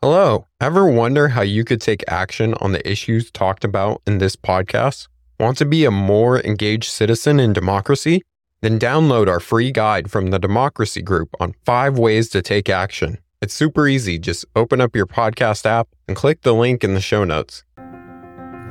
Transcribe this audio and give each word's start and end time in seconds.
Hello. 0.00 0.46
Ever 0.60 0.86
wonder 0.86 1.26
how 1.26 1.42
you 1.42 1.64
could 1.64 1.80
take 1.80 2.04
action 2.06 2.54
on 2.60 2.70
the 2.70 2.88
issues 2.88 3.32
talked 3.32 3.64
about 3.64 4.00
in 4.06 4.18
this 4.18 4.36
podcast? 4.36 5.08
Want 5.40 5.58
to 5.58 5.64
be 5.64 5.84
a 5.84 5.90
more 5.90 6.40
engaged 6.42 6.88
citizen 6.88 7.40
in 7.40 7.52
democracy? 7.52 8.22
Then 8.60 8.78
download 8.78 9.26
our 9.26 9.40
free 9.40 9.72
guide 9.72 10.08
from 10.08 10.28
the 10.28 10.38
Democracy 10.38 11.02
Group 11.02 11.30
on 11.40 11.56
five 11.66 11.98
ways 11.98 12.28
to 12.28 12.42
take 12.42 12.68
action. 12.68 13.18
It's 13.42 13.54
super 13.54 13.88
easy. 13.88 14.20
Just 14.20 14.44
open 14.54 14.80
up 14.80 14.94
your 14.94 15.06
podcast 15.08 15.66
app 15.66 15.88
and 16.06 16.16
click 16.16 16.42
the 16.42 16.54
link 16.54 16.84
in 16.84 16.94
the 16.94 17.00
show 17.00 17.24
notes. 17.24 17.64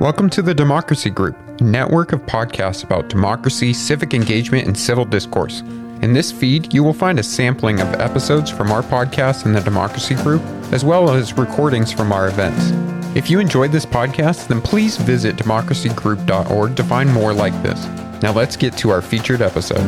Welcome 0.00 0.30
to 0.30 0.40
the 0.40 0.54
Democracy 0.54 1.10
Group, 1.10 1.36
network 1.60 2.12
of 2.12 2.20
podcasts 2.20 2.84
about 2.84 3.10
democracy, 3.10 3.74
civic 3.74 4.14
engagement, 4.14 4.66
and 4.66 4.78
civil 4.78 5.04
discourse. 5.04 5.62
In 6.00 6.12
this 6.12 6.30
feed, 6.30 6.72
you 6.72 6.84
will 6.84 6.92
find 6.92 7.18
a 7.18 7.24
sampling 7.24 7.80
of 7.80 7.92
episodes 7.94 8.50
from 8.50 8.70
our 8.70 8.82
podcast 8.82 9.46
in 9.46 9.52
the 9.52 9.60
Democracy 9.60 10.14
Group, 10.14 10.42
as 10.72 10.84
well 10.84 11.10
as 11.10 11.36
recordings 11.36 11.90
from 11.90 12.12
our 12.12 12.28
events. 12.28 12.70
If 13.16 13.28
you 13.28 13.40
enjoyed 13.40 13.72
this 13.72 13.84
podcast, 13.84 14.46
then 14.46 14.60
please 14.60 14.96
visit 14.96 15.34
democracygroup.org 15.34 16.76
to 16.76 16.84
find 16.84 17.12
more 17.12 17.32
like 17.32 17.54
this. 17.64 17.84
Now 18.22 18.32
let's 18.32 18.56
get 18.56 18.76
to 18.78 18.90
our 18.90 19.02
featured 19.02 19.42
episode. 19.42 19.84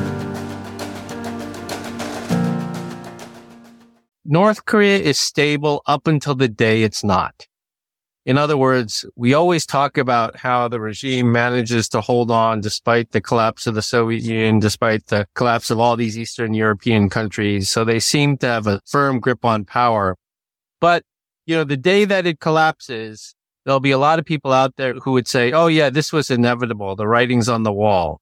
North 4.25 4.65
Korea 4.65 4.99
is 4.99 5.19
stable 5.19 5.83
up 5.87 6.09
until 6.09 6.35
the 6.35 6.49
day 6.49 6.83
it's 6.83 7.05
not. 7.05 7.47
In 8.27 8.37
other 8.37 8.57
words, 8.57 9.07
we 9.17 9.33
always 9.33 9.65
talk 9.65 9.97
about 9.97 10.37
how 10.37 10.69
the 10.69 10.79
regime 10.79 11.33
manages 11.33 11.89
to 11.89 12.03
hold 12.03 12.31
on 12.31 12.61
despite 12.61 13.13
the 13.13 13.21
collapse 13.21 13.67
of 13.67 13.75
the 13.75 13.83
Soviet 13.83 14.23
Union, 14.23 14.59
despite 14.59 15.07
the 15.07 15.27
collapse 15.35 15.71
of 15.71 15.81
all 15.81 15.97
these 15.97 16.19
Eastern 16.19 16.53
European 16.53 17.09
countries. 17.09 17.71
So 17.71 17.83
they 17.83 17.99
seem 17.99 18.37
to 18.39 18.47
have 18.47 18.67
a 18.67 18.83
firm 18.87 19.21
grip 19.21 19.43
on 19.45 19.65
power. 19.65 20.17
But, 20.83 21.03
you 21.47 21.57
know, 21.57 21.65
the 21.65 21.79
day 21.79 22.05
that 22.05 22.27
it 22.27 22.41
collapses, 22.41 23.35
there'll 23.65 23.81
be 23.81 23.91
a 23.91 23.99
lot 23.99 24.19
of 24.19 24.27
people 24.27 24.53
out 24.53 24.77
there 24.77 24.95
who 24.95 25.13
would 25.13 25.27
say, 25.27 25.53
Oh 25.53 25.69
yeah, 25.69 25.89
this 25.89 26.13
was 26.13 26.31
inevitable. 26.31 26.97
The 26.97 27.09
writing's 27.09 27.49
on 27.49 27.63
the 27.63 27.73
wall. 27.73 28.21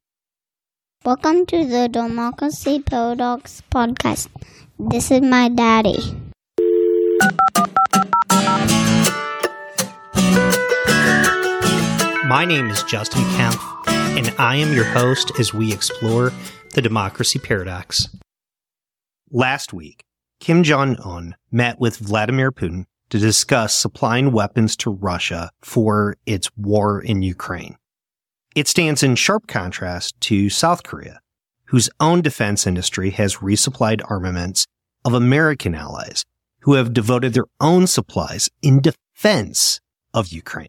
Welcome 1.05 1.45
to 1.47 1.67
the 1.67 1.89
Democracy 1.89 2.83
Paradox 2.83 3.63
podcast. 3.73 4.29
This 4.79 5.11
is 5.11 5.23
my 5.23 5.49
daddy. 5.49 6.28
My 12.29 12.45
name 12.45 12.69
is 12.69 12.83
Justin 12.83 13.23
Kempf, 13.23 13.89
and 13.89 14.35
I 14.39 14.57
am 14.57 14.75
your 14.75 14.85
host 14.85 15.33
as 15.41 15.55
we 15.55 15.73
explore 15.73 16.33
the 16.75 16.83
democracy 16.83 17.39
paradox. 17.39 18.09
Last 19.31 19.73
week, 19.73 20.05
Kim 20.39 20.63
Jong 20.63 20.97
un 21.05 21.35
met 21.51 21.81
with 21.81 21.97
Vladimir 21.97 22.53
Putin 22.53 22.85
to 23.11 23.19
discuss 23.19 23.75
supplying 23.75 24.31
weapons 24.31 24.77
to 24.77 24.91
Russia 24.91 25.51
for 25.63 26.17
its 26.27 26.55
war 26.57 27.01
in 27.01 27.23
Ukraine. 27.23 27.77
It 28.55 28.69
stands 28.69 29.03
in 29.03 29.15
sharp 29.15 29.47
contrast 29.47 30.21
to 30.23 30.51
South 30.51 30.83
Korea, 30.83 31.21
whose 31.67 31.91
own 31.99 32.23
defense 32.23 32.67
industry 32.67 33.11
has 33.11 33.37
resupplied 33.37 34.03
armaments 34.09 34.67
of 35.05 35.15
American 35.15 35.75
allies 35.75 36.25
who 36.61 36.75
have 36.75 36.93
devoted 36.93 37.33
their 37.33 37.47
own 37.61 37.87
supplies 37.87 38.51
in 38.63 38.81
defense 38.81 39.81
of 40.15 40.29
Ukraine. 40.29 40.69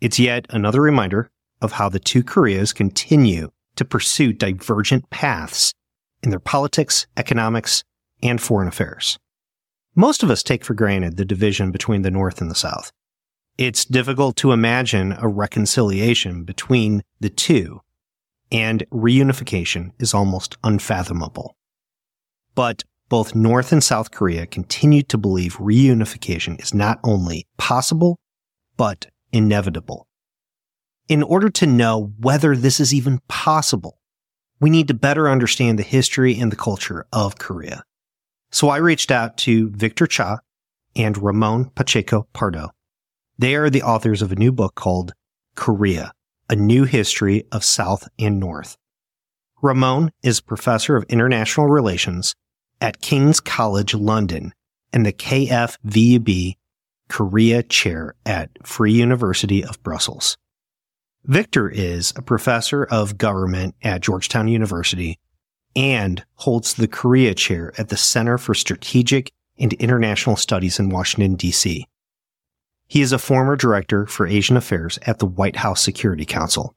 It's 0.00 0.18
yet 0.18 0.46
another 0.50 0.80
reminder 0.80 1.30
of 1.60 1.72
how 1.72 1.88
the 1.88 1.98
two 1.98 2.22
Koreas 2.22 2.72
continue 2.72 3.50
to 3.76 3.84
pursue 3.84 4.32
divergent 4.32 5.08
paths 5.10 5.72
in 6.22 6.30
their 6.30 6.40
politics, 6.40 7.06
economics, 7.16 7.84
and 8.22 8.40
foreign 8.40 8.68
affairs. 8.68 9.18
Most 9.94 10.22
of 10.22 10.30
us 10.30 10.42
take 10.42 10.64
for 10.64 10.74
granted 10.74 11.16
the 11.16 11.24
division 11.24 11.70
between 11.70 12.02
the 12.02 12.10
North 12.10 12.40
and 12.40 12.50
the 12.50 12.54
South. 12.54 12.90
It's 13.56 13.84
difficult 13.84 14.36
to 14.38 14.52
imagine 14.52 15.12
a 15.12 15.28
reconciliation 15.28 16.42
between 16.42 17.02
the 17.20 17.30
two, 17.30 17.80
and 18.50 18.84
reunification 18.90 19.92
is 20.00 20.12
almost 20.12 20.56
unfathomable. 20.64 21.56
But 22.54 22.82
both 23.08 23.34
North 23.34 23.70
and 23.70 23.84
South 23.84 24.10
Korea 24.10 24.46
continue 24.46 25.02
to 25.04 25.18
believe 25.18 25.56
reunification 25.58 26.60
is 26.60 26.74
not 26.74 26.98
only 27.04 27.46
possible, 27.58 28.18
but 28.76 29.06
inevitable. 29.32 30.06
In 31.08 31.22
order 31.22 31.50
to 31.50 31.66
know 31.66 32.12
whether 32.18 32.56
this 32.56 32.80
is 32.80 32.94
even 32.94 33.20
possible, 33.28 33.98
we 34.60 34.70
need 34.70 34.88
to 34.88 34.94
better 34.94 35.28
understand 35.28 35.78
the 35.78 35.82
history 35.82 36.38
and 36.38 36.50
the 36.50 36.56
culture 36.56 37.06
of 37.12 37.38
Korea. 37.38 37.84
So 38.50 38.68
I 38.68 38.78
reached 38.78 39.10
out 39.10 39.36
to 39.38 39.70
Victor 39.70 40.06
Cha 40.06 40.38
and 40.96 41.18
Ramon 41.18 41.70
Pacheco 41.74 42.26
Pardo. 42.32 42.70
They 43.36 43.56
are 43.56 43.68
the 43.68 43.82
authors 43.82 44.22
of 44.22 44.32
a 44.32 44.36
new 44.36 44.52
book 44.52 44.74
called 44.74 45.12
Korea, 45.56 46.12
A 46.48 46.56
New 46.56 46.84
History 46.84 47.44
of 47.50 47.64
South 47.64 48.08
and 48.18 48.38
North. 48.38 48.76
Ramon 49.60 50.12
is 50.22 50.40
professor 50.40 50.96
of 50.96 51.04
international 51.04 51.68
relations 51.68 52.34
at 52.80 53.00
King's 53.00 53.40
College 53.40 53.94
London 53.94 54.52
and 54.92 55.04
the 55.04 55.12
KFVUB 55.12 56.54
Korea 57.08 57.62
Chair 57.62 58.14
at 58.24 58.50
Free 58.66 58.92
University 58.92 59.64
of 59.64 59.82
Brussels. 59.82 60.36
Victor 61.24 61.68
is 61.68 62.12
a 62.16 62.22
professor 62.22 62.84
of 62.84 63.18
government 63.18 63.74
at 63.82 64.02
Georgetown 64.02 64.48
University 64.48 65.18
and 65.76 66.24
holds 66.34 66.74
the 66.74 66.88
Korea 66.88 67.34
Chair 67.34 67.72
at 67.78 67.88
the 67.88 67.96
Center 67.96 68.38
for 68.38 68.54
Strategic 68.54 69.32
and 69.58 69.72
International 69.74 70.36
Studies 70.36 70.78
in 70.78 70.90
Washington, 70.90 71.36
D.C. 71.36 71.86
He 72.86 73.00
is 73.00 73.12
a 73.12 73.18
former 73.18 73.56
director 73.56 74.06
for 74.06 74.26
Asian 74.26 74.56
Affairs 74.56 74.98
at 75.02 75.18
the 75.18 75.26
White 75.26 75.56
House 75.56 75.82
Security 75.82 76.24
Council. 76.24 76.74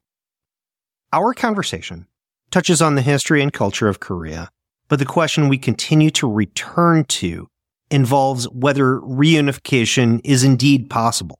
Our 1.12 1.34
conversation 1.34 2.08
touches 2.52 2.82
on 2.82 2.96
the 2.96 3.02
history 3.02 3.42
and 3.42 3.52
culture 3.52 3.88
of 3.88 4.00
Korea, 4.00 4.50
but 4.88 5.00
the 5.00 5.06
question 5.06 5.50
we 5.50 5.58
continue 5.58 6.10
to 6.12 6.32
return 6.32 7.04
to 7.06 7.48
involves 7.90 8.46
whether 8.50 9.00
reunification 9.00 10.22
is 10.24 10.44
indeed 10.44 10.90
possible. 10.90 11.40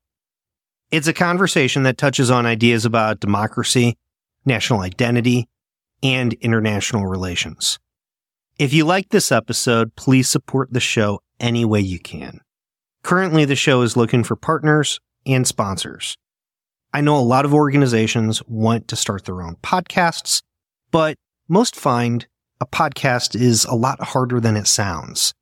It's 0.90 1.08
a 1.08 1.14
conversation 1.14 1.84
that 1.84 1.98
touches 1.98 2.32
on 2.32 2.46
ideas 2.46 2.86
about 2.86 3.20
democracy, 3.20 3.98
national 4.46 4.82
identity, 4.82 5.50
and 6.02 6.34
international 6.34 7.06
relations. 7.06 7.80
If 8.58 8.74
you 8.74 8.86
like 8.86 9.10
this 9.10 9.32
episode, 9.32 9.96
please 9.96 10.30
support 10.30 10.72
the 10.72 10.80
show 10.80 11.20
any 11.40 11.66
way 11.66 11.82
you 11.82 12.00
can. 12.00 12.42
Currently, 13.04 13.46
the 13.46 13.56
show 13.56 13.82
is 13.82 13.98
looking 13.98 14.24
for 14.24 14.36
partners 14.36 15.00
and 15.26 15.46
sponsors. 15.46 16.18
I 16.94 17.02
know 17.02 17.18
a 17.18 17.20
lot 17.20 17.46
of 17.46 17.54
organizations 17.54 18.42
want 18.48 18.88
to 18.88 18.96
start 18.96 19.26
their 19.26 19.42
own 19.42 19.58
podcasts, 19.58 20.42
but 20.90 21.18
most 21.48 21.76
find 21.76 22.28
a 22.60 22.66
podcast 22.66 23.40
is 23.40 23.66
a 23.66 23.76
lot 23.76 24.02
harder 24.02 24.40
than 24.40 24.56
it 24.56 24.68
sounds. 24.68 25.34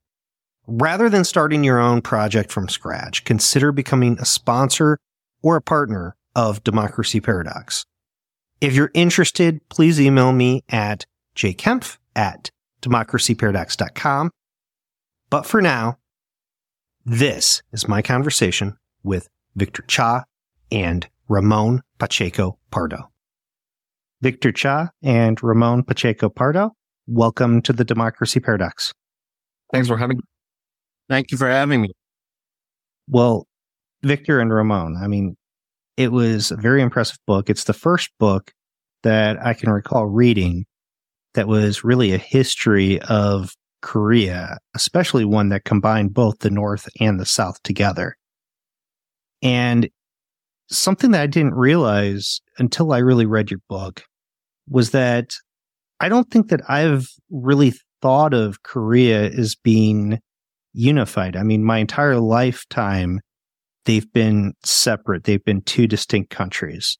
Rather 0.67 1.09
than 1.09 1.23
starting 1.23 1.63
your 1.63 1.79
own 1.79 2.01
project 2.01 2.51
from 2.51 2.67
scratch, 2.67 3.23
consider 3.23 3.71
becoming 3.71 4.17
a 4.19 4.25
sponsor 4.25 4.97
or 5.43 5.55
a 5.55 5.61
partner 5.61 6.15
of 6.35 6.63
Democracy 6.63 7.19
Paradox. 7.19 7.85
If 8.61 8.73
you're 8.73 8.91
interested, 8.93 9.61
please 9.69 10.01
email 10.01 10.31
me 10.31 10.63
at 10.69 11.05
jkempf 11.35 11.97
at 12.15 12.49
democracyparadox.com. 12.81 14.31
But 15.29 15.45
for 15.45 15.61
now, 15.61 15.97
this 17.05 17.61
is 17.71 17.87
my 17.87 18.01
conversation 18.01 18.77
with 19.03 19.29
Victor 19.55 19.83
Cha 19.83 20.23
and 20.71 21.07
Ramon 21.27 21.81
Pacheco 21.99 22.57
Pardo. 22.71 23.11
Victor 24.21 24.51
Cha 24.51 24.89
and 25.03 25.41
Ramon 25.43 25.83
Pacheco 25.83 26.29
Pardo, 26.29 26.71
welcome 27.05 27.61
to 27.61 27.73
the 27.73 27.85
Democracy 27.85 28.39
Paradox. 28.39 28.93
Thanks 29.71 29.87
for 29.87 29.97
having 29.97 30.17
me. 30.17 30.23
Thank 31.09 31.31
you 31.31 31.37
for 31.37 31.49
having 31.49 31.81
me. 31.81 31.89
Well, 33.07 33.47
Victor 34.03 34.39
and 34.39 34.51
Ramon, 34.51 34.97
I 35.01 35.07
mean, 35.07 35.35
it 35.97 36.11
was 36.11 36.51
a 36.51 36.55
very 36.55 36.81
impressive 36.81 37.19
book. 37.27 37.49
It's 37.49 37.65
the 37.65 37.73
first 37.73 38.09
book 38.19 38.51
that 39.03 39.37
I 39.45 39.53
can 39.53 39.69
recall 39.69 40.07
reading 40.07 40.65
that 41.35 41.47
was 41.47 41.83
really 41.83 42.13
a 42.13 42.17
history 42.17 42.99
of 43.03 43.51
Korea, 43.81 44.57
especially 44.75 45.25
one 45.25 45.49
that 45.49 45.63
combined 45.63 46.13
both 46.13 46.39
the 46.39 46.49
North 46.49 46.89
and 46.99 47.19
the 47.19 47.25
South 47.25 47.61
together. 47.63 48.15
And 49.43 49.89
something 50.69 51.11
that 51.11 51.21
I 51.21 51.27
didn't 51.27 51.53
realize 51.53 52.41
until 52.57 52.91
I 52.91 52.97
really 52.97 53.27
read 53.27 53.51
your 53.51 53.59
book 53.69 54.03
was 54.67 54.89
that 54.91 55.35
I 55.99 56.09
don't 56.09 56.29
think 56.31 56.49
that 56.49 56.67
I've 56.67 57.07
really 57.29 57.73
thought 58.01 58.33
of 58.33 58.63
Korea 58.63 59.29
as 59.29 59.55
being 59.55 60.19
unified. 60.75 61.35
I 61.35 61.43
mean, 61.43 61.63
my 61.63 61.79
entire 61.79 62.17
lifetime, 62.17 63.19
they've 63.85 64.11
been 64.13 64.53
separate. 64.63 65.23
They've 65.23 65.43
been 65.43 65.61
two 65.61 65.87
distinct 65.87 66.29
countries. 66.29 66.97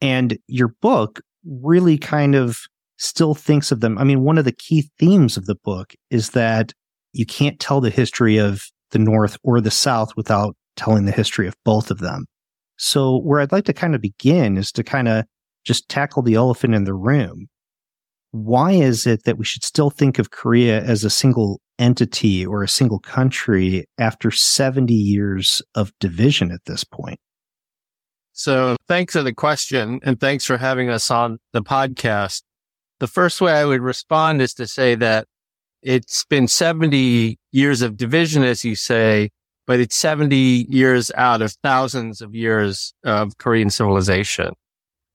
And 0.00 0.38
your 0.48 0.74
book 0.80 1.20
really 1.44 1.96
kind 1.98 2.34
of 2.34 2.58
still 2.98 3.34
thinks 3.34 3.72
of 3.72 3.80
them. 3.80 3.98
I 3.98 4.04
mean, 4.04 4.22
one 4.22 4.38
of 4.38 4.44
the 4.44 4.52
key 4.52 4.90
themes 4.98 5.36
of 5.36 5.46
the 5.46 5.56
book 5.56 5.94
is 6.10 6.30
that 6.30 6.72
you 7.12 7.26
can't 7.26 7.58
tell 7.58 7.80
the 7.80 7.90
history 7.90 8.38
of 8.38 8.62
the 8.90 8.98
North 8.98 9.36
or 9.42 9.60
the 9.60 9.70
South 9.70 10.16
without 10.16 10.56
telling 10.76 11.04
the 11.04 11.12
history 11.12 11.46
of 11.46 11.54
both 11.64 11.90
of 11.90 11.98
them. 11.98 12.26
So 12.76 13.18
where 13.18 13.40
I'd 13.40 13.52
like 13.52 13.64
to 13.66 13.72
kind 13.72 13.94
of 13.94 14.00
begin 14.00 14.56
is 14.56 14.72
to 14.72 14.82
kind 14.82 15.08
of 15.08 15.24
just 15.64 15.88
tackle 15.88 16.22
the 16.22 16.34
elephant 16.34 16.74
in 16.74 16.84
the 16.84 16.94
room. 16.94 17.46
Why 18.32 18.72
is 18.72 19.06
it 19.06 19.24
that 19.24 19.38
we 19.38 19.44
should 19.44 19.62
still 19.62 19.90
think 19.90 20.18
of 20.18 20.30
Korea 20.30 20.82
as 20.82 21.04
a 21.04 21.10
single 21.10 21.60
entity 21.78 22.44
or 22.44 22.62
a 22.62 22.68
single 22.68 22.98
country 22.98 23.84
after 23.98 24.30
70 24.30 24.92
years 24.92 25.62
of 25.74 25.92
division 26.00 26.50
at 26.50 26.64
this 26.66 26.82
point? 26.82 27.20
So 28.32 28.76
thanks 28.88 29.12
for 29.12 29.22
the 29.22 29.34
question 29.34 30.00
and 30.02 30.18
thanks 30.18 30.46
for 30.46 30.56
having 30.56 30.88
us 30.88 31.10
on 31.10 31.38
the 31.52 31.62
podcast. 31.62 32.42
The 33.00 33.06
first 33.06 33.40
way 33.40 33.52
I 33.52 33.66
would 33.66 33.82
respond 33.82 34.40
is 34.40 34.54
to 34.54 34.66
say 34.66 34.94
that 34.94 35.26
it's 35.82 36.24
been 36.24 36.48
70 36.48 37.38
years 37.50 37.82
of 37.82 37.96
division, 37.96 38.44
as 38.44 38.64
you 38.64 38.76
say, 38.76 39.30
but 39.66 39.80
it's 39.80 39.96
70 39.96 40.36
years 40.36 41.10
out 41.16 41.42
of 41.42 41.52
thousands 41.62 42.22
of 42.22 42.34
years 42.34 42.94
of 43.04 43.36
Korean 43.36 43.68
civilization. 43.68 44.54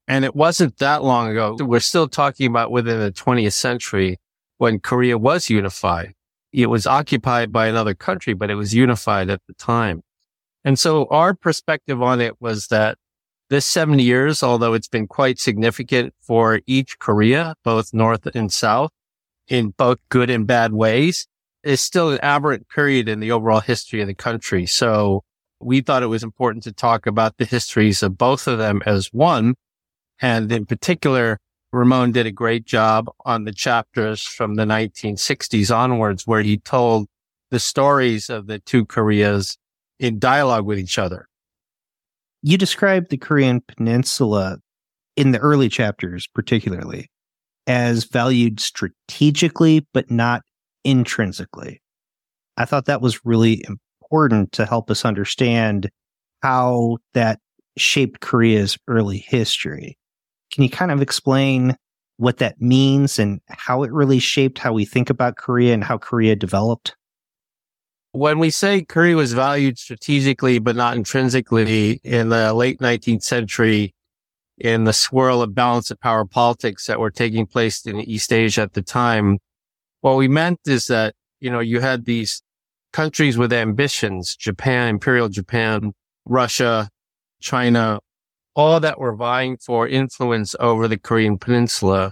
And 0.08 0.24
it 0.24 0.36
wasn't 0.36 0.78
that 0.78 1.04
long 1.04 1.30
ago. 1.30 1.58
We're 1.60 1.80
still 1.80 2.08
talking 2.08 2.48
about 2.48 2.72
within 2.72 3.00
the 3.00 3.12
20th 3.12 3.54
century 3.54 4.18
when 4.58 4.80
Korea 4.80 5.18
was 5.18 5.50
unified. 5.50 6.14
It 6.54 6.68
was 6.68 6.88
occupied 6.88 7.52
by 7.52 7.68
another 7.68 7.94
country, 7.94 8.34
but 8.34 8.50
it 8.50 8.56
was 8.56 8.74
unified 8.74 9.30
at 9.30 9.42
the 9.48 9.54
time. 9.54 10.02
And 10.64 10.80
so 10.80 11.06
our 11.06 11.34
perspective 11.34 12.02
on 12.02 12.22
it 12.22 12.42
was 12.42 12.68
that 12.68 12.98
this 13.50 13.66
70 13.66 14.04
years, 14.04 14.44
although 14.44 14.74
it's 14.74 14.88
been 14.88 15.08
quite 15.08 15.40
significant 15.40 16.14
for 16.22 16.62
each 16.68 17.00
Korea, 17.00 17.56
both 17.64 17.94
North 17.94 18.28
and 18.34 18.52
South, 18.52 18.92
in 19.48 19.70
both 19.78 20.00
good 20.10 20.30
and 20.30 20.46
bad 20.46 20.74
ways, 20.74 21.28
is 21.64 21.82
still 21.82 22.12
an 22.12 22.20
aberrant 22.22 22.68
period 22.70 23.08
in 23.08 23.20
the 23.20 23.32
overall 23.32 23.60
history 23.60 24.02
of 24.02 24.08
the 24.08 24.14
country. 24.14 24.66
So 24.66 25.24
we 25.60 25.82
thought 25.82 26.04
it 26.04 26.08
was 26.08 26.24
important 26.24 26.64
to 26.64 26.72
talk 26.72 27.08
about 27.08 27.38
the 27.38 27.46
histories 27.46 28.04
of 28.04 28.18
both 28.18 28.48
of 28.48 28.58
them 28.58 28.82
as 28.86 29.08
one. 29.14 29.56
And 30.22 30.52
in 30.52 30.66
particular, 30.66 31.40
Ramon 31.72 32.12
did 32.12 32.26
a 32.26 32.32
great 32.32 32.66
job 32.66 33.10
on 33.26 33.44
the 33.44 33.52
chapters 33.52 34.24
from 34.24 34.56
the 34.56 34.66
1960s 34.66 35.76
onwards, 35.76 36.26
where 36.26 36.42
he 36.42 36.58
told 36.58 37.08
the 37.52 37.60
stories 37.60 38.30
of 38.30 38.48
the 38.48 38.60
two 38.60 38.86
Koreas 38.86 39.58
in 40.00 40.20
dialogue 40.20 40.66
with 40.66 40.80
each 40.80 40.98
other. 40.98 41.28
You 42.42 42.58
described 42.58 43.10
the 43.10 43.18
Korean 43.18 43.62
peninsula 43.62 44.58
in 45.16 45.32
the 45.32 45.40
early 45.40 45.70
chapters, 45.70 46.28
particularly 46.34 47.10
as 47.66 48.06
valued 48.06 48.60
strategically, 48.60 49.86
but 49.94 50.10
not 50.10 50.42
intrinsically. 50.84 51.82
I 52.56 52.66
thought 52.66 52.86
that 52.86 53.02
was 53.02 53.26
really 53.26 53.64
important 53.68 54.52
to 54.54 54.66
help 54.66 54.90
us 54.90 55.04
understand 55.04 55.90
how 56.42 56.98
that 57.14 57.40
shaped 57.78 58.22
Korea's 58.22 58.78
early 58.88 59.18
history. 59.18 59.98
Can 60.52 60.64
you 60.64 60.70
kind 60.70 60.92
of 60.92 61.02
explain 61.02 61.76
what 62.18 62.38
that 62.38 62.60
means 62.62 63.20
and 63.20 63.42
how 63.48 63.84
it 63.84 63.92
really 63.92 64.20
shaped 64.20 64.58
how 64.60 64.74
we 64.74 64.86
think 64.86 65.10
about 65.10 65.38
Korea 65.38 65.74
and 65.74 65.84
how 65.84 65.98
Korea 65.98 66.36
developed? 66.36 66.96
When 68.12 68.40
we 68.40 68.50
say 68.50 68.84
Korea 68.84 69.16
was 69.16 69.34
valued 69.34 69.78
strategically 69.78 70.60
but 70.60 70.76
not 70.76 70.96
intrinsically 70.96 72.00
in 72.04 72.30
the 72.30 72.54
late 72.54 72.80
19th 72.80 73.24
century, 73.24 73.94
in 74.58 74.86
the 74.86 74.94
swirl 74.94 75.42
of 75.42 75.54
balance 75.54 75.92
of 75.92 76.00
power 76.00 76.26
politics 76.26 76.88
that 76.88 77.00
were 77.00 77.12
taking 77.12 77.46
place 77.46 77.86
in 77.86 78.00
East 78.00 78.34
Asia 78.34 78.62
at 78.62 78.74
the 78.74 78.82
time, 78.82 79.38
what 80.02 80.18
we 80.18 80.28
meant 80.28 80.60
is 80.66 80.88
that, 80.88 81.14
you 81.40 81.52
know, 81.52 81.60
you 81.60 81.80
had 81.80 82.06
these 82.06 82.42
countries 82.94 83.38
with 83.38 83.54
ambitions, 83.54 84.36
Japan, 84.36 84.90
Imperial 84.90 85.30
Japan, 85.30 85.94
Russia, 86.26 86.90
China, 87.40 88.00
all 88.58 88.80
that 88.80 89.00
were 89.00 89.16
vying 89.16 89.56
for 89.56 89.88
influence 89.88 90.56
over 90.60 90.88
the 90.88 90.98
Korean 90.98 91.38
peninsula. 91.38 92.12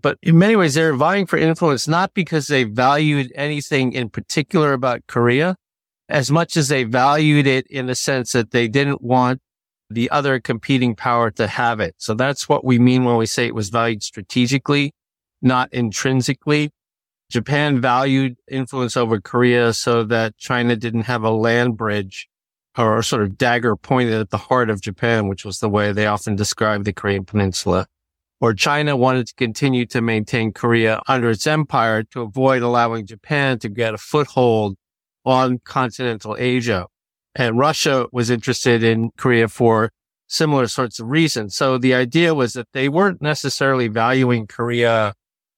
But 0.00 0.16
in 0.22 0.38
many 0.38 0.56
ways, 0.56 0.74
they're 0.74 0.94
vying 0.94 1.26
for 1.26 1.36
influence, 1.36 1.86
not 1.86 2.14
because 2.14 2.46
they 2.46 2.64
valued 2.64 3.30
anything 3.34 3.92
in 3.92 4.08
particular 4.08 4.72
about 4.72 5.06
Korea, 5.06 5.56
as 6.08 6.30
much 6.30 6.56
as 6.56 6.68
they 6.68 6.84
valued 6.84 7.46
it 7.46 7.66
in 7.68 7.84
the 7.86 7.94
sense 7.94 8.32
that 8.32 8.50
they 8.50 8.66
didn't 8.66 9.02
want 9.02 9.40
the 9.90 10.10
other 10.10 10.40
competing 10.40 10.96
power 10.96 11.30
to 11.32 11.46
have 11.46 11.80
it. 11.80 11.94
So 11.98 12.14
that's 12.14 12.48
what 12.48 12.64
we 12.64 12.78
mean 12.78 13.04
when 13.04 13.18
we 13.18 13.26
say 13.26 13.46
it 13.46 13.54
was 13.54 13.68
valued 13.68 14.02
strategically, 14.02 14.92
not 15.42 15.72
intrinsically. 15.72 16.70
Japan 17.30 17.80
valued 17.80 18.36
influence 18.50 18.96
over 18.96 19.20
Korea 19.20 19.74
so 19.74 20.02
that 20.04 20.38
China 20.38 20.76
didn't 20.76 21.02
have 21.02 21.24
a 21.24 21.30
land 21.30 21.76
bridge 21.76 22.26
or 22.76 23.02
sort 23.02 23.22
of 23.22 23.38
dagger 23.38 23.76
pointed 23.76 24.14
at 24.14 24.30
the 24.30 24.38
heart 24.38 24.70
of 24.70 24.80
Japan, 24.80 25.28
which 25.28 25.44
was 25.44 25.60
the 25.60 25.68
way 25.68 25.92
they 25.92 26.06
often 26.06 26.36
described 26.36 26.84
the 26.84 26.92
Korean 26.92 27.24
peninsula. 27.24 27.86
Or 28.40 28.52
China 28.52 28.96
wanted 28.96 29.28
to 29.28 29.34
continue 29.34 29.86
to 29.86 30.00
maintain 30.00 30.52
Korea 30.52 31.00
under 31.08 31.30
its 31.30 31.46
empire 31.46 32.02
to 32.02 32.22
avoid 32.22 32.62
allowing 32.62 33.06
Japan 33.06 33.58
to 33.60 33.68
get 33.68 33.94
a 33.94 33.98
foothold 33.98 34.76
on 35.24 35.58
continental 35.64 36.36
Asia. 36.38 36.86
And 37.34 37.58
Russia 37.58 38.06
was 38.12 38.30
interested 38.30 38.82
in 38.82 39.10
Korea 39.16 39.48
for 39.48 39.90
similar 40.26 40.66
sorts 40.66 40.98
of 40.98 41.08
reasons. 41.08 41.54
So 41.54 41.78
the 41.78 41.94
idea 41.94 42.34
was 42.34 42.54
that 42.54 42.68
they 42.72 42.88
weren't 42.88 43.22
necessarily 43.22 43.88
valuing 43.88 44.46
Korea 44.46 45.14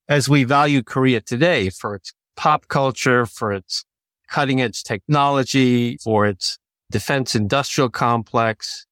as 0.08 0.28
we 0.28 0.44
value 0.44 0.82
Korea 0.82 1.20
today 1.20 1.70
for 1.70 1.96
its 1.96 2.12
pop 2.36 2.68
culture, 2.68 3.26
for 3.26 3.52
its 3.52 3.84
cutting 4.28 4.60
edge 4.60 4.82
technology, 4.84 5.96
for 5.98 6.26
its 6.26 6.58
defense 6.90 7.34
industrial 7.34 7.90
complex. 7.90 8.86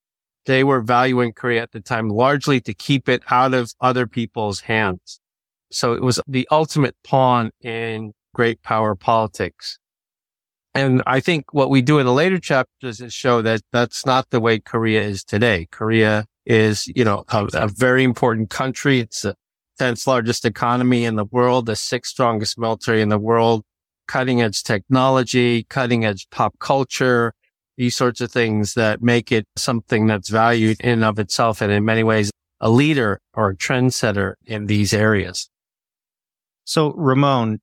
They 0.46 0.62
were 0.62 0.82
valuing 0.82 1.32
Korea 1.32 1.62
at 1.62 1.72
the 1.72 1.80
time 1.80 2.08
largely 2.08 2.60
to 2.62 2.74
keep 2.74 3.08
it 3.08 3.22
out 3.30 3.54
of 3.54 3.72
other 3.80 4.06
people's 4.06 4.60
hands. 4.60 5.20
So 5.70 5.94
it 5.94 6.02
was 6.02 6.20
the 6.26 6.46
ultimate 6.50 6.96
pawn 7.02 7.50
in 7.62 8.12
great 8.34 8.62
power 8.62 8.94
politics. 8.94 9.78
And 10.74 11.02
I 11.06 11.20
think 11.20 11.54
what 11.54 11.70
we 11.70 11.82
do 11.82 11.98
in 11.98 12.06
the 12.06 12.12
later 12.12 12.38
chapters 12.38 13.00
is 13.00 13.14
show 13.14 13.42
that 13.42 13.62
that's 13.72 14.04
not 14.04 14.30
the 14.30 14.40
way 14.40 14.58
Korea 14.58 15.02
is 15.02 15.22
today. 15.22 15.68
Korea 15.70 16.26
is, 16.44 16.86
you 16.88 17.04
know, 17.04 17.24
a, 17.28 17.48
a 17.54 17.68
very 17.68 18.02
important 18.02 18.50
country. 18.50 19.00
It's 19.00 19.22
the 19.22 19.36
10th 19.80 20.06
largest 20.06 20.44
economy 20.44 21.04
in 21.04 21.16
the 21.16 21.24
world, 21.24 21.66
the 21.66 21.76
sixth 21.76 22.10
strongest 22.10 22.58
military 22.58 23.02
in 23.02 23.08
the 23.08 23.18
world, 23.18 23.64
cutting 24.08 24.42
edge 24.42 24.62
technology, 24.62 25.64
cutting 25.64 26.04
edge 26.04 26.28
pop 26.30 26.58
culture, 26.58 27.34
these 27.76 27.96
sorts 27.96 28.20
of 28.20 28.30
things 28.30 28.74
that 28.74 29.02
make 29.02 29.32
it 29.32 29.46
something 29.56 30.06
that's 30.06 30.28
valued 30.28 30.80
in 30.80 31.02
of 31.02 31.18
itself. 31.18 31.60
And 31.60 31.72
in 31.72 31.84
many 31.84 32.02
ways, 32.02 32.30
a 32.60 32.70
leader 32.70 33.20
or 33.34 33.50
a 33.50 33.56
trendsetter 33.56 34.34
in 34.46 34.66
these 34.66 34.92
areas. 34.92 35.48
So 36.64 36.92
Ramon, 36.94 37.60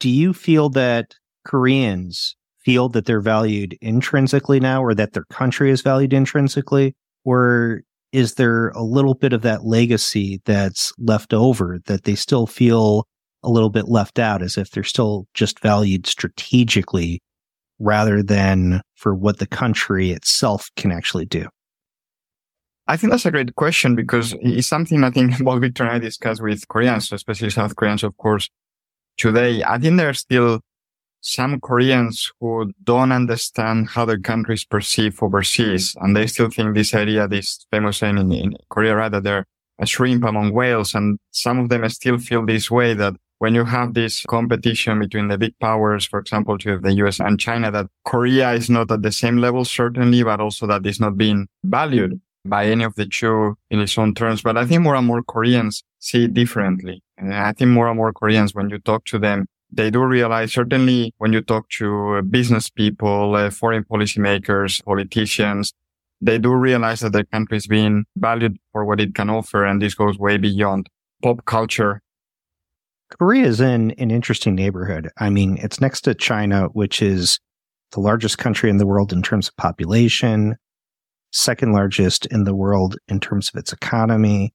do 0.00 0.10
you 0.10 0.32
feel 0.32 0.68
that 0.70 1.14
Koreans 1.44 2.36
feel 2.58 2.88
that 2.90 3.06
they're 3.06 3.20
valued 3.20 3.76
intrinsically 3.80 4.60
now 4.60 4.82
or 4.82 4.94
that 4.94 5.12
their 5.12 5.24
country 5.24 5.70
is 5.70 5.80
valued 5.80 6.12
intrinsically? 6.12 6.94
Or 7.24 7.82
is 8.12 8.34
there 8.34 8.68
a 8.70 8.82
little 8.82 9.14
bit 9.14 9.32
of 9.32 9.42
that 9.42 9.64
legacy 9.64 10.42
that's 10.44 10.92
left 10.98 11.32
over 11.32 11.78
that 11.86 12.04
they 12.04 12.14
still 12.14 12.46
feel 12.46 13.06
a 13.42 13.50
little 13.50 13.70
bit 13.70 13.88
left 13.88 14.18
out 14.18 14.42
as 14.42 14.56
if 14.56 14.70
they're 14.70 14.84
still 14.84 15.26
just 15.34 15.60
valued 15.60 16.06
strategically 16.06 17.20
rather 17.82 18.22
than 18.22 18.80
for 18.94 19.14
what 19.14 19.38
the 19.38 19.46
country 19.46 20.12
itself 20.12 20.70
can 20.76 20.92
actually 20.92 21.26
do? 21.26 21.48
I 22.86 22.96
think 22.96 23.10
that's 23.10 23.26
a 23.26 23.30
great 23.30 23.54
question 23.54 23.94
because 23.94 24.34
it's 24.40 24.68
something 24.68 25.04
I 25.04 25.10
think 25.10 25.38
both 25.44 25.60
Victor 25.60 25.84
and 25.84 25.92
I 25.92 25.98
discuss 25.98 26.40
with 26.40 26.66
Koreans, 26.68 27.12
especially 27.12 27.50
South 27.50 27.76
Koreans, 27.76 28.02
of 28.02 28.16
course, 28.16 28.48
today. 29.16 29.62
I 29.62 29.78
think 29.78 29.96
there 29.96 30.08
are 30.08 30.14
still 30.14 30.60
some 31.20 31.60
Koreans 31.60 32.32
who 32.40 32.72
don't 32.82 33.12
understand 33.12 33.88
how 33.90 34.04
their 34.04 34.18
country 34.18 34.54
is 34.54 34.64
perceived 34.64 35.22
overseas. 35.22 35.96
And 36.00 36.16
they 36.16 36.26
still 36.26 36.50
think 36.50 36.74
this 36.74 36.94
idea, 36.94 37.28
this 37.28 37.64
famous 37.70 37.98
saying 37.98 38.18
in, 38.18 38.32
in 38.32 38.56
Korea, 38.68 39.08
that 39.08 39.22
they're 39.22 39.46
a 39.78 39.86
shrimp 39.86 40.24
among 40.24 40.52
whales. 40.52 40.94
And 40.94 41.18
some 41.30 41.60
of 41.60 41.68
them 41.68 41.88
still 41.88 42.18
feel 42.18 42.44
this 42.44 42.70
way 42.70 42.94
that 42.94 43.14
when 43.42 43.56
you 43.56 43.64
have 43.64 43.94
this 43.94 44.24
competition 44.26 45.00
between 45.00 45.26
the 45.26 45.36
big 45.36 45.58
powers, 45.58 46.04
for 46.06 46.20
example, 46.20 46.56
to 46.56 46.78
the 46.78 46.92
US 47.02 47.18
and 47.18 47.40
China, 47.40 47.72
that 47.72 47.86
Korea 48.04 48.52
is 48.52 48.70
not 48.70 48.88
at 48.92 49.02
the 49.02 49.10
same 49.10 49.38
level, 49.38 49.64
certainly, 49.64 50.22
but 50.22 50.38
also 50.38 50.64
that 50.68 50.86
is 50.86 51.00
not 51.00 51.16
being 51.16 51.48
valued 51.64 52.20
by 52.44 52.66
any 52.66 52.84
of 52.84 52.94
the 52.94 53.04
two 53.04 53.56
in 53.68 53.80
its 53.80 53.98
own 53.98 54.14
terms. 54.14 54.42
But 54.42 54.56
I 54.56 54.64
think 54.64 54.82
more 54.82 54.94
and 54.94 55.08
more 55.08 55.24
Koreans 55.24 55.82
see 55.98 56.26
it 56.26 56.34
differently. 56.34 57.02
And 57.18 57.34
I 57.34 57.52
think 57.52 57.70
more 57.70 57.88
and 57.88 57.96
more 57.96 58.12
Koreans, 58.12 58.54
when 58.54 58.70
you 58.70 58.78
talk 58.78 59.06
to 59.06 59.18
them, 59.18 59.46
they 59.72 59.90
do 59.90 60.04
realize 60.04 60.52
certainly 60.52 61.12
when 61.18 61.32
you 61.32 61.40
talk 61.40 61.68
to 61.78 62.22
business 62.22 62.70
people, 62.70 63.34
uh, 63.34 63.50
foreign 63.50 63.82
policymakers, 63.82 64.84
politicians, 64.84 65.72
they 66.20 66.38
do 66.38 66.52
realize 66.54 67.00
that 67.00 67.12
their 67.12 67.24
country 67.24 67.56
is 67.56 67.66
being 67.66 68.04
valued 68.14 68.56
for 68.70 68.84
what 68.84 69.00
it 69.00 69.16
can 69.16 69.30
offer. 69.30 69.64
And 69.64 69.82
this 69.82 69.96
goes 69.96 70.16
way 70.16 70.36
beyond 70.36 70.88
pop 71.24 71.44
culture. 71.44 72.02
Korea 73.18 73.44
is 73.46 73.60
in 73.60 73.90
an 73.92 74.10
interesting 74.10 74.54
neighborhood. 74.54 75.10
I 75.18 75.30
mean, 75.30 75.58
it's 75.58 75.80
next 75.80 76.02
to 76.02 76.14
China, 76.14 76.68
which 76.72 77.02
is 77.02 77.38
the 77.92 78.00
largest 78.00 78.38
country 78.38 78.70
in 78.70 78.78
the 78.78 78.86
world 78.86 79.12
in 79.12 79.22
terms 79.22 79.48
of 79.48 79.56
population, 79.56 80.56
second 81.30 81.72
largest 81.72 82.26
in 82.26 82.44
the 82.44 82.54
world 82.54 82.96
in 83.08 83.20
terms 83.20 83.50
of 83.52 83.58
its 83.58 83.72
economy. 83.72 84.54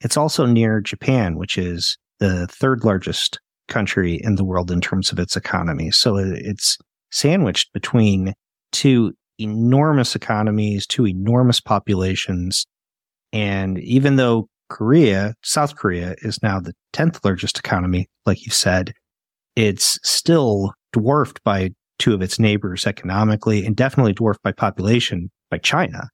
It's 0.00 0.16
also 0.16 0.46
near 0.46 0.80
Japan, 0.80 1.36
which 1.36 1.58
is 1.58 1.98
the 2.20 2.46
third 2.46 2.84
largest 2.84 3.40
country 3.68 4.20
in 4.22 4.36
the 4.36 4.44
world 4.44 4.70
in 4.70 4.80
terms 4.80 5.10
of 5.10 5.18
its 5.18 5.36
economy. 5.36 5.90
So 5.90 6.16
it's 6.16 6.78
sandwiched 7.10 7.72
between 7.72 8.34
two 8.72 9.14
enormous 9.38 10.14
economies, 10.14 10.86
two 10.86 11.06
enormous 11.06 11.60
populations. 11.60 12.66
And 13.32 13.78
even 13.78 14.16
though 14.16 14.48
Korea, 14.68 15.34
South 15.42 15.76
Korea 15.76 16.14
is 16.22 16.42
now 16.42 16.60
the 16.60 16.74
10th 16.92 17.24
largest 17.24 17.58
economy, 17.58 18.08
like 18.24 18.44
you 18.44 18.52
said, 18.52 18.92
it's 19.54 19.98
still 20.02 20.72
dwarfed 20.92 21.42
by 21.44 21.70
two 21.98 22.14
of 22.14 22.22
its 22.22 22.38
neighbors 22.38 22.86
economically 22.86 23.64
and 23.64 23.74
definitely 23.74 24.12
dwarfed 24.12 24.42
by 24.42 24.52
population 24.52 25.30
by 25.50 25.58
China. 25.58 26.08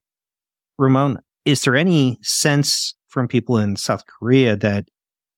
Ramon, 0.78 1.18
is 1.44 1.62
there 1.62 1.76
any 1.76 2.18
sense 2.22 2.94
from 3.08 3.28
people 3.28 3.58
in 3.58 3.76
South 3.76 4.04
Korea 4.06 4.56
that 4.56 4.86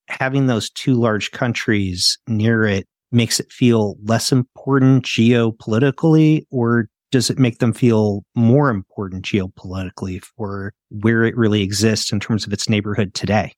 having 0.09 0.47
those 0.47 0.71
two 0.71 0.95
large 0.95 1.31
countries 1.31 2.19
near 2.29 2.65
it 2.65 2.87
makes 3.11 3.41
it 3.41 3.51
feel 3.51 3.97
less 4.03 4.33
important 4.33 5.05
geopolitically, 5.05 6.45
or 6.51 6.89
does 7.15 7.31
it 7.31 7.39
make 7.39 7.59
them 7.59 7.73
feel 7.73 8.25
more 8.35 8.71
important 8.71 9.25
geopolitically 9.25 10.21
for 10.21 10.73
where 10.91 11.23
it 11.23 11.37
really 11.37 11.63
exists 11.63 12.11
in 12.11 12.19
terms 12.19 12.45
of 12.45 12.53
its 12.53 12.69
neighborhood 12.69 13.15
today? 13.15 13.53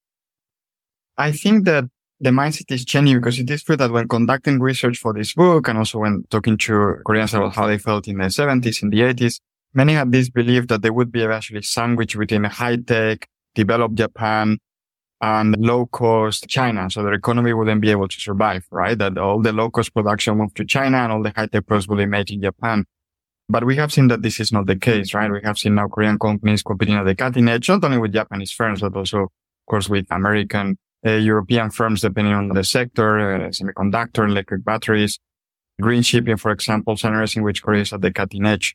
I 1.17 1.33
think 1.33 1.65
that 1.65 1.85
the 2.21 2.29
mindset 2.29 2.71
is 2.71 2.85
changing 2.85 3.17
because 3.17 3.39
it 3.39 3.49
is 3.49 3.63
true 3.63 3.79
that 3.79 3.91
when 3.91 4.09
conducting 4.09 4.61
research 4.61 4.99
for 4.99 5.15
this 5.15 5.33
book 5.33 5.69
and 5.69 5.79
also 5.79 6.01
when 6.01 6.25
talking 6.29 6.59
to 6.59 6.97
Koreans 7.07 7.33
about 7.33 7.55
how 7.55 7.67
they 7.67 7.79
felt 7.79 8.07
in 8.07 8.19
the 8.19 8.27
70s, 8.27 8.83
in 8.83 8.91
the 8.91 9.01
80s, 9.01 9.41
many 9.73 9.95
had 9.95 10.13
this 10.13 10.29
belief 10.29 10.67
that 10.67 10.83
they 10.83 10.91
would 10.91 11.11
be 11.11 11.23
eventually 11.23 11.63
sandwiched 11.63 12.19
between 12.19 12.45
a 12.45 12.51
high 12.51 12.77
tech, 12.77 13.27
developed 13.55 13.95
Japan 13.95 14.59
and 15.23 15.57
low 15.59 15.87
cost 15.87 16.47
China. 16.47 16.91
So 16.91 17.03
their 17.03 17.15
economy 17.15 17.55
wouldn't 17.55 17.81
be 17.81 17.91
able 17.91 18.09
to 18.09 18.21
survive, 18.21 18.67
right? 18.71 18.99
That 18.99 19.17
all 19.17 19.41
the 19.41 19.55
low 19.55 19.71
cost 19.71 19.95
production 19.95 20.37
moved 20.37 20.59
to 20.59 20.67
China 20.67 20.99
and 20.99 21.11
all 21.11 21.23
the 21.23 21.33
high 21.35 21.47
tech 21.47 21.67
products 21.67 21.89
would 21.89 21.97
be 21.97 22.05
made 22.05 22.31
in 22.31 22.43
Japan. 22.43 22.85
But 23.49 23.65
we 23.65 23.77
have 23.77 23.93
seen 23.93 24.09
that 24.09 24.23
this 24.23 24.41
is 24.41 24.53
not 24.53 24.67
the 24.67 24.77
case, 24.77 25.15
right? 25.15 25.31
We 25.31 25.41
have 25.45 25.59
seen 25.59 25.77
now 25.77 25.89
Korean 25.89 26.19
companies 26.19 26.63
competing 26.63 26.97
at 26.97 27.05
the 27.05 27.15
cutting 27.15 27.49
edge, 27.49 27.69
not 27.69 27.85
only 27.85 27.99
with 27.99 28.13
Japanese 28.13 28.51
firms, 28.51 28.81
but 28.81 28.97
also, 28.97 29.23
of 29.23 29.31
course, 29.69 29.89
with 29.89 30.07
American, 30.11 30.79
uh, 31.07 31.13
European 31.13 31.71
firms, 31.71 32.01
depending 32.01 32.35
on 32.35 32.49
the 32.49 32.65
sector, 32.65 33.37
uh, 33.37 33.49
semiconductor, 33.51 34.29
electric 34.29 34.65
batteries, 34.65 35.19
green 35.81 36.03
shipping, 36.03 36.37
for 36.37 36.51
example, 36.51 36.97
and 37.03 37.37
in 37.37 37.43
which 37.43 37.63
Korea 37.63 37.83
is 37.83 37.93
at 37.93 38.01
the 38.01 38.13
cutting 38.13 38.47
edge. 38.47 38.75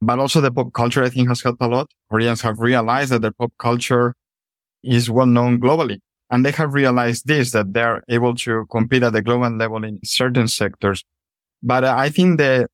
But 0.00 0.18
also 0.18 0.40
the 0.40 0.50
pop 0.50 0.72
culture, 0.72 1.04
I 1.04 1.10
think, 1.10 1.28
has 1.28 1.42
helped 1.42 1.62
a 1.62 1.66
lot. 1.66 1.90
Koreans 2.10 2.40
have 2.42 2.58
realized 2.58 3.12
that 3.12 3.22
their 3.22 3.32
pop 3.32 3.52
culture 3.58 4.14
is 4.82 5.10
well 5.10 5.26
known 5.26 5.60
globally. 5.60 5.98
And 6.30 6.44
they 6.44 6.50
have 6.52 6.74
realized 6.74 7.26
this, 7.26 7.52
that 7.52 7.72
they're 7.72 8.02
able 8.08 8.34
to 8.36 8.66
compete 8.70 9.02
at 9.02 9.12
the 9.12 9.22
global 9.22 9.50
level 9.50 9.84
in 9.84 10.00
certain 10.04 10.48
sectors. 10.48 11.04
But 11.62 11.84
uh, 11.84 11.94
I 11.96 12.08
think 12.10 12.38
the 12.38 12.68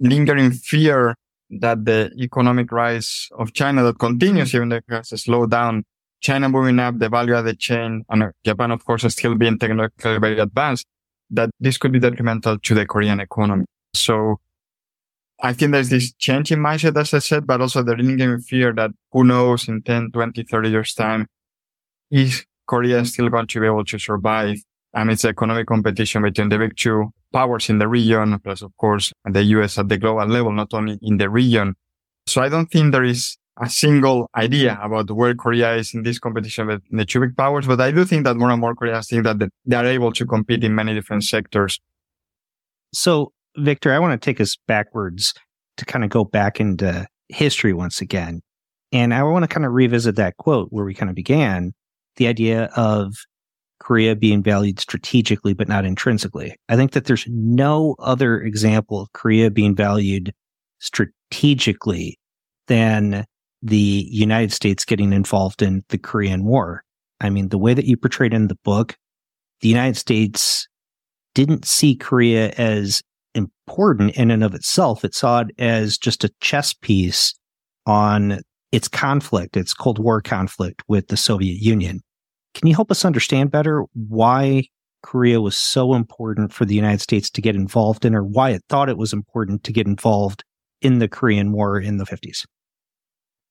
lingering 0.00 0.50
fear 0.52 1.14
that 1.50 1.84
the 1.84 2.10
economic 2.18 2.72
rise 2.72 3.28
of 3.38 3.52
China 3.52 3.82
that 3.84 3.98
continues, 3.98 4.48
mm-hmm. 4.48 4.56
even 4.56 4.68
though 4.70 4.76
it 4.76 4.84
has 4.90 5.22
slowed 5.22 5.50
down, 5.50 5.84
China 6.20 6.48
moving 6.48 6.78
up 6.78 6.98
the 6.98 7.08
value 7.08 7.34
added 7.34 7.58
chain 7.58 8.04
and 8.08 8.22
uh, 8.22 8.30
Japan, 8.44 8.70
of 8.70 8.84
course, 8.84 9.04
is 9.04 9.12
still 9.12 9.34
being 9.34 9.58
technologically 9.58 10.18
very 10.18 10.38
advanced, 10.38 10.86
that 11.30 11.50
this 11.60 11.76
could 11.76 11.92
be 11.92 11.98
detrimental 11.98 12.58
to 12.58 12.74
the 12.74 12.86
Korean 12.86 13.20
economy. 13.20 13.66
So 13.92 14.40
I 15.42 15.52
think 15.52 15.72
there's 15.72 15.90
this 15.90 16.14
change 16.14 16.50
in 16.50 16.60
mindset, 16.60 16.98
as 16.98 17.12
I 17.12 17.18
said, 17.18 17.46
but 17.46 17.60
also 17.60 17.82
the 17.82 17.94
lingering 17.94 18.40
fear 18.40 18.72
that 18.72 18.90
who 19.12 19.24
knows 19.24 19.68
in 19.68 19.82
10, 19.82 20.12
20, 20.12 20.44
30 20.44 20.68
years 20.70 20.94
time, 20.94 21.26
is 22.10 22.46
Korea 22.66 23.04
still 23.04 23.28
going 23.28 23.46
to 23.48 23.60
be 23.60 23.66
able 23.66 23.84
to 23.84 23.98
survive 23.98 24.56
amidst 24.94 25.24
economic 25.24 25.66
competition 25.66 26.22
between 26.22 26.48
the 26.48 26.58
big 26.58 26.76
two 26.76 27.10
powers 27.32 27.68
in 27.68 27.78
the 27.78 27.88
region, 27.88 28.38
plus 28.40 28.62
of 28.62 28.76
course 28.76 29.12
the 29.24 29.42
US 29.42 29.78
at 29.78 29.88
the 29.88 29.98
global 29.98 30.26
level, 30.26 30.52
not 30.52 30.72
only 30.72 30.98
in 31.02 31.18
the 31.18 31.28
region. 31.28 31.74
So 32.26 32.42
I 32.42 32.48
don't 32.48 32.66
think 32.66 32.92
there 32.92 33.04
is 33.04 33.36
a 33.60 33.68
single 33.68 34.28
idea 34.36 34.78
about 34.82 35.10
where 35.10 35.34
Korea 35.34 35.74
is 35.76 35.94
in 35.94 36.02
this 36.02 36.18
competition 36.18 36.66
with 36.66 36.82
the 36.90 37.04
two 37.04 37.20
big 37.20 37.36
powers, 37.36 37.66
but 37.66 37.80
I 37.80 37.90
do 37.90 38.04
think 38.04 38.24
that 38.24 38.36
more 38.36 38.50
and 38.50 38.60
more 38.60 38.74
Koreans 38.74 39.08
think 39.08 39.24
that 39.24 39.48
they 39.64 39.76
are 39.76 39.86
able 39.86 40.12
to 40.12 40.26
compete 40.26 40.64
in 40.64 40.74
many 40.74 40.94
different 40.94 41.24
sectors. 41.24 41.78
So 42.92 43.32
Victor, 43.56 43.92
I 43.92 43.98
want 43.98 44.20
to 44.20 44.24
take 44.24 44.40
us 44.40 44.56
backwards 44.66 45.34
to 45.76 45.84
kind 45.84 46.04
of 46.04 46.10
go 46.10 46.24
back 46.24 46.60
into 46.60 47.06
history 47.28 47.72
once 47.72 48.00
again. 48.00 48.42
And 48.92 49.12
I 49.12 49.22
want 49.24 49.42
to 49.44 49.48
kind 49.48 49.66
of 49.66 49.72
revisit 49.72 50.16
that 50.16 50.36
quote 50.36 50.68
where 50.70 50.84
we 50.84 50.94
kind 50.94 51.10
of 51.10 51.16
began 51.16 51.72
the 52.16 52.26
idea 52.28 52.64
of 52.76 53.14
Korea 53.84 54.16
being 54.16 54.42
valued 54.42 54.80
strategically, 54.80 55.52
but 55.52 55.68
not 55.68 55.84
intrinsically. 55.84 56.56
I 56.70 56.76
think 56.76 56.92
that 56.92 57.04
there's 57.04 57.26
no 57.28 57.96
other 57.98 58.40
example 58.40 59.02
of 59.02 59.12
Korea 59.12 59.50
being 59.50 59.74
valued 59.76 60.32
strategically 60.78 62.18
than 62.66 63.26
the 63.60 64.08
United 64.10 64.52
States 64.52 64.86
getting 64.86 65.12
involved 65.12 65.60
in 65.60 65.84
the 65.90 65.98
Korean 65.98 66.44
War. 66.44 66.82
I 67.20 67.28
mean, 67.28 67.50
the 67.50 67.58
way 67.58 67.74
that 67.74 67.84
you 67.84 67.98
portrayed 67.98 68.32
in 68.32 68.48
the 68.48 68.58
book, 68.64 68.96
the 69.60 69.68
United 69.68 69.98
States 69.98 70.66
didn't 71.34 71.66
see 71.66 71.94
Korea 71.94 72.52
as 72.52 73.02
important 73.34 74.16
in 74.16 74.30
and 74.30 74.42
of 74.42 74.54
itself. 74.54 75.04
It 75.04 75.14
saw 75.14 75.40
it 75.40 75.48
as 75.58 75.98
just 75.98 76.24
a 76.24 76.32
chess 76.40 76.72
piece 76.72 77.34
on 77.86 78.40
its 78.72 78.88
conflict, 78.88 79.58
its 79.58 79.74
Cold 79.74 79.98
War 79.98 80.22
conflict 80.22 80.82
with 80.88 81.08
the 81.08 81.18
Soviet 81.18 81.58
Union. 81.60 82.00
Can 82.54 82.68
you 82.68 82.74
help 82.74 82.90
us 82.90 83.04
understand 83.04 83.50
better 83.50 83.84
why 83.94 84.68
Korea 85.02 85.40
was 85.40 85.56
so 85.56 85.94
important 85.94 86.52
for 86.52 86.64
the 86.64 86.74
United 86.74 87.00
States 87.00 87.28
to 87.30 87.42
get 87.42 87.54
involved 87.54 88.04
in, 88.04 88.14
or 88.14 88.24
why 88.24 88.50
it 88.50 88.62
thought 88.68 88.88
it 88.88 88.96
was 88.96 89.12
important 89.12 89.64
to 89.64 89.72
get 89.72 89.86
involved 89.86 90.44
in 90.80 90.98
the 90.98 91.08
Korean 91.08 91.52
War 91.52 91.78
in 91.78 91.98
the 91.98 92.04
50s? 92.04 92.46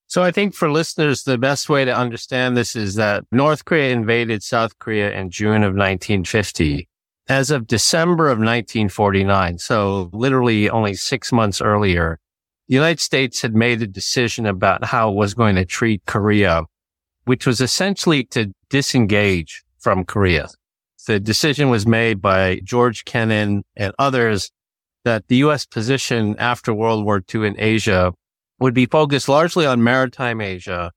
So 0.08 0.24
I 0.24 0.32
think 0.32 0.54
for 0.54 0.72
listeners, 0.72 1.24
the 1.24 1.38
best 1.38 1.70
way 1.70 1.86
to 1.86 1.96
understand 1.96 2.56
this 2.56 2.76
is 2.76 2.96
that 2.96 3.24
North 3.32 3.66
Korea 3.66 3.92
invaded 3.92 4.44
South 4.44 4.78
Korea 4.80 5.12
in 5.12 5.30
June 5.30 5.64
of 5.64 5.76
1950 5.76 6.88
as 7.28 7.52
of 7.52 7.68
December 7.68 8.26
of 8.26 8.38
1949, 8.38 9.58
so 9.58 10.10
literally 10.14 10.70
only 10.70 10.94
six 10.94 11.32
months 11.32 11.62
earlier, 11.62 12.20
the 12.68 12.76
United 12.76 13.00
States 13.00 13.42
had 13.42 13.56
made 13.56 13.82
a 13.82 13.88
decision 13.88 14.46
about 14.46 14.84
how 14.84 15.10
it 15.10 15.16
was 15.16 15.34
going 15.34 15.56
to 15.56 15.66
treat 15.66 16.06
Korea, 16.06 16.64
which 17.26 17.46
was 17.46 17.62
essentially 17.62 18.24
to 18.26 18.54
disengage 18.70 19.64
from 19.80 20.06
Korea. 20.06 20.50
The 21.08 21.20
decision 21.20 21.70
was 21.70 21.86
made 21.86 22.22
by 22.22 22.62
George 22.64 23.04
Kennan 23.06 23.64
and 23.76 23.94
others 24.00 24.52
that 25.04 25.28
the 25.28 25.38
U.S. 25.38 25.66
position 25.66 26.36
after 26.40 26.74
World 26.74 27.04
War 27.04 27.22
II 27.34 27.46
in 27.46 27.60
Asia 27.60 28.14
would 28.60 28.74
be 28.74 28.86
focused 28.86 29.28
largely 29.28 29.66
on 29.66 29.84
maritime 29.84 30.40
Asia 30.40 30.92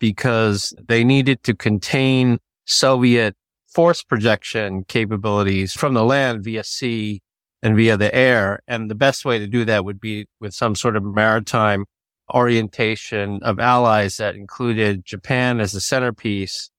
because 0.00 0.74
they 0.88 1.04
needed 1.04 1.44
to 1.44 1.54
contain 1.54 2.38
Soviet 2.64 3.36
force 3.72 4.02
projection 4.02 4.84
capabilities 4.84 5.72
from 5.72 5.94
the 5.94 6.04
land 6.04 6.42
via 6.42 6.64
sea 6.64 7.20
and 7.62 7.76
via 7.76 7.96
the 7.96 8.12
air. 8.12 8.60
And 8.66 8.90
the 8.90 8.96
best 8.96 9.24
way 9.24 9.38
to 9.38 9.46
do 9.46 9.64
that 9.64 9.84
would 9.84 10.00
be 10.00 10.26
with 10.40 10.52
some 10.52 10.74
sort 10.74 10.96
of 10.96 11.04
maritime 11.04 11.84
orientation 12.32 13.40
of 13.42 13.58
allies 13.58 14.16
that 14.16 14.34
included 14.34 15.04
Japan 15.04 15.60
as 15.60 15.72
the 15.72 15.80
centerpiece, 15.80 16.70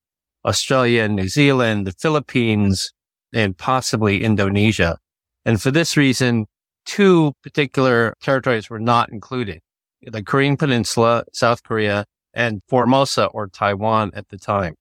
Australia 0.46 1.04
and 1.04 1.16
New 1.16 1.28
Zealand, 1.28 1.88
the 1.88 1.94
Philippines, 1.94 2.92
and 3.34 3.58
possibly 3.58 4.24
Indonesia. 4.24 4.98
And 5.46 5.62
for 5.62 5.72
this 5.72 5.98
reason, 5.98 6.46
two 6.86 7.34
particular 7.44 8.16
territories 8.22 8.70
were 8.70 8.80
not 8.80 9.12
included. 9.12 9.62
The 10.02 10.24
Korean 10.24 10.58
Peninsula, 10.58 11.24
South 11.34 11.64
Korea, 11.64 12.06
and 12.34 12.62
Formosa 12.68 13.26
or 13.28 13.48
Taiwan 13.48 14.12
at 14.16 14.30
the 14.30 14.38
time. 14.38 14.76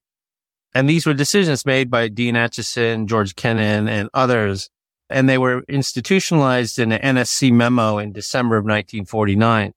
And 0.75 0.89
these 0.89 1.05
were 1.05 1.13
decisions 1.13 1.65
made 1.65 1.89
by 1.89 2.07
Dean 2.07 2.35
Acheson, 2.35 3.05
George 3.05 3.35
Kennan, 3.35 3.87
and 3.87 4.09
others. 4.13 4.69
And 5.09 5.29
they 5.29 5.37
were 5.37 5.63
institutionalized 5.69 6.79
in 6.79 6.91
an 6.91 7.17
NSC 7.17 7.51
memo 7.51 7.99
in 7.99 8.11
December 8.11 8.57
of 8.57 8.63
1949. 8.63 9.73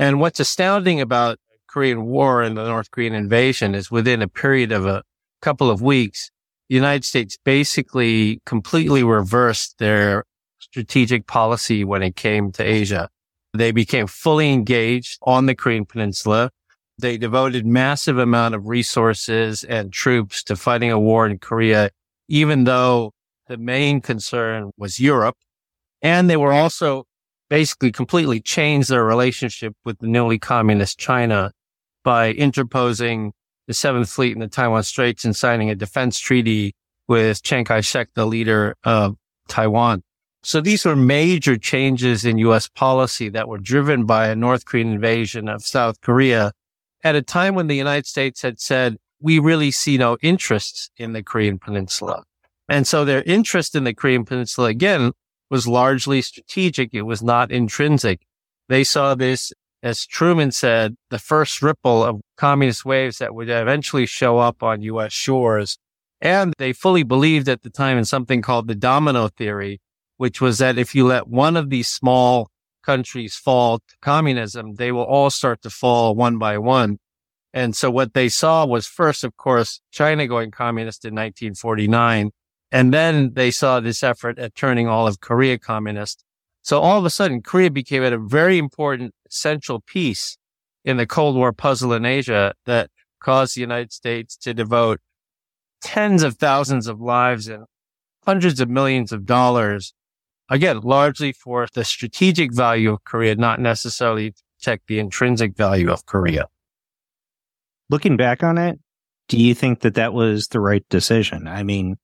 And 0.00 0.18
what's 0.18 0.40
astounding 0.40 0.98
about 0.98 1.38
Korean 1.66 2.06
War 2.06 2.40
and 2.40 2.56
the 2.56 2.64
North 2.64 2.90
Korean 2.90 3.12
invasion 3.12 3.74
is 3.74 3.90
within 3.90 4.22
a 4.22 4.28
period 4.28 4.72
of 4.72 4.86
a 4.86 5.02
couple 5.42 5.70
of 5.70 5.82
weeks, 5.82 6.30
the 6.70 6.74
United 6.74 7.04
States 7.04 7.36
basically 7.44 8.40
completely 8.46 9.04
reversed 9.04 9.76
their 9.78 10.24
strategic 10.58 11.26
policy 11.26 11.84
when 11.84 12.02
it 12.02 12.16
came 12.16 12.50
to 12.52 12.62
Asia. 12.62 13.10
They 13.52 13.72
became 13.72 14.06
fully 14.06 14.50
engaged 14.50 15.18
on 15.20 15.44
the 15.44 15.54
Korean 15.54 15.84
Peninsula. 15.84 16.50
They 16.96 17.18
devoted 17.18 17.66
massive 17.66 18.16
amount 18.16 18.54
of 18.54 18.68
resources 18.68 19.64
and 19.64 19.92
troops 19.92 20.42
to 20.44 20.56
fighting 20.56 20.90
a 20.90 20.98
war 20.98 21.26
in 21.26 21.38
Korea, 21.38 21.90
even 22.26 22.64
though 22.64 23.12
the 23.48 23.58
main 23.58 24.00
concern 24.00 24.70
was 24.78 24.98
Europe. 24.98 25.36
And 26.00 26.30
they 26.30 26.38
were 26.38 26.52
also 26.52 27.04
basically 27.50 27.92
completely 27.92 28.40
changed 28.40 28.88
their 28.88 29.04
relationship 29.04 29.74
with 29.84 29.98
the 29.98 30.06
newly 30.06 30.38
communist 30.38 30.98
China 30.98 31.52
by 32.04 32.32
interposing 32.32 33.32
the 33.66 33.74
Seventh 33.74 34.08
Fleet 34.08 34.32
in 34.32 34.38
the 34.38 34.48
Taiwan 34.48 34.84
Straits 34.84 35.24
and 35.24 35.36
signing 35.36 35.68
a 35.68 35.74
defense 35.74 36.18
treaty 36.18 36.72
with 37.08 37.42
Chiang 37.42 37.64
Kai-shek, 37.64 38.08
the 38.14 38.24
leader 38.24 38.76
of 38.84 39.16
Taiwan. 39.48 40.02
So 40.42 40.60
these 40.60 40.86
were 40.86 40.96
major 40.96 41.58
changes 41.58 42.24
in 42.24 42.38
U.S. 42.38 42.68
policy 42.68 43.28
that 43.28 43.48
were 43.48 43.58
driven 43.58 44.06
by 44.06 44.28
a 44.28 44.36
North 44.36 44.64
Korean 44.64 44.92
invasion 44.92 45.48
of 45.48 45.62
South 45.62 46.00
Korea 46.00 46.52
at 47.04 47.16
a 47.16 47.22
time 47.22 47.54
when 47.54 47.66
the 47.66 47.76
United 47.76 48.06
States 48.06 48.40
had 48.40 48.58
said, 48.60 48.96
we 49.20 49.38
really 49.38 49.70
see 49.70 49.98
no 49.98 50.16
interest 50.22 50.90
in 50.96 51.12
the 51.12 51.22
Korean 51.22 51.58
Peninsula. 51.58 52.22
And 52.68 52.86
so 52.86 53.04
their 53.04 53.22
interest 53.22 53.74
in 53.74 53.84
the 53.84 53.92
Korean 53.92 54.24
Peninsula 54.24 54.68
again 54.68 55.12
was 55.50 55.66
largely 55.66 56.22
strategic. 56.22 56.94
It 56.94 57.02
was 57.02 57.22
not 57.22 57.50
intrinsic. 57.50 58.20
They 58.68 58.84
saw 58.84 59.14
this, 59.14 59.52
as 59.82 60.06
Truman 60.06 60.52
said, 60.52 60.96
the 61.10 61.18
first 61.18 61.60
ripple 61.60 62.04
of 62.04 62.20
communist 62.36 62.84
waves 62.84 63.18
that 63.18 63.34
would 63.34 63.50
eventually 63.50 64.06
show 64.06 64.38
up 64.38 64.62
on 64.62 64.82
U.S. 64.82 65.12
shores. 65.12 65.76
And 66.20 66.54
they 66.58 66.72
fully 66.72 67.02
believed 67.02 67.48
at 67.48 67.62
the 67.62 67.70
time 67.70 67.98
in 67.98 68.04
something 68.04 68.42
called 68.42 68.68
the 68.68 68.74
domino 68.74 69.28
theory, 69.28 69.80
which 70.18 70.40
was 70.40 70.58
that 70.58 70.78
if 70.78 70.94
you 70.94 71.06
let 71.06 71.26
one 71.28 71.56
of 71.56 71.70
these 71.70 71.88
small 71.88 72.50
countries 72.82 73.34
fall 73.34 73.78
to 73.78 73.96
communism, 74.00 74.74
they 74.74 74.92
will 74.92 75.04
all 75.04 75.30
start 75.30 75.62
to 75.62 75.70
fall 75.70 76.14
one 76.14 76.38
by 76.38 76.58
one. 76.58 76.98
And 77.52 77.74
so 77.74 77.90
what 77.90 78.14
they 78.14 78.28
saw 78.28 78.64
was 78.64 78.86
first, 78.86 79.24
of 79.24 79.36
course, 79.36 79.80
China 79.90 80.26
going 80.26 80.50
communist 80.50 81.04
in 81.04 81.14
1949. 81.14 82.30
And 82.72 82.94
then 82.94 83.32
they 83.34 83.50
saw 83.50 83.80
this 83.80 84.02
effort 84.02 84.38
at 84.38 84.54
turning 84.54 84.86
all 84.86 85.06
of 85.06 85.20
Korea 85.20 85.58
communist. 85.58 86.24
So 86.62 86.80
all 86.80 86.98
of 86.98 87.04
a 87.04 87.10
sudden, 87.10 87.42
Korea 87.42 87.70
became 87.70 88.02
a 88.02 88.18
very 88.18 88.58
important 88.58 89.14
central 89.28 89.80
piece 89.80 90.38
in 90.84 90.96
the 90.96 91.06
Cold 91.06 91.36
War 91.36 91.52
puzzle 91.52 91.92
in 91.92 92.04
Asia 92.04 92.54
that 92.66 92.90
caused 93.20 93.56
the 93.56 93.60
United 93.60 93.92
States 93.92 94.36
to 94.38 94.54
devote 94.54 95.00
tens 95.80 96.22
of 96.22 96.36
thousands 96.36 96.86
of 96.86 97.00
lives 97.00 97.48
and 97.48 97.64
hundreds 98.24 98.60
of 98.60 98.68
millions 98.68 99.12
of 99.12 99.26
dollars. 99.26 99.94
Again, 100.48 100.80
largely 100.80 101.32
for 101.32 101.66
the 101.72 101.84
strategic 101.84 102.52
value 102.52 102.92
of 102.92 103.04
Korea, 103.04 103.34
not 103.36 103.60
necessarily 103.60 104.32
to 104.32 104.42
protect 104.58 104.86
the 104.88 104.98
intrinsic 104.98 105.56
value 105.56 105.90
of 105.90 106.06
Korea. 106.06 106.46
Looking 107.88 108.16
back 108.16 108.42
on 108.42 108.58
it, 108.58 108.78
do 109.28 109.38
you 109.38 109.54
think 109.54 109.80
that 109.80 109.94
that 109.94 110.12
was 110.12 110.48
the 110.48 110.60
right 110.60 110.84
decision? 110.88 111.48
I 111.48 111.62
mean, 111.62 111.96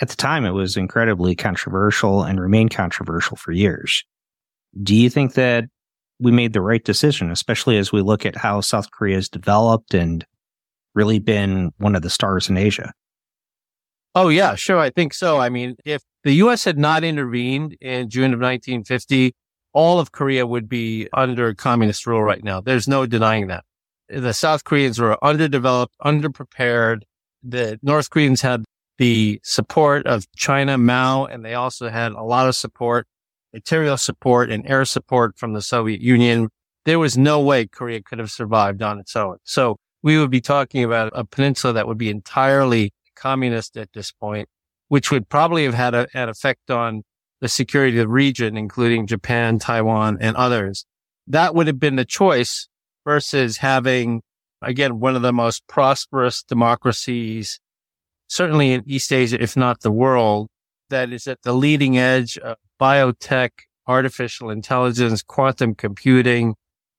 at 0.00 0.08
the 0.08 0.16
time, 0.16 0.44
it 0.44 0.50
was 0.50 0.76
incredibly 0.76 1.36
controversial 1.36 2.22
and 2.22 2.40
remained 2.40 2.70
controversial 2.70 3.36
for 3.36 3.52
years. 3.52 4.02
Do 4.82 4.94
you 4.94 5.10
think 5.10 5.34
that 5.34 5.64
we 6.18 6.32
made 6.32 6.52
the 6.52 6.60
right 6.62 6.82
decision, 6.82 7.30
especially 7.30 7.76
as 7.76 7.92
we 7.92 8.00
look 8.00 8.24
at 8.24 8.36
how 8.36 8.60
South 8.60 8.90
Korea 8.90 9.16
has 9.16 9.28
developed 9.28 9.94
and 9.94 10.24
really 10.94 11.18
been 11.18 11.72
one 11.78 11.94
of 11.94 12.02
the 12.02 12.10
stars 12.10 12.48
in 12.48 12.56
Asia? 12.56 12.92
Oh, 14.14 14.28
yeah, 14.28 14.54
sure. 14.54 14.78
I 14.78 14.90
think 14.90 15.14
so. 15.14 15.38
I 15.38 15.50
mean, 15.50 15.76
if 15.84 16.02
the 16.24 16.32
U.S. 16.36 16.64
had 16.64 16.78
not 16.78 17.04
intervened 17.04 17.76
in 17.80 18.10
June 18.10 18.32
of 18.34 18.40
1950, 18.40 19.32
all 19.72 20.00
of 20.00 20.12
Korea 20.12 20.46
would 20.46 20.68
be 20.68 21.08
under 21.12 21.54
communist 21.54 22.06
rule 22.06 22.22
right 22.22 22.42
now. 22.42 22.60
There's 22.60 22.88
no 22.88 23.06
denying 23.06 23.46
that. 23.48 23.64
The 24.08 24.32
South 24.32 24.64
Koreans 24.64 24.98
were 24.98 25.22
underdeveloped, 25.24 25.94
underprepared. 26.04 27.02
The 27.42 27.78
North 27.82 28.10
Koreans 28.10 28.40
had 28.42 28.64
the 29.00 29.40
support 29.42 30.06
of 30.06 30.30
China, 30.36 30.76
Mao, 30.76 31.24
and 31.24 31.42
they 31.42 31.54
also 31.54 31.88
had 31.88 32.12
a 32.12 32.22
lot 32.22 32.46
of 32.46 32.54
support, 32.54 33.06
material 33.54 33.96
support 33.96 34.50
and 34.50 34.68
air 34.68 34.84
support 34.84 35.38
from 35.38 35.54
the 35.54 35.62
Soviet 35.62 36.02
Union. 36.02 36.50
There 36.84 36.98
was 36.98 37.16
no 37.16 37.40
way 37.40 37.66
Korea 37.66 38.02
could 38.02 38.18
have 38.18 38.30
survived 38.30 38.82
on 38.82 39.00
its 39.00 39.16
own. 39.16 39.38
So 39.42 39.78
we 40.02 40.18
would 40.18 40.30
be 40.30 40.42
talking 40.42 40.84
about 40.84 41.12
a 41.14 41.24
peninsula 41.24 41.72
that 41.72 41.88
would 41.88 41.96
be 41.96 42.10
entirely 42.10 42.92
communist 43.16 43.78
at 43.78 43.88
this 43.94 44.12
point, 44.12 44.50
which 44.88 45.10
would 45.10 45.30
probably 45.30 45.64
have 45.64 45.72
had 45.72 45.94
a, 45.94 46.06
an 46.12 46.28
effect 46.28 46.70
on 46.70 47.02
the 47.40 47.48
security 47.48 47.96
of 47.98 48.02
the 48.02 48.08
region, 48.08 48.54
including 48.54 49.06
Japan, 49.06 49.58
Taiwan, 49.58 50.18
and 50.20 50.36
others. 50.36 50.84
That 51.26 51.54
would 51.54 51.68
have 51.68 51.80
been 51.80 51.96
the 51.96 52.04
choice 52.04 52.68
versus 53.06 53.56
having, 53.56 54.20
again, 54.60 55.00
one 55.00 55.16
of 55.16 55.22
the 55.22 55.32
most 55.32 55.66
prosperous 55.68 56.42
democracies 56.42 57.60
certainly 58.30 58.72
in 58.72 58.82
East 58.86 59.12
Asia, 59.12 59.42
if 59.42 59.56
not 59.56 59.80
the 59.80 59.90
world, 59.90 60.48
that 60.88 61.12
is 61.12 61.26
at 61.26 61.42
the 61.42 61.52
leading 61.52 61.98
edge 61.98 62.38
of 62.38 62.56
biotech, 62.80 63.50
artificial 63.86 64.50
intelligence, 64.50 65.22
quantum 65.22 65.74
computing, 65.74 66.54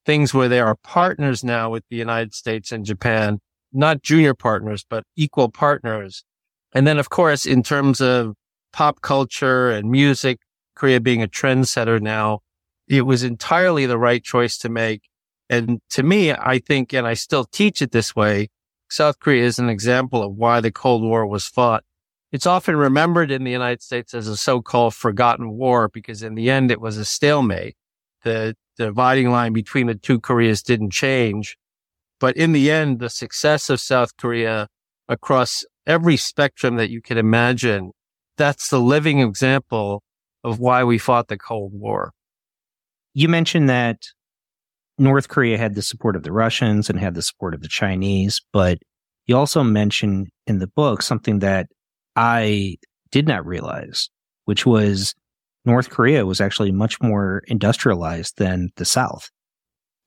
things 0.06 0.34
where 0.34 0.50
they 0.50 0.60
are 0.60 0.76
partners 0.76 1.44
now 1.44 1.70
with 1.70 1.84
the 1.89 1.96
United 1.96 2.34
States 2.34 2.72
and 2.72 2.86
Japan, 2.86 3.39
not 3.72 4.04
junior 4.04 4.34
partners, 4.34 4.86
but 4.88 5.04
equal 5.15 5.50
partners. 5.50 6.24
And 6.74 6.86
then, 6.86 7.00
of 7.00 7.10
course, 7.10 7.46
in 7.46 7.63
terms 7.63 8.02
of 8.02 8.36
pop 8.74 9.02
culture 9.02 9.70
and 9.72 9.89
music, 9.89 10.39
Korea 10.76 11.00
being 11.00 11.24
a 11.24 11.28
trendsetter 11.28 12.02
now, 12.02 12.39
it 12.88 13.04
was 13.04 13.24
entirely 13.24 13.86
the 13.86 13.98
right 13.98 14.24
choice 14.24 14.58
to 14.60 14.70
make. 14.70 15.04
And 15.50 15.80
to 15.91 16.04
me, 16.04 16.32
I 16.32 16.60
think, 16.60 16.94
and 16.94 17.08
I 17.08 17.13
still 17.13 17.46
teach 17.46 17.82
it 17.82 17.91
this 17.91 18.15
way, 18.15 18.50
South 18.92 19.20
Korea 19.20 19.46
is 19.46 19.58
an 19.58 19.70
example 19.70 20.22
of 20.22 20.36
why 20.36 20.60
the 20.60 20.72
Cold 20.72 21.02
War 21.02 21.26
was 21.26 21.48
fought. 21.48 21.86
It's 22.34 22.46
often 22.46 22.76
remembered 22.76 23.32
in 23.32 23.46
the 23.46 23.52
United 23.52 23.82
States 23.82 24.14
as 24.14 24.28
a 24.28 24.36
so-called 24.36 24.94
forgotten 24.94 25.52
war 25.52 25.88
because 25.88 26.22
in 26.22 26.36
the 26.36 26.50
end 26.50 26.72
it 26.72 26.82
was 26.82 26.98
a 26.98 27.06
stalemate. 27.06 27.78
The, 28.24 28.56
dividing 28.78 29.30
line 29.30 29.54
between 29.54 29.88
the 29.88 29.96
two 29.96 30.20
Koreas 30.20 30.62
didn't 30.62 30.92
change. 30.92 31.58
But 32.20 32.36
in 32.36 32.52
the 32.52 32.72
end, 32.72 33.00
the 33.00 33.10
success 33.10 33.70
of 33.70 33.80
South 33.80 34.18
Korea 34.18 34.68
across 35.08 35.64
every 35.86 36.18
spectrum 36.18 36.76
that 36.78 36.90
you 36.90 37.02
can 37.02 37.18
imagine, 37.18 37.92
that's 38.38 38.70
the 38.70 38.80
living 38.80 39.20
example 39.20 40.04
of 40.44 40.60
why 40.60 40.84
we 40.84 40.98
fought 40.98 41.28
the 41.28 41.38
Cold 41.38 41.74
War. 41.74 42.12
You 43.14 43.30
mentioned 43.30 43.70
that 43.70 44.08
North 45.02 45.30
Korea 45.30 45.58
had 45.58 45.74
the 45.74 45.82
support 45.82 46.16
of 46.16 46.22
the 46.22 46.32
Russians 46.32 46.88
and 46.88 47.00
had 47.00 47.16
the 47.16 47.24
support 47.24 47.56
of 47.56 47.62
the 47.62 47.68
Chinese, 47.68 48.40
but 48.54 48.78
you 49.26 49.36
also 49.36 49.64
mention 49.64 50.28
in 50.46 50.60
the 50.60 50.68
book 50.68 51.02
something 51.02 51.40
that 51.40 51.68
I 52.16 52.78
did 53.12 53.28
not 53.28 53.44
realize, 53.44 54.10
which 54.46 54.64
was 54.64 55.16
North 55.66 55.90
Korea 55.90 56.28
was 56.28 56.40
actually 56.40 56.72
much 56.72 57.02
more 57.02 57.42
industrialized 57.48 58.38
than 58.38 58.70
the 58.76 58.86
South 58.86 59.32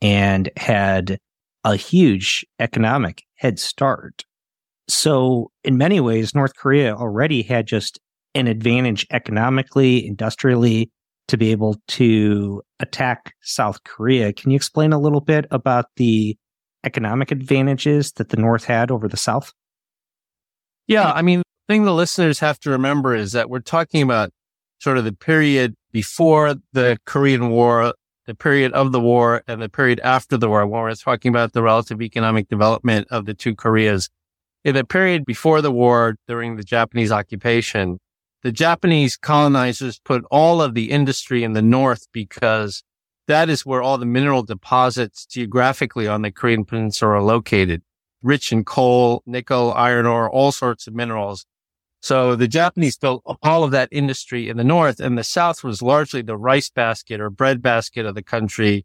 and 0.00 0.48
had 0.56 1.18
a 1.64 1.74
huge 1.74 2.44
economic 2.60 3.24
head 3.34 3.58
start. 3.58 4.24
So, 4.88 5.50
in 5.64 5.76
many 5.76 5.98
ways, 5.98 6.36
North 6.36 6.54
Korea 6.54 6.94
already 6.94 7.42
had 7.42 7.66
just 7.66 7.98
an 8.36 8.46
advantage 8.46 9.06
economically, 9.10 10.06
industrially, 10.06 10.92
to 11.28 11.36
be 11.36 11.50
able 11.50 11.76
to 11.88 12.62
attack 12.80 13.34
South 13.42 13.82
Korea. 13.84 14.32
Can 14.32 14.50
you 14.50 14.56
explain 14.56 14.92
a 14.92 14.98
little 14.98 15.20
bit 15.20 15.46
about 15.50 15.86
the 15.96 16.36
economic 16.84 17.30
advantages 17.30 18.12
that 18.12 18.28
the 18.28 18.36
North 18.36 18.64
had 18.64 18.90
over 18.90 19.08
the 19.08 19.16
South? 19.16 19.52
Yeah, 20.86 21.10
I 21.12 21.22
mean, 21.22 21.38
the 21.38 21.72
thing 21.72 21.84
the 21.84 21.94
listeners 21.94 22.40
have 22.40 22.60
to 22.60 22.70
remember 22.70 23.14
is 23.14 23.32
that 23.32 23.48
we're 23.48 23.60
talking 23.60 24.02
about 24.02 24.30
sort 24.80 24.98
of 24.98 25.04
the 25.04 25.12
period 25.12 25.74
before 25.92 26.56
the 26.72 26.98
Korean 27.06 27.48
War, 27.48 27.94
the 28.26 28.34
period 28.34 28.72
of 28.72 28.92
the 28.92 29.00
war, 29.00 29.42
and 29.48 29.62
the 29.62 29.68
period 29.68 30.00
after 30.00 30.36
the 30.36 30.48
war, 30.48 30.66
when 30.66 30.82
we're 30.82 30.94
talking 30.94 31.30
about 31.30 31.52
the 31.52 31.62
relative 31.62 32.02
economic 32.02 32.48
development 32.48 33.08
of 33.10 33.24
the 33.24 33.34
two 33.34 33.54
Koreas. 33.54 34.10
In 34.64 34.74
the 34.74 34.84
period 34.84 35.24
before 35.24 35.62
the 35.62 35.70
war, 35.70 36.16
during 36.26 36.56
the 36.56 36.64
Japanese 36.64 37.12
occupation, 37.12 37.98
the 38.44 38.52
Japanese 38.52 39.16
colonizers 39.16 39.98
put 39.98 40.22
all 40.30 40.60
of 40.60 40.74
the 40.74 40.90
industry 40.90 41.42
in 41.42 41.54
the 41.54 41.62
north 41.62 42.06
because 42.12 42.84
that 43.26 43.48
is 43.48 43.64
where 43.64 43.80
all 43.80 43.96
the 43.96 44.04
mineral 44.04 44.42
deposits 44.42 45.24
geographically 45.24 46.06
on 46.06 46.20
the 46.20 46.30
Korean 46.30 46.66
Peninsula 46.66 47.12
are 47.12 47.22
located, 47.22 47.80
rich 48.22 48.52
in 48.52 48.62
coal, 48.62 49.22
nickel, 49.24 49.72
iron 49.72 50.04
ore, 50.04 50.30
all 50.30 50.52
sorts 50.52 50.86
of 50.86 50.94
minerals. 50.94 51.46
So 52.02 52.36
the 52.36 52.46
Japanese 52.46 52.98
built 52.98 53.22
all 53.42 53.64
of 53.64 53.70
that 53.70 53.88
industry 53.90 54.50
in 54.50 54.58
the 54.58 54.62
north 54.62 55.00
and 55.00 55.16
the 55.16 55.24
south 55.24 55.64
was 55.64 55.80
largely 55.80 56.20
the 56.20 56.36
rice 56.36 56.68
basket 56.68 57.22
or 57.22 57.30
bread 57.30 57.62
basket 57.62 58.04
of 58.04 58.14
the 58.14 58.22
country, 58.22 58.84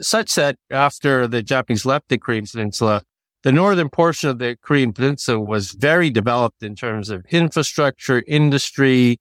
such 0.00 0.34
that 0.36 0.56
after 0.70 1.28
the 1.28 1.42
Japanese 1.42 1.84
left 1.84 2.08
the 2.08 2.16
Korean 2.16 2.46
Peninsula, 2.46 3.02
the 3.44 3.52
northern 3.52 3.90
portion 3.90 4.30
of 4.30 4.38
the 4.38 4.56
Korean 4.62 4.94
Peninsula 4.94 5.38
was 5.38 5.72
very 5.72 6.08
developed 6.08 6.62
in 6.62 6.74
terms 6.74 7.10
of 7.10 7.26
infrastructure, 7.26 8.24
industry, 8.26 9.18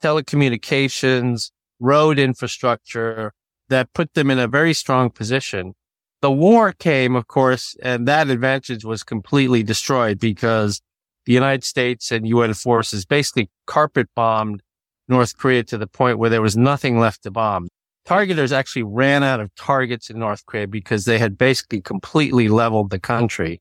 telecommunications, 0.00 1.50
road 1.80 2.16
infrastructure 2.18 3.32
that 3.68 3.92
put 3.92 4.14
them 4.14 4.30
in 4.30 4.38
a 4.38 4.46
very 4.46 4.72
strong 4.72 5.10
position. 5.10 5.74
The 6.22 6.30
war 6.30 6.72
came, 6.72 7.16
of 7.16 7.26
course, 7.26 7.76
and 7.82 8.06
that 8.06 8.30
advantage 8.30 8.84
was 8.84 9.02
completely 9.02 9.64
destroyed 9.64 10.20
because 10.20 10.80
the 11.26 11.32
United 11.32 11.64
States 11.64 12.12
and 12.12 12.26
UN 12.26 12.54
forces 12.54 13.04
basically 13.04 13.50
carpet 13.66 14.08
bombed 14.14 14.62
North 15.08 15.36
Korea 15.36 15.64
to 15.64 15.76
the 15.76 15.88
point 15.88 16.18
where 16.18 16.30
there 16.30 16.40
was 16.40 16.56
nothing 16.56 17.00
left 17.00 17.24
to 17.24 17.32
bomb. 17.32 17.68
Targeters 18.06 18.52
actually 18.52 18.84
ran 18.84 19.22
out 19.22 19.40
of 19.40 19.54
targets 19.54 20.08
in 20.08 20.18
North 20.18 20.46
Korea 20.46 20.66
because 20.66 21.04
they 21.04 21.18
had 21.18 21.36
basically 21.36 21.80
completely 21.80 22.48
leveled 22.48 22.90
the 22.90 23.00
country. 23.00 23.60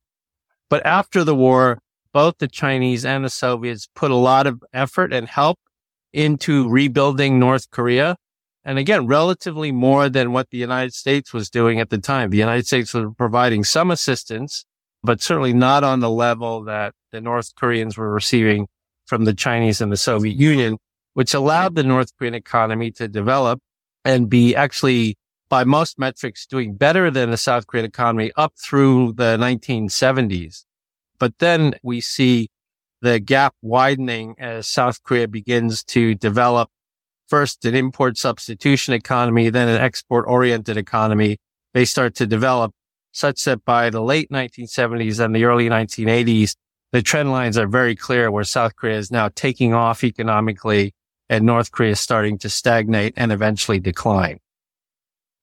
But 0.70 0.86
after 0.86 1.24
the 1.24 1.36
war, 1.36 1.80
both 2.14 2.38
the 2.38 2.48
Chinese 2.48 3.04
and 3.04 3.26
the 3.26 3.30
Soviets 3.30 3.90
put 3.96 4.12
a 4.12 4.16
lot 4.16 4.48
of 4.48 4.64
effort 4.72 5.12
and 5.12 5.28
help 5.28 5.60
into 6.14 6.70
rebuilding 6.70 7.40
North 7.40 7.70
Korea. 7.72 8.16
And 8.64 8.80
again, 8.80 9.06
relatively 9.06 9.72
more 9.72 10.10
than 10.10 10.32
what 10.32 10.50
the 10.50 10.58
United 10.58 10.94
States 10.94 11.34
was 11.34 11.50
doing 11.50 11.80
at 11.80 11.90
the 11.90 11.98
time. 11.98 12.30
The 12.30 12.38
United 12.38 12.66
States 12.66 12.94
was 12.94 13.14
providing 13.18 13.64
some 13.64 13.92
assistance, 13.92 14.66
but 15.04 15.22
certainly 15.22 15.54
not 15.54 15.84
on 15.84 16.00
the 16.00 16.10
level 16.10 16.64
that 16.64 16.94
the 17.12 17.22
North 17.22 17.54
Koreans 17.56 17.98
were 17.98 18.12
receiving 18.12 18.68
from 19.06 19.26
the 19.26 19.34
Chinese 19.34 19.82
and 19.82 19.92
the 19.92 19.98
Soviet 19.98 20.36
Union, 20.36 20.78
which 21.14 21.34
allowed 21.34 21.76
the 21.76 21.84
North 21.84 22.12
Korean 22.18 22.34
economy 22.34 22.92
to 22.92 23.08
develop 23.08 23.60
and 24.06 24.30
be 24.30 24.56
actually 24.56 25.18
by 25.50 25.64
most 25.64 26.00
metrics 26.00 26.46
doing 26.46 26.76
better 26.76 27.12
than 27.12 27.32
the 27.32 27.38
South 27.38 27.68
Korean 27.68 27.86
economy 27.86 28.32
up 28.38 28.54
through 28.58 29.14
the 29.14 29.38
1970s. 29.38 30.64
But 31.20 31.40
then 31.40 31.76
we 31.84 32.02
see 32.02 32.50
the 33.02 33.20
gap 33.20 33.54
widening 33.62 34.36
as 34.40 34.68
South 34.68 35.04
Korea 35.04 35.28
begins 35.28 35.84
to 35.86 36.16
develop 36.16 36.70
first 37.28 37.66
an 37.66 37.76
import 37.76 38.18
substitution 38.18 38.94
economy, 38.94 39.50
then 39.50 39.68
an 39.68 39.82
export 39.82 40.26
oriented 40.28 40.78
economy. 40.78 41.38
They 41.74 41.86
start 41.86 42.16
to 42.16 42.28
develop 42.28 42.74
such 43.12 43.44
that 43.46 43.64
by 43.66 43.90
the 43.90 44.02
late 44.02 44.30
1970s 44.30 45.24
and 45.24 45.36
the 45.36 45.46
early 45.46 45.70
1980s, 45.70 46.56
the 46.92 47.02
trend 47.02 47.32
lines 47.32 47.58
are 47.58 47.68
very 47.68 47.96
clear 47.96 48.30
where 48.30 48.44
South 48.44 48.76
Korea 48.76 48.98
is 48.98 49.12
now 49.12 49.30
taking 49.36 49.74
off 49.74 50.04
economically 50.04 50.94
and 51.30 51.46
North 51.46 51.72
Korea 51.72 51.92
is 51.92 52.00
starting 52.00 52.38
to 52.40 52.50
stagnate 52.50 53.14
and 53.18 53.32
eventually 53.32 53.80
decline. 53.80 54.40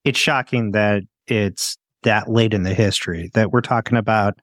It's 0.03 0.19
shocking 0.19 0.71
that 0.71 1.03
it's 1.27 1.77
that 2.03 2.29
late 2.29 2.53
in 2.53 2.63
the 2.63 2.73
history 2.73 3.29
that 3.33 3.51
we're 3.51 3.61
talking 3.61 3.97
about 3.97 4.39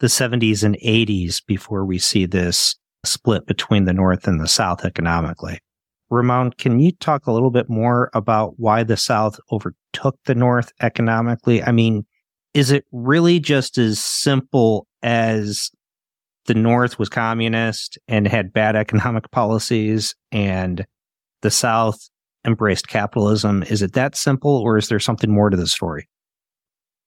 the 0.00 0.06
70s 0.06 0.64
and 0.64 0.76
80s 0.76 1.44
before 1.46 1.84
we 1.84 1.98
see 1.98 2.26
this 2.26 2.76
split 3.04 3.46
between 3.46 3.84
the 3.84 3.92
North 3.92 4.26
and 4.26 4.40
the 4.40 4.48
South 4.48 4.84
economically. 4.84 5.60
Ramon, 6.10 6.52
can 6.52 6.78
you 6.78 6.92
talk 6.92 7.26
a 7.26 7.32
little 7.32 7.50
bit 7.50 7.68
more 7.68 8.10
about 8.14 8.54
why 8.58 8.82
the 8.82 8.96
South 8.96 9.38
overtook 9.50 10.18
the 10.24 10.34
North 10.34 10.72
economically? 10.80 11.62
I 11.62 11.72
mean, 11.72 12.06
is 12.52 12.70
it 12.70 12.84
really 12.92 13.40
just 13.40 13.78
as 13.78 13.98
simple 13.98 14.86
as 15.02 15.70
the 16.46 16.54
North 16.54 16.98
was 16.98 17.08
communist 17.08 17.98
and 18.08 18.26
had 18.26 18.52
bad 18.52 18.76
economic 18.76 19.30
policies 19.30 20.14
and 20.32 20.84
the 21.42 21.50
South 21.50 21.98
embraced 22.44 22.88
capitalism? 22.88 23.62
Is 23.64 23.82
it 23.82 23.92
that 23.94 24.16
simple 24.16 24.58
or 24.58 24.76
is 24.76 24.88
there 24.88 25.00
something 25.00 25.30
more 25.30 25.50
to 25.50 25.56
the 25.56 25.66
story? 25.66 26.08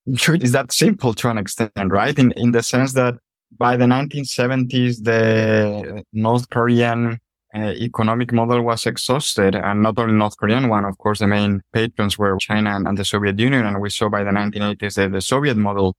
It's 0.06 0.52
that 0.52 0.72
simple 0.72 1.14
to 1.16 1.30
an 1.30 1.38
extent, 1.38 1.72
right? 1.92 2.18
In, 2.18 2.32
in 2.34 2.52
the 2.52 2.64
sense 2.64 2.94
that 2.94 3.16
by 3.58 3.76
the 3.78 3.86
1970s, 3.86 5.04
the 5.04 6.04
North 6.14 6.50
Korean 6.50 7.20
uh, 7.56 7.72
economic 7.72 8.32
model 8.34 8.62
was 8.62 8.86
exhausted 8.86 9.56
and 9.56 9.82
not 9.82 9.98
only 9.98 10.14
North 10.14 10.38
Korean 10.38 10.70
one, 10.70 10.86
of 10.86 10.98
course, 10.98 11.20
the 11.20 11.28
main 11.28 11.62
patrons 11.74 12.18
were 12.18 12.38
China 12.38 12.76
and, 12.76 12.88
and 12.88 12.98
the 12.98 13.06
Soviet 13.06 13.40
Union. 13.40 13.66
And 13.66 13.82
we 13.82 13.90
saw 13.90 14.10
by 14.10 14.24
the 14.24 14.32
1980s 14.32 14.96
that 14.96 15.12
the 15.12 15.22
Soviet 15.22 15.58
model 15.58 15.96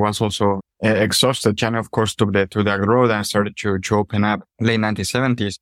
was 0.00 0.20
also 0.20 0.60
uh, 0.84 0.88
exhausted. 0.88 1.56
China, 1.56 1.78
of 1.78 1.90
course, 1.90 2.14
took 2.14 2.32
the, 2.32 2.46
to 2.46 2.62
the 2.62 2.80
road 2.80 3.10
and 3.10 3.26
started 3.26 3.56
to, 3.58 3.78
to 3.78 3.96
open 3.96 4.24
up 4.24 4.42
late 4.60 4.80
1970s. 4.80 5.58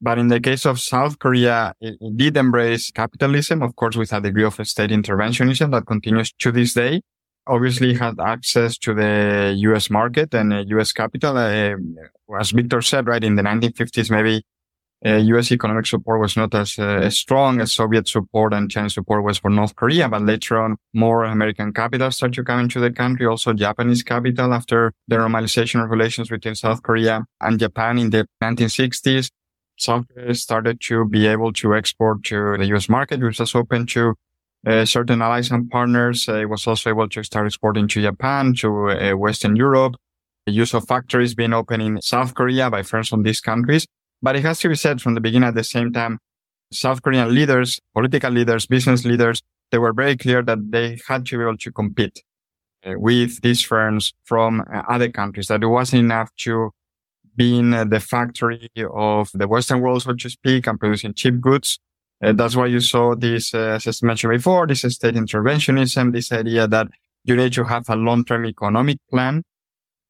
But 0.00 0.18
in 0.18 0.28
the 0.28 0.40
case 0.40 0.64
of 0.64 0.80
South 0.80 1.18
Korea, 1.18 1.74
it, 1.80 1.96
it, 2.00 2.16
did 2.16 2.36
embrace 2.36 2.90
capitalism, 2.90 3.62
of 3.62 3.74
course, 3.74 3.96
with 3.96 4.12
a 4.12 4.20
degree 4.20 4.44
of 4.44 4.54
state 4.66 4.90
interventionism 4.90 5.72
that 5.72 5.86
continues 5.86 6.32
to 6.38 6.52
this 6.52 6.74
day. 6.74 7.02
Obviously 7.46 7.94
had 7.94 8.14
access 8.20 8.78
to 8.78 8.94
the 8.94 9.54
US 9.58 9.90
market 9.90 10.34
and 10.34 10.52
uh, 10.52 10.64
US 10.76 10.92
capital. 10.92 11.36
Uh, 11.36 11.74
as 12.38 12.50
Victor 12.52 12.80
said, 12.82 13.08
right, 13.08 13.24
in 13.24 13.34
the 13.34 13.42
1950s, 13.42 14.10
maybe 14.10 14.44
uh, 15.06 15.16
U.S. 15.16 15.52
economic 15.52 15.86
support 15.86 16.20
was 16.20 16.36
not 16.36 16.54
as, 16.54 16.78
uh, 16.78 17.08
strong 17.10 17.60
as 17.60 17.72
Soviet 17.72 18.08
support 18.08 18.52
and 18.52 18.70
Chinese 18.70 18.94
support 18.94 19.22
was 19.22 19.38
for 19.38 19.48
North 19.48 19.76
Korea. 19.76 20.08
But 20.08 20.22
later 20.22 20.60
on, 20.60 20.76
more 20.92 21.24
American 21.24 21.72
capital 21.72 22.10
started 22.10 22.34
to 22.34 22.44
come 22.44 22.60
into 22.60 22.80
the 22.80 22.90
country. 22.90 23.26
Also 23.26 23.52
Japanese 23.52 24.02
capital 24.02 24.52
after 24.52 24.92
the 25.06 25.16
normalization 25.16 25.82
of 25.82 25.90
relations 25.90 26.28
between 26.28 26.56
South 26.56 26.82
Korea 26.82 27.24
and 27.40 27.60
Japan 27.60 27.98
in 27.98 28.10
the 28.10 28.26
1960s. 28.42 29.30
South 29.78 30.06
Korea 30.12 30.34
started 30.34 30.80
to 30.80 31.04
be 31.04 31.28
able 31.28 31.52
to 31.52 31.76
export 31.76 32.24
to 32.24 32.56
the 32.58 32.66
U.S. 32.66 32.88
market, 32.88 33.20
which 33.20 33.38
was 33.38 33.54
open 33.54 33.86
to 33.86 34.14
uh, 34.66 34.84
certain 34.84 35.22
allies 35.22 35.52
and 35.52 35.70
partners. 35.70 36.28
Uh, 36.28 36.40
it 36.40 36.46
was 36.46 36.66
also 36.66 36.90
able 36.90 37.08
to 37.08 37.22
start 37.22 37.46
exporting 37.46 37.86
to 37.86 38.02
Japan, 38.02 38.54
to 38.54 38.90
uh, 38.90 39.16
Western 39.16 39.54
Europe. 39.54 39.94
The 40.46 40.52
use 40.52 40.74
of 40.74 40.88
factories 40.88 41.36
being 41.36 41.52
opened 41.52 41.82
in 41.82 42.02
South 42.02 42.34
Korea 42.34 42.68
by 42.68 42.82
firms 42.82 43.08
from 43.08 43.22
these 43.22 43.40
countries. 43.40 43.86
But 44.20 44.36
it 44.36 44.42
has 44.42 44.58
to 44.60 44.68
be 44.68 44.74
said 44.74 45.00
from 45.00 45.14
the 45.14 45.20
beginning 45.20 45.48
at 45.48 45.54
the 45.54 45.64
same 45.64 45.92
time, 45.92 46.18
South 46.72 47.02
Korean 47.02 47.34
leaders, 47.34 47.80
political 47.94 48.30
leaders, 48.30 48.66
business 48.66 49.04
leaders, 49.04 49.42
they 49.70 49.78
were 49.78 49.92
very 49.92 50.16
clear 50.16 50.42
that 50.42 50.70
they 50.70 50.98
had 51.06 51.26
to 51.26 51.38
be 51.38 51.44
able 51.44 51.56
to 51.58 51.72
compete 51.72 52.22
uh, 52.84 52.94
with 52.96 53.40
these 53.42 53.62
firms 53.62 54.12
from 54.24 54.60
uh, 54.60 54.82
other 54.88 55.10
countries, 55.10 55.46
that 55.48 55.62
it 55.62 55.66
wasn't 55.66 56.00
enough 56.00 56.30
to 56.36 56.70
be 57.36 57.58
in 57.58 57.72
uh, 57.72 57.84
the 57.84 58.00
factory 58.00 58.68
of 58.92 59.30
the 59.34 59.46
Western 59.46 59.80
world, 59.80 60.02
so 60.02 60.12
to 60.12 60.28
speak, 60.28 60.66
and 60.66 60.78
producing 60.78 61.14
cheap 61.14 61.40
goods. 61.40 61.78
Uh, 62.22 62.32
that's 62.32 62.56
why 62.56 62.66
you 62.66 62.80
saw 62.80 63.14
this, 63.14 63.54
uh, 63.54 63.78
as 63.84 63.86
I 63.86 64.06
mentioned 64.06 64.32
before, 64.32 64.66
this 64.66 64.82
state 64.82 65.14
interventionism, 65.14 66.12
this 66.12 66.32
idea 66.32 66.66
that 66.66 66.88
you 67.24 67.36
need 67.36 67.52
to 67.52 67.64
have 67.64 67.88
a 67.88 67.96
long-term 67.96 68.46
economic 68.46 68.98
plan 69.08 69.44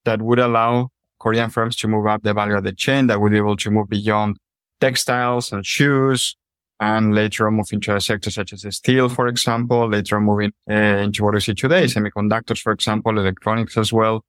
that 0.05 0.23
would 0.23 0.39
allow 0.39 0.89
Korean 1.19 1.51
firms 1.51 1.77
to 1.77 1.89
move 1.89 2.07
up 2.07 2.23
the 2.23 2.35
value 2.35 2.57
of 2.57 2.65
the 2.65 2.73
chain 2.73 3.07
that 3.09 3.21
would 3.21 3.33
be 3.33 3.39
able 3.39 3.57
to 3.57 3.71
move 3.71 3.89
beyond 3.89 4.37
textiles 4.81 5.53
and 5.53 5.65
shoes 5.67 6.37
and 6.81 7.15
later 7.15 7.47
on 7.47 7.55
move 7.55 7.73
into 7.73 7.95
a 7.95 8.01
sector 8.01 8.31
such 8.31 8.53
as 8.53 8.77
steel, 8.77 9.09
for 9.09 9.27
example, 9.27 9.89
later 9.89 10.17
on 10.17 10.25
moving 10.25 10.53
uh, 10.71 10.75
into 10.75 11.25
what 11.25 11.35
we 11.35 11.41
see 11.41 11.55
today, 11.55 11.85
semiconductors, 11.85 12.61
for 12.61 12.73
example, 12.73 13.19
electronics 13.19 13.77
as 13.77 13.93
well. 13.93 14.25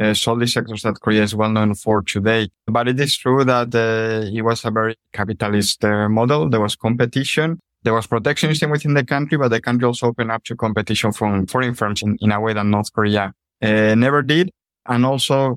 Uh, 0.00 0.14
so 0.14 0.30
all 0.30 0.38
these 0.38 0.54
sectors 0.54 0.82
that 0.82 0.98
Korea 1.00 1.22
is 1.22 1.34
well 1.34 1.50
known 1.50 1.74
for 1.74 2.00
today. 2.00 2.48
But 2.66 2.88
it 2.88 2.98
is 2.98 3.16
true 3.18 3.44
that 3.44 3.74
uh, 3.74 4.34
it 4.34 4.42
was 4.42 4.64
a 4.64 4.70
very 4.70 4.96
capitalist 5.12 5.84
uh, 5.84 6.08
model. 6.08 6.48
There 6.48 6.60
was 6.60 6.74
competition. 6.74 7.60
There 7.82 7.92
was 7.92 8.06
protectionism 8.06 8.70
within 8.70 8.94
the 8.94 9.04
country, 9.04 9.36
but 9.36 9.48
the 9.48 9.60
country 9.60 9.86
also 9.86 10.06
opened 10.06 10.30
up 10.30 10.44
to 10.44 10.56
competition 10.56 11.12
from 11.12 11.46
foreign 11.46 11.74
firms 11.74 12.02
in, 12.02 12.16
in 12.20 12.32
a 12.32 12.40
way 12.40 12.54
that 12.54 12.64
North 12.64 12.92
Korea 12.92 13.34
never 13.62 14.22
did. 14.22 14.50
And 14.86 15.04
also 15.04 15.56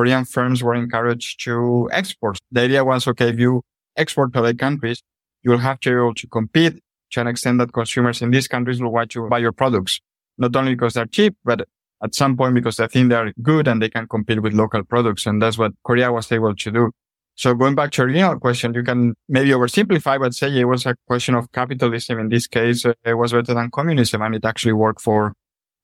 Korean 0.00 0.24
firms 0.24 0.62
were 0.62 0.74
encouraged 0.74 1.44
to 1.44 1.86
export. 1.92 2.38
The 2.50 2.62
idea 2.62 2.82
was, 2.82 3.06
okay, 3.06 3.28
if 3.28 3.38
you 3.38 3.60
export 3.98 4.32
to 4.32 4.38
other 4.38 4.54
countries, 4.54 5.02
you'll 5.42 5.58
have 5.58 5.78
to 5.80 5.90
be 5.90 5.94
able 5.94 6.14
to 6.14 6.26
compete 6.26 6.80
to 7.10 7.20
an 7.20 7.26
extent 7.26 7.58
that 7.58 7.74
consumers 7.74 8.22
in 8.22 8.30
these 8.30 8.48
countries 8.48 8.80
will 8.80 8.92
want 8.92 9.10
to 9.10 9.28
buy 9.28 9.36
your 9.36 9.52
products, 9.52 10.00
not 10.38 10.56
only 10.56 10.74
because 10.74 10.94
they're 10.94 11.04
cheap, 11.04 11.36
but 11.44 11.68
at 12.02 12.14
some 12.14 12.34
point 12.34 12.54
because 12.54 12.76
they 12.76 12.86
think 12.86 13.10
they're 13.10 13.34
good 13.42 13.68
and 13.68 13.82
they 13.82 13.90
can 13.90 14.08
compete 14.08 14.40
with 14.40 14.54
local 14.54 14.82
products. 14.84 15.26
And 15.26 15.42
that's 15.42 15.58
what 15.58 15.72
Korea 15.84 16.10
was 16.10 16.32
able 16.32 16.54
to 16.54 16.70
do. 16.70 16.92
So 17.34 17.52
going 17.52 17.74
back 17.74 17.90
to 17.90 18.00
your 18.00 18.08
original 18.08 18.38
question, 18.38 18.72
you 18.72 18.82
can 18.82 19.12
maybe 19.28 19.50
oversimplify, 19.50 20.18
but 20.18 20.32
say 20.32 20.48
it 20.58 20.64
was 20.64 20.86
a 20.86 20.96
question 21.06 21.34
of 21.34 21.52
capitalism. 21.52 22.20
In 22.20 22.30
this 22.30 22.46
case, 22.46 22.86
uh, 22.86 22.94
it 23.04 23.18
was 23.18 23.32
better 23.32 23.52
than 23.52 23.70
communism 23.70 24.22
and 24.22 24.34
it 24.34 24.46
actually 24.46 24.72
worked 24.72 25.02
for 25.02 25.34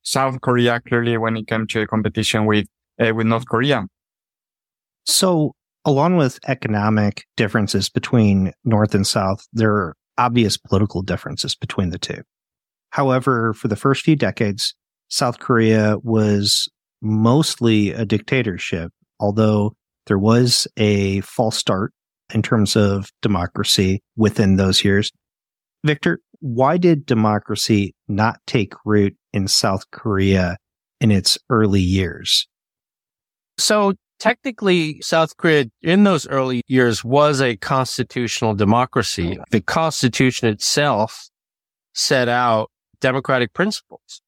South 0.02 0.40
Korea 0.40 0.80
clearly 0.80 1.18
when 1.18 1.36
it 1.36 1.46
came 1.46 1.66
to 1.66 1.82
a 1.82 1.86
competition 1.86 2.46
with, 2.46 2.66
uh, 2.98 3.12
with 3.14 3.26
North 3.26 3.46
Korea. 3.46 3.86
So, 5.06 5.52
along 5.84 6.16
with 6.16 6.38
economic 6.48 7.24
differences 7.36 7.88
between 7.88 8.52
North 8.64 8.94
and 8.94 9.06
South, 9.06 9.46
there 9.52 9.72
are 9.72 9.96
obvious 10.18 10.56
political 10.56 11.02
differences 11.02 11.54
between 11.54 11.90
the 11.90 11.98
two. 11.98 12.22
However, 12.90 13.52
for 13.52 13.68
the 13.68 13.76
first 13.76 14.02
few 14.02 14.16
decades, 14.16 14.74
South 15.08 15.38
Korea 15.38 15.96
was 16.02 16.68
mostly 17.02 17.90
a 17.90 18.04
dictatorship, 18.04 18.90
although 19.20 19.74
there 20.06 20.18
was 20.18 20.66
a 20.76 21.20
false 21.20 21.56
start 21.56 21.92
in 22.32 22.42
terms 22.42 22.76
of 22.76 23.10
democracy 23.22 24.02
within 24.16 24.56
those 24.56 24.84
years. 24.84 25.12
Victor, 25.84 26.20
why 26.40 26.76
did 26.76 27.06
democracy 27.06 27.94
not 28.08 28.40
take 28.46 28.72
root 28.84 29.14
in 29.32 29.46
South 29.46 29.90
Korea 29.92 30.56
in 31.00 31.10
its 31.10 31.38
early 31.50 31.80
years? 31.80 32.48
So 33.58 33.94
technically 34.18 35.00
South 35.02 35.36
Korea 35.36 35.66
in 35.82 36.04
those 36.04 36.26
early 36.28 36.62
years 36.66 37.04
was 37.04 37.40
a 37.40 37.56
constitutional 37.56 38.54
democracy. 38.54 39.38
The 39.50 39.60
constitution 39.60 40.48
itself 40.48 41.28
set 41.94 42.28
out 42.28 42.70
democratic 43.00 43.52
principles. 43.52 44.22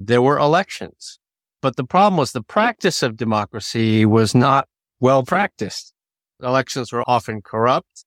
There 0.00 0.22
were 0.22 0.38
elections, 0.38 1.18
but 1.62 1.76
the 1.76 1.84
problem 1.84 2.16
was 2.16 2.32
the 2.32 2.42
practice 2.42 3.02
of 3.02 3.16
democracy 3.16 4.04
was 4.04 4.34
not 4.34 4.68
well 5.00 5.22
practiced. 5.22 5.92
Elections 6.42 6.92
were 6.92 7.04
often 7.08 7.42
corrupt 7.42 8.04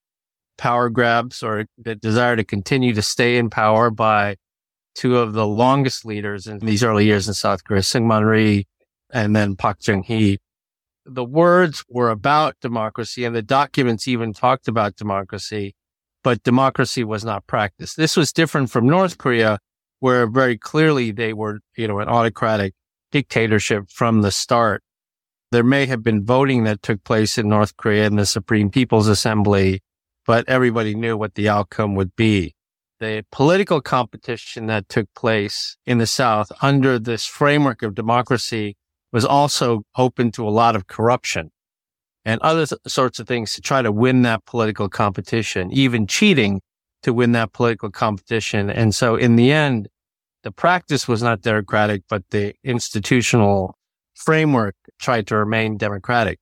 power 0.58 0.90
grabs 0.90 1.42
or 1.42 1.66
the 1.78 1.94
desire 1.94 2.36
to 2.36 2.44
continue 2.44 2.92
to 2.92 3.00
stay 3.00 3.38
in 3.38 3.48
power 3.48 3.90
by 3.90 4.36
two 4.94 5.16
of 5.16 5.32
the 5.32 5.46
longest 5.46 6.04
leaders 6.04 6.46
in 6.46 6.58
these 6.58 6.82
early 6.82 7.06
years 7.06 7.28
in 7.28 7.34
South 7.34 7.64
Korea, 7.64 7.80
Syngman 7.80 8.28
Rhee 8.28 8.66
and 9.10 9.34
then 9.34 9.56
Park 9.56 9.78
Chung-hee. 9.80 10.38
The 11.10 11.24
words 11.24 11.84
were 11.88 12.10
about 12.10 12.56
democracy 12.60 13.24
and 13.24 13.34
the 13.34 13.40
documents 13.40 14.06
even 14.06 14.34
talked 14.34 14.68
about 14.68 14.96
democracy, 14.96 15.74
but 16.22 16.42
democracy 16.42 17.02
was 17.02 17.24
not 17.24 17.46
practiced. 17.46 17.96
This 17.96 18.14
was 18.14 18.30
different 18.30 18.70
from 18.70 18.86
North 18.86 19.16
Korea, 19.16 19.58
where 20.00 20.26
very 20.26 20.58
clearly 20.58 21.10
they 21.10 21.32
were, 21.32 21.60
you 21.76 21.88
know, 21.88 22.00
an 22.00 22.08
autocratic 22.08 22.74
dictatorship 23.10 23.90
from 23.90 24.20
the 24.20 24.30
start. 24.30 24.82
There 25.50 25.64
may 25.64 25.86
have 25.86 26.02
been 26.02 26.26
voting 26.26 26.64
that 26.64 26.82
took 26.82 27.02
place 27.04 27.38
in 27.38 27.48
North 27.48 27.74
Korea 27.78 28.06
in 28.06 28.16
the 28.16 28.26
Supreme 28.26 28.70
People's 28.70 29.08
Assembly, 29.08 29.80
but 30.26 30.46
everybody 30.46 30.94
knew 30.94 31.16
what 31.16 31.36
the 31.36 31.48
outcome 31.48 31.94
would 31.94 32.14
be. 32.16 32.54
The 33.00 33.24
political 33.32 33.80
competition 33.80 34.66
that 34.66 34.90
took 34.90 35.08
place 35.14 35.78
in 35.86 35.96
the 35.96 36.06
South 36.06 36.52
under 36.60 36.98
this 36.98 37.24
framework 37.24 37.82
of 37.82 37.94
democracy 37.94 38.76
was 39.12 39.24
also 39.24 39.82
open 39.96 40.30
to 40.32 40.46
a 40.46 40.50
lot 40.50 40.76
of 40.76 40.86
corruption 40.86 41.50
and 42.24 42.40
other 42.42 42.66
sorts 42.86 43.18
of 43.18 43.26
things 43.26 43.54
to 43.54 43.60
try 43.60 43.80
to 43.80 43.90
win 43.90 44.22
that 44.22 44.44
political 44.44 44.88
competition, 44.88 45.70
even 45.72 46.06
cheating 46.06 46.60
to 47.02 47.12
win 47.12 47.32
that 47.32 47.52
political 47.52 47.90
competition. 47.90 48.68
And 48.68 48.94
so 48.94 49.16
in 49.16 49.36
the 49.36 49.50
end, 49.52 49.88
the 50.42 50.52
practice 50.52 51.08
was 51.08 51.22
not 51.22 51.40
democratic, 51.40 52.02
but 52.08 52.22
the 52.30 52.54
institutional 52.62 53.76
framework 54.14 54.74
tried 54.98 55.26
to 55.28 55.36
remain 55.36 55.76
democratic. 55.76 56.38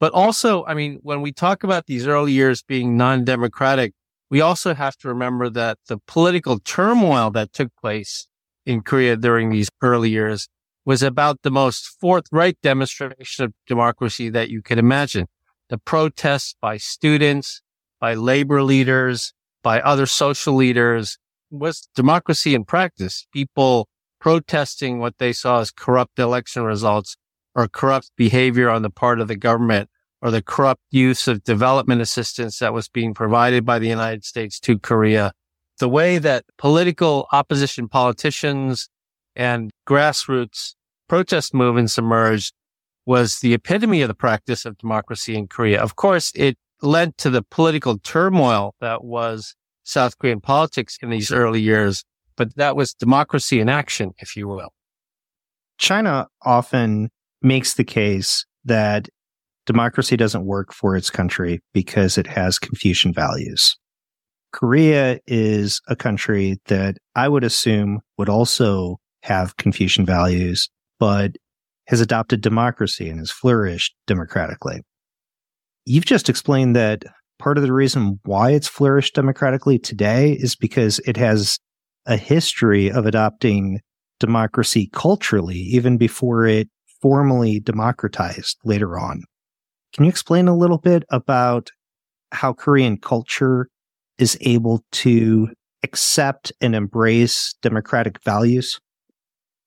But 0.00 0.12
also, 0.12 0.64
I 0.66 0.74
mean, 0.74 0.98
when 1.02 1.22
we 1.22 1.32
talk 1.32 1.64
about 1.64 1.86
these 1.86 2.06
early 2.06 2.32
years 2.32 2.62
being 2.62 2.96
non-democratic, 2.96 3.92
we 4.30 4.40
also 4.40 4.74
have 4.74 4.96
to 4.98 5.08
remember 5.08 5.48
that 5.50 5.78
the 5.88 5.98
political 6.06 6.58
turmoil 6.58 7.30
that 7.30 7.52
took 7.52 7.70
place 7.80 8.26
in 8.66 8.82
Korea 8.82 9.16
during 9.16 9.50
these 9.50 9.70
early 9.82 10.10
years 10.10 10.48
was 10.84 11.02
about 11.02 11.42
the 11.42 11.50
most 11.50 11.96
forthright 12.00 12.58
demonstration 12.62 13.44
of 13.44 13.52
democracy 13.66 14.28
that 14.28 14.50
you 14.50 14.62
could 14.62 14.78
imagine. 14.78 15.26
The 15.70 15.78
protests 15.78 16.54
by 16.60 16.76
students, 16.76 17.62
by 18.00 18.14
labor 18.14 18.62
leaders, 18.62 19.32
by 19.62 19.80
other 19.80 20.06
social 20.06 20.54
leaders 20.54 21.18
was 21.50 21.88
democracy 21.94 22.54
in 22.54 22.64
practice. 22.64 23.26
People 23.32 23.88
protesting 24.20 24.98
what 24.98 25.18
they 25.18 25.32
saw 25.32 25.60
as 25.60 25.70
corrupt 25.70 26.18
election 26.18 26.62
results 26.62 27.16
or 27.54 27.68
corrupt 27.68 28.10
behavior 28.16 28.68
on 28.68 28.82
the 28.82 28.90
part 28.90 29.20
of 29.20 29.28
the 29.28 29.36
government 29.36 29.88
or 30.20 30.30
the 30.30 30.42
corrupt 30.42 30.82
use 30.90 31.28
of 31.28 31.44
development 31.44 32.00
assistance 32.00 32.58
that 32.58 32.72
was 32.72 32.88
being 32.88 33.14
provided 33.14 33.64
by 33.64 33.78
the 33.78 33.88
United 33.88 34.24
States 34.24 34.58
to 34.60 34.78
Korea. 34.78 35.32
The 35.78 35.88
way 35.88 36.18
that 36.18 36.44
political 36.56 37.26
opposition 37.32 37.88
politicians 37.88 38.88
and 39.36 39.70
grassroots 39.88 40.74
protest 41.08 41.54
movements 41.54 41.98
emerged 41.98 42.54
was 43.06 43.40
the 43.40 43.54
epitome 43.54 44.00
of 44.02 44.08
the 44.08 44.14
practice 44.14 44.64
of 44.64 44.78
democracy 44.78 45.36
in 45.36 45.46
Korea. 45.46 45.80
Of 45.80 45.96
course, 45.96 46.32
it 46.34 46.56
led 46.80 47.16
to 47.18 47.30
the 47.30 47.42
political 47.42 47.98
turmoil 47.98 48.74
that 48.80 49.04
was 49.04 49.54
South 49.82 50.18
Korean 50.18 50.40
politics 50.40 50.98
in 51.02 51.10
these 51.10 51.30
early 51.30 51.60
years, 51.60 52.04
but 52.36 52.56
that 52.56 52.76
was 52.76 52.94
democracy 52.94 53.60
in 53.60 53.68
action, 53.68 54.12
if 54.18 54.36
you 54.36 54.48
will. 54.48 54.72
China 55.78 56.26
often 56.42 57.10
makes 57.42 57.74
the 57.74 57.84
case 57.84 58.46
that 58.64 59.08
democracy 59.66 60.16
doesn't 60.16 60.46
work 60.46 60.72
for 60.72 60.96
its 60.96 61.10
country 61.10 61.60
because 61.72 62.16
it 62.16 62.26
has 62.26 62.58
Confucian 62.58 63.12
values. 63.12 63.76
Korea 64.52 65.18
is 65.26 65.80
a 65.88 65.96
country 65.96 66.60
that 66.66 66.96
I 67.14 67.28
would 67.28 67.44
assume 67.44 68.00
would 68.16 68.28
also 68.28 68.98
have 69.24 69.56
Confucian 69.56 70.04
values, 70.04 70.68
but 71.00 71.32
has 71.86 72.02
adopted 72.02 72.42
democracy 72.42 73.08
and 73.08 73.18
has 73.18 73.30
flourished 73.30 73.94
democratically. 74.06 74.82
You've 75.86 76.04
just 76.04 76.28
explained 76.28 76.76
that 76.76 77.04
part 77.38 77.56
of 77.56 77.64
the 77.64 77.72
reason 77.72 78.20
why 78.24 78.50
it's 78.50 78.68
flourished 78.68 79.14
democratically 79.14 79.78
today 79.78 80.32
is 80.32 80.54
because 80.54 80.98
it 81.00 81.16
has 81.16 81.58
a 82.06 82.18
history 82.18 82.90
of 82.90 83.06
adopting 83.06 83.80
democracy 84.20 84.90
culturally, 84.92 85.56
even 85.56 85.96
before 85.96 86.46
it 86.46 86.68
formally 87.00 87.60
democratized 87.60 88.58
later 88.64 88.98
on. 88.98 89.22
Can 89.94 90.04
you 90.04 90.10
explain 90.10 90.48
a 90.48 90.56
little 90.56 90.78
bit 90.78 91.02
about 91.08 91.70
how 92.32 92.52
Korean 92.52 92.98
culture 92.98 93.68
is 94.18 94.36
able 94.42 94.84
to 94.92 95.48
accept 95.82 96.52
and 96.60 96.74
embrace 96.74 97.54
democratic 97.62 98.22
values? 98.22 98.80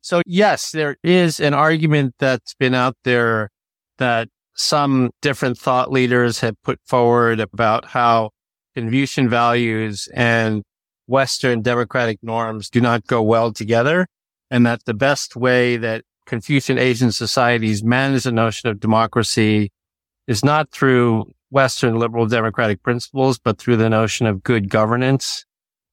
So 0.02 0.22
yes, 0.26 0.72
there 0.72 0.98
is 1.04 1.40
an 1.40 1.54
argument 1.54 2.16
that's 2.20 2.54
been 2.54 2.74
out 2.74 2.96
there 3.04 3.50
that 3.98 4.30
some 4.56 5.12
different 5.22 5.58
thought 5.58 5.92
leaders 5.92 6.40
have 6.40 6.56
put 6.64 6.80
forward 6.86 7.40
about 7.40 7.86
how 7.86 8.32
Confucian 8.76 9.30
values 9.30 10.08
and 10.14 10.64
Western 11.08 11.62
democratic 11.62 12.20
norms 12.22 12.70
do 12.70 12.82
not 12.82 13.06
go 13.08 13.22
well 13.22 13.52
together. 13.52 14.08
And 14.50 14.66
that 14.66 14.86
the 14.86 14.94
best 14.94 15.36
way 15.36 15.78
that 15.78 16.04
Confucian 16.26 16.78
Asian 16.78 17.12
societies 17.12 17.84
manage 17.84 18.24
the 18.24 18.32
notion 18.32 18.70
of 18.70 18.80
democracy 18.80 19.72
is 20.28 20.44
not 20.44 20.72
through 20.72 21.32
Western 21.50 21.98
liberal 21.98 22.26
democratic 22.26 22.84
principles, 22.84 23.40
but 23.40 23.58
through 23.58 23.78
the 23.78 23.90
notion 23.90 24.28
of 24.28 24.44
good 24.44 24.70
governance, 24.70 25.46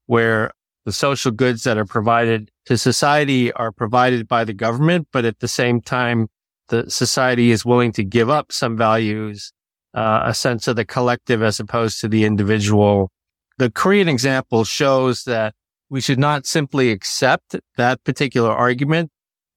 where 0.07 0.51
the 0.85 0.92
social 0.92 1.31
goods 1.31 1.64
that 1.64 1.79
are 1.79 1.85
provided 1.85 2.51
to 2.66 2.77
society 2.77 3.53
are 3.53 3.73
provided 3.73 4.29
by 4.29 4.44
the 4.44 4.53
government, 4.53 5.09
but 5.12 5.25
at 5.25 5.40
the 5.40 5.49
same 5.49 5.81
time, 5.81 6.29
the 6.68 6.90
society 6.90 7.51
is 7.51 7.64
willing 7.64 7.92
to 7.92 8.05
give 8.05 8.31
up 8.31 8.53
some 8.53 8.77
values, 8.77 9.53
uh, 9.94 10.23
a 10.25 10.35
sense 10.35 10.68
of 10.68 10.77
the 10.77 10.85
collective 10.85 11.42
as 11.42 11.61
opposed 11.61 12.01
to 12.01 12.09
the 12.09 12.25
individual. 12.25 13.11
The 13.59 13.70
Korean 13.70 14.09
example 14.09 14.64
shows 14.64 15.25
that 15.25 15.55
we 15.88 16.01
should 16.01 16.18
not 16.18 16.47
simply 16.47 16.90
accept 16.90 17.57
that 17.77 18.03
particular 18.05 18.51
argument 18.51 19.11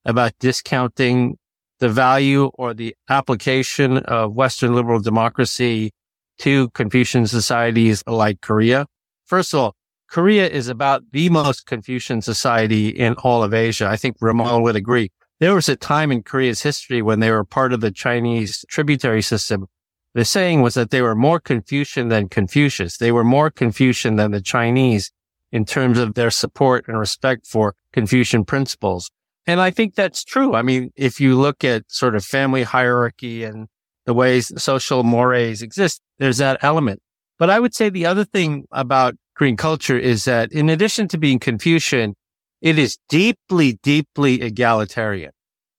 about 0.06 0.34
discounting 0.40 1.38
the 1.80 1.90
value 1.90 2.46
or 2.56 2.74
the 2.74 2.96
application 3.10 3.98
of 4.00 4.34
Western 4.34 4.74
liberal 4.74 5.00
democracy 5.00 5.92
to 6.40 6.70
Confucian 6.70 7.28
societies 7.28 8.04
like 8.08 8.42
Korea. 8.42 8.86
First 9.26 9.54
of 9.54 9.60
all, 9.60 9.76
Korea 10.08 10.48
is 10.48 10.68
about 10.68 11.04
the 11.12 11.30
most 11.30 11.66
Confucian 11.66 12.22
society 12.22 12.90
in 12.90 13.14
all 13.16 13.44
of 13.44 13.54
Asia. 13.54 13.88
I 13.88 13.98
think 13.98 14.18
Ramon 14.22 14.64
would 14.64 14.76
agree. 14.76 15.12
There 15.40 15.54
was 15.54 15.70
a 15.70 15.76
time 15.76 16.12
in 16.12 16.24
Korea's 16.24 16.64
history 16.64 17.02
when 17.02 17.20
they 17.20 17.30
were 17.30 17.44
part 17.44 17.74
of 17.74 17.82
the 17.82 17.92
Chinese 17.92 18.66
tributary 18.70 19.22
system. 19.22 19.68
The 20.14 20.26
saying 20.26 20.62
was 20.62 20.74
that 20.74 20.90
they 20.90 21.02
were 21.02 21.14
more 21.14 21.40
Confucian 21.40 22.08
than 22.08 22.30
Confucius. 22.30 22.98
They 22.98 23.12
were 23.12 23.24
more 23.24 23.52
Confucian 23.52 24.16
than 24.16 24.32
the 24.32 24.42
Chinese 24.42 25.12
in 25.52 25.66
terms 25.66 26.00
of 26.00 26.16
their 26.16 26.32
support 26.32 26.86
and 26.88 26.98
respect 26.98 27.46
for 27.46 27.76
Confucian 27.94 28.46
principles. 28.46 29.12
And 29.46 29.62
I 29.62 29.72
think 29.72 29.96
that's 29.96 30.24
true. 30.24 30.56
I 30.56 30.62
mean, 30.62 30.92
if 30.96 31.22
you 31.22 31.36
look 31.36 31.64
at 31.64 31.84
sort 31.88 32.16
of 32.16 32.26
family 32.26 32.64
hierarchy 32.64 33.44
and 33.44 33.68
the 34.06 34.14
ways 34.14 34.52
social 34.62 35.04
mores 35.04 35.62
exist, 35.62 36.02
there's 36.18 36.38
that 36.38 36.64
element. 36.64 37.02
But 37.38 37.50
I 37.50 37.60
would 37.60 37.76
say 37.76 37.90
the 37.90 38.08
other 38.08 38.26
thing 38.26 38.66
about 38.72 39.16
Korean 39.38 39.58
culture 39.58 39.98
is 39.98 40.26
that 40.26 40.52
in 40.52 40.70
addition 40.70 41.08
to 41.10 41.18
being 41.18 41.40
Confucian, 41.40 42.16
it 42.62 42.80
is 42.80 42.98
deeply, 43.08 43.80
deeply 43.84 44.42
egalitarian 44.42 45.32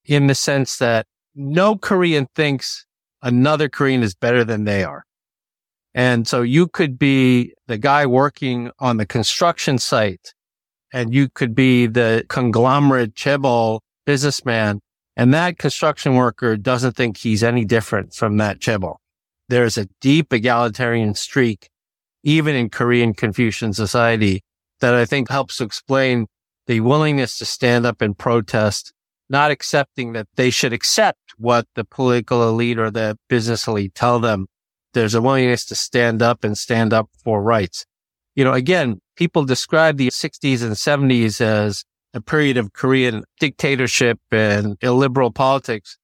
in 0.05 0.27
the 0.27 0.35
sense 0.35 0.77
that 0.77 1.05
no 1.35 1.75
Korean 1.75 2.27
thinks 2.35 2.85
another 3.21 3.67
Korean 3.67 4.01
is 4.01 4.15
better 4.15 4.45
than 4.45 4.63
they 4.63 4.83
are. 4.83 5.03
And 5.93 6.27
so 6.27 6.41
you 6.41 6.67
could 6.67 6.97
be 6.97 7.53
the 7.67 7.77
guy 7.77 8.05
working 8.05 8.71
on 8.79 8.97
the 8.97 9.05
construction 9.05 9.77
site 9.77 10.33
and 10.93 11.13
you 11.13 11.27
could 11.29 11.53
be 11.53 11.85
the 11.87 12.25
conglomerate 12.29 13.13
chaebol 13.13 13.81
businessman. 14.05 14.79
And 15.17 15.33
that 15.33 15.57
construction 15.57 16.15
worker 16.15 16.55
doesn't 16.55 16.95
think 16.95 17.17
he's 17.17 17.43
any 17.43 17.65
different 17.65 18.13
from 18.13 18.37
that 18.37 18.59
chaebol. 18.59 18.95
There's 19.49 19.77
a 19.77 19.87
deep 19.99 20.31
egalitarian 20.31 21.13
streak, 21.15 21.69
even 22.23 22.55
in 22.55 22.69
Korean 22.69 23.13
Confucian 23.13 23.73
society 23.73 24.41
that 24.79 24.93
I 24.93 25.05
think 25.05 25.29
helps 25.29 25.61
explain 25.61 26.27
the 26.67 26.79
willingness 26.81 27.37
to 27.37 27.45
stand 27.45 27.85
up 27.85 28.01
and 28.01 28.17
protest, 28.17 28.93
not 29.29 29.51
accepting 29.51 30.13
that 30.13 30.27
they 30.35 30.49
should 30.49 30.73
accept 30.73 31.33
what 31.37 31.67
the 31.75 31.83
political 31.83 32.47
elite 32.47 32.79
or 32.79 32.91
the 32.91 33.17
business 33.27 33.67
elite 33.67 33.95
tell 33.95 34.19
them. 34.19 34.47
There's 34.93 35.15
a 35.15 35.21
willingness 35.21 35.65
to 35.65 35.75
stand 35.75 36.21
up 36.21 36.43
and 36.43 36.57
stand 36.57 36.93
up 36.93 37.09
for 37.23 37.41
rights. 37.41 37.85
You 38.35 38.43
know, 38.43 38.53
again, 38.53 38.99
people 39.15 39.45
describe 39.45 39.97
the 39.97 40.09
60s 40.09 40.63
and 40.63 40.73
70s 40.73 41.41
as 41.41 41.83
a 42.13 42.21
period 42.21 42.57
of 42.57 42.73
Korean 42.73 43.23
dictatorship 43.39 44.19
and 44.31 44.77
illiberal 44.81 45.31
politics. 45.31 45.97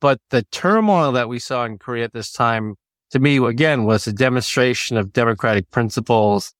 But 0.00 0.20
the 0.30 0.42
turmoil 0.52 1.12
that 1.12 1.28
we 1.28 1.38
saw 1.38 1.64
in 1.64 1.78
Korea 1.78 2.04
at 2.04 2.12
this 2.12 2.30
time 2.30 2.76
to 3.10 3.18
me, 3.18 3.38
again, 3.38 3.84
was 3.84 4.06
a 4.06 4.12
demonstration 4.12 4.96
of 4.96 5.12
democratic 5.12 5.70
principles 5.70 6.52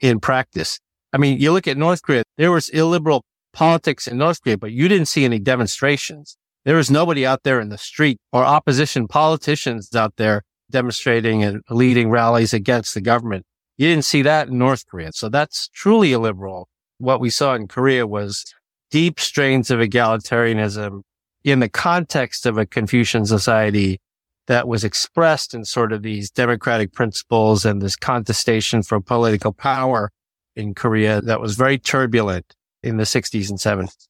in 0.00 0.20
practice. 0.20 0.78
I 1.12 1.18
mean, 1.18 1.40
you 1.40 1.52
look 1.52 1.66
at 1.66 1.76
North 1.76 2.02
Korea, 2.02 2.22
there 2.36 2.52
was 2.52 2.68
illiberal 2.68 3.24
politics 3.52 4.06
in 4.06 4.18
North 4.18 4.42
Korea, 4.42 4.58
but 4.58 4.72
you 4.72 4.88
didn't 4.88 5.06
see 5.06 5.24
any 5.24 5.38
demonstrations. 5.38 6.36
There 6.64 6.76
was 6.76 6.90
nobody 6.90 7.24
out 7.24 7.42
there 7.42 7.60
in 7.60 7.68
the 7.68 7.78
street 7.78 8.18
or 8.32 8.44
opposition 8.44 9.08
politicians 9.08 9.94
out 9.94 10.14
there 10.16 10.42
demonstrating 10.70 11.42
and 11.42 11.62
leading 11.70 12.10
rallies 12.10 12.52
against 12.52 12.94
the 12.94 13.00
government. 13.00 13.44
You 13.78 13.88
didn't 13.88 14.04
see 14.04 14.22
that 14.22 14.48
in 14.48 14.58
North 14.58 14.86
Korea. 14.86 15.12
So 15.12 15.28
that's 15.28 15.68
truly 15.68 16.12
illiberal. 16.12 16.68
What 16.98 17.20
we 17.20 17.30
saw 17.30 17.54
in 17.54 17.68
Korea 17.68 18.06
was 18.06 18.44
deep 18.90 19.20
strains 19.20 19.70
of 19.70 19.80
egalitarianism 19.80 21.02
in 21.44 21.60
the 21.60 21.68
context 21.68 22.46
of 22.46 22.58
a 22.58 22.66
Confucian 22.66 23.26
society 23.26 24.00
that 24.46 24.68
was 24.68 24.84
expressed 24.84 25.54
in 25.54 25.64
sort 25.64 25.92
of 25.92 26.02
these 26.02 26.30
democratic 26.30 26.92
principles 26.92 27.64
and 27.64 27.82
this 27.82 27.96
contestation 27.96 28.82
for 28.82 29.00
political 29.00 29.52
power 29.52 30.10
in 30.54 30.74
Korea 30.74 31.20
that 31.22 31.40
was 31.40 31.56
very 31.56 31.78
turbulent 31.78 32.54
in 32.82 32.96
the 32.96 33.04
60s 33.04 33.50
and 33.50 33.58
70s. 33.58 34.08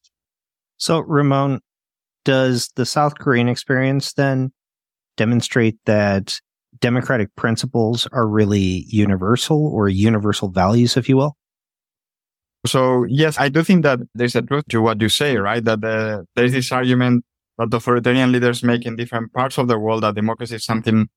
So, 0.77 0.99
Ramon, 0.99 1.59
does 2.23 2.69
the 2.75 2.85
South 2.85 3.17
Korean 3.17 3.47
experience 3.47 4.13
then 4.13 4.51
demonstrate 5.15 5.77
that 5.85 6.39
democratic 6.79 7.35
principles 7.35 8.07
are 8.11 8.27
really 8.27 8.85
universal 8.87 9.67
or 9.67 9.89
universal 9.89 10.49
values, 10.49 10.97
if 10.97 11.09
you 11.09 11.17
will? 11.17 11.35
So 12.65 13.05
yes, 13.07 13.39
I 13.39 13.49
do 13.49 13.63
think 13.63 13.83
that 13.83 13.99
there's 14.13 14.35
a 14.35 14.41
truth 14.41 14.65
to 14.69 14.81
what 14.81 15.01
you 15.01 15.09
say, 15.09 15.37
right? 15.37 15.63
That 15.63 15.81
the, 15.81 16.25
there's 16.35 16.51
this 16.51 16.71
argument 16.71 17.23
that 17.57 17.73
authoritarian 17.73 18.31
leaders 18.31 18.63
make 18.63 18.85
in 18.85 18.95
different 18.95 19.33
parts 19.33 19.57
of 19.57 19.67
the 19.67 19.77
world 19.79 20.03
that 20.03 20.15
democracy 20.15 20.55
is 20.55 20.65
something 20.65 21.07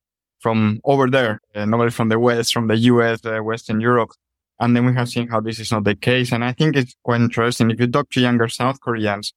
from 0.41 0.81
over 0.85 1.09
there, 1.09 1.41
uh, 1.55 1.67
not 1.67 1.93
from 1.93 2.09
the 2.09 2.19
West, 2.19 2.53
from 2.53 2.67
the 2.67 2.77
US, 2.77 3.25
uh, 3.25 3.39
Western 3.41 3.81
Europe. 3.81 4.11
And 4.59 4.75
then 4.75 4.87
we 4.87 4.95
have 4.95 5.09
seen 5.09 5.29
how 5.29 5.41
this 5.41 5.59
is 5.59 5.71
not 5.71 5.85
the 5.85 5.95
case. 5.95 6.33
And 6.33 6.45
I 6.45 6.53
think 6.53 6.77
it's 6.77 6.95
quite 7.03 7.21
interesting. 7.21 7.71
If 7.71 7.81
you 7.81 7.87
talk 7.87 8.11
to 8.11 8.21
younger 8.21 8.49
South 8.49 8.81
Koreans, 8.81 9.33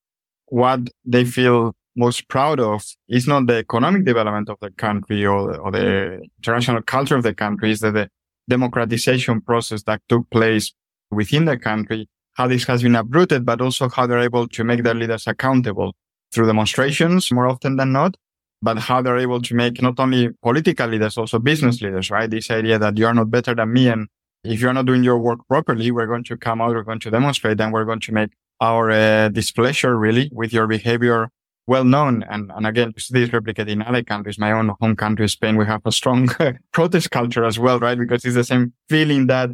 what 0.47 0.81
they 1.05 1.25
feel 1.25 1.75
most 1.95 2.27
proud 2.27 2.59
of 2.59 2.83
is 3.07 3.27
not 3.27 3.47
the 3.47 3.57
economic 3.57 4.05
development 4.05 4.49
of 4.49 4.57
the 4.61 4.71
country 4.71 5.25
or, 5.25 5.55
or 5.57 5.71
the 5.71 6.21
international 6.39 6.81
culture 6.81 7.15
of 7.15 7.23
the 7.23 7.33
country, 7.33 7.71
is 7.71 7.81
that 7.81 7.93
the 7.93 8.09
democratization 8.49 9.41
process 9.41 9.83
that 9.83 10.01
took 10.09 10.29
place 10.29 10.73
within 11.11 11.45
the 11.45 11.57
country, 11.57 12.09
how 12.33 12.47
this 12.47 12.65
has 12.65 12.81
been 12.81 12.95
uprooted, 12.95 13.45
but 13.45 13.61
also 13.61 13.87
how 13.89 14.07
they're 14.07 14.19
able 14.19 14.47
to 14.47 14.63
make 14.63 14.83
their 14.83 14.95
leaders 14.95 15.27
accountable 15.27 15.93
through 16.33 16.47
demonstrations 16.47 17.31
more 17.31 17.47
often 17.47 17.75
than 17.75 17.91
not, 17.91 18.17
but 18.61 18.79
how 18.79 19.01
they're 19.01 19.17
able 19.17 19.41
to 19.41 19.55
make 19.55 19.81
not 19.81 19.99
only 19.99 20.29
political 20.41 20.87
leaders, 20.87 21.17
also 21.17 21.39
business 21.39 21.81
leaders, 21.81 22.09
right? 22.09 22.29
This 22.29 22.49
idea 22.49 22.79
that 22.79 22.97
you 22.97 23.05
are 23.05 23.13
not 23.13 23.29
better 23.29 23.53
than 23.53 23.71
me. 23.71 23.87
And 23.87 24.07
if 24.43 24.59
you're 24.59 24.73
not 24.73 24.85
doing 24.85 25.03
your 25.03 25.19
work 25.19 25.39
properly, 25.47 25.91
we're 25.91 26.07
going 26.07 26.23
to 26.25 26.37
come 26.37 26.61
out, 26.61 26.71
we're 26.71 26.83
going 26.83 26.99
to 27.01 27.11
demonstrate 27.11 27.59
and 27.59 27.71
we're 27.71 27.85
going 27.85 27.99
to 28.01 28.11
make 28.11 28.31
our 28.61 28.89
uh, 28.89 29.29
displeasure 29.29 29.97
really 29.97 30.29
with 30.31 30.53
your 30.53 30.67
behavior 30.67 31.29
well 31.67 31.83
known. 31.83 32.23
And, 32.29 32.51
and 32.55 32.67
again, 32.67 32.91
this 32.95 33.11
is 33.11 33.29
replicated 33.29 33.69
in 33.69 33.81
other 33.81 34.03
countries. 34.03 34.39
My 34.39 34.51
own 34.51 34.71
home 34.79 34.95
country, 34.95 35.27
Spain, 35.29 35.57
we 35.57 35.65
have 35.65 35.81
a 35.85 35.91
strong 35.91 36.29
protest 36.73 37.11
culture 37.11 37.45
as 37.45 37.59
well, 37.59 37.79
right? 37.79 37.97
Because 37.97 38.25
it's 38.25 38.35
the 38.35 38.43
same 38.43 38.73
feeling 38.89 39.27
that 39.27 39.49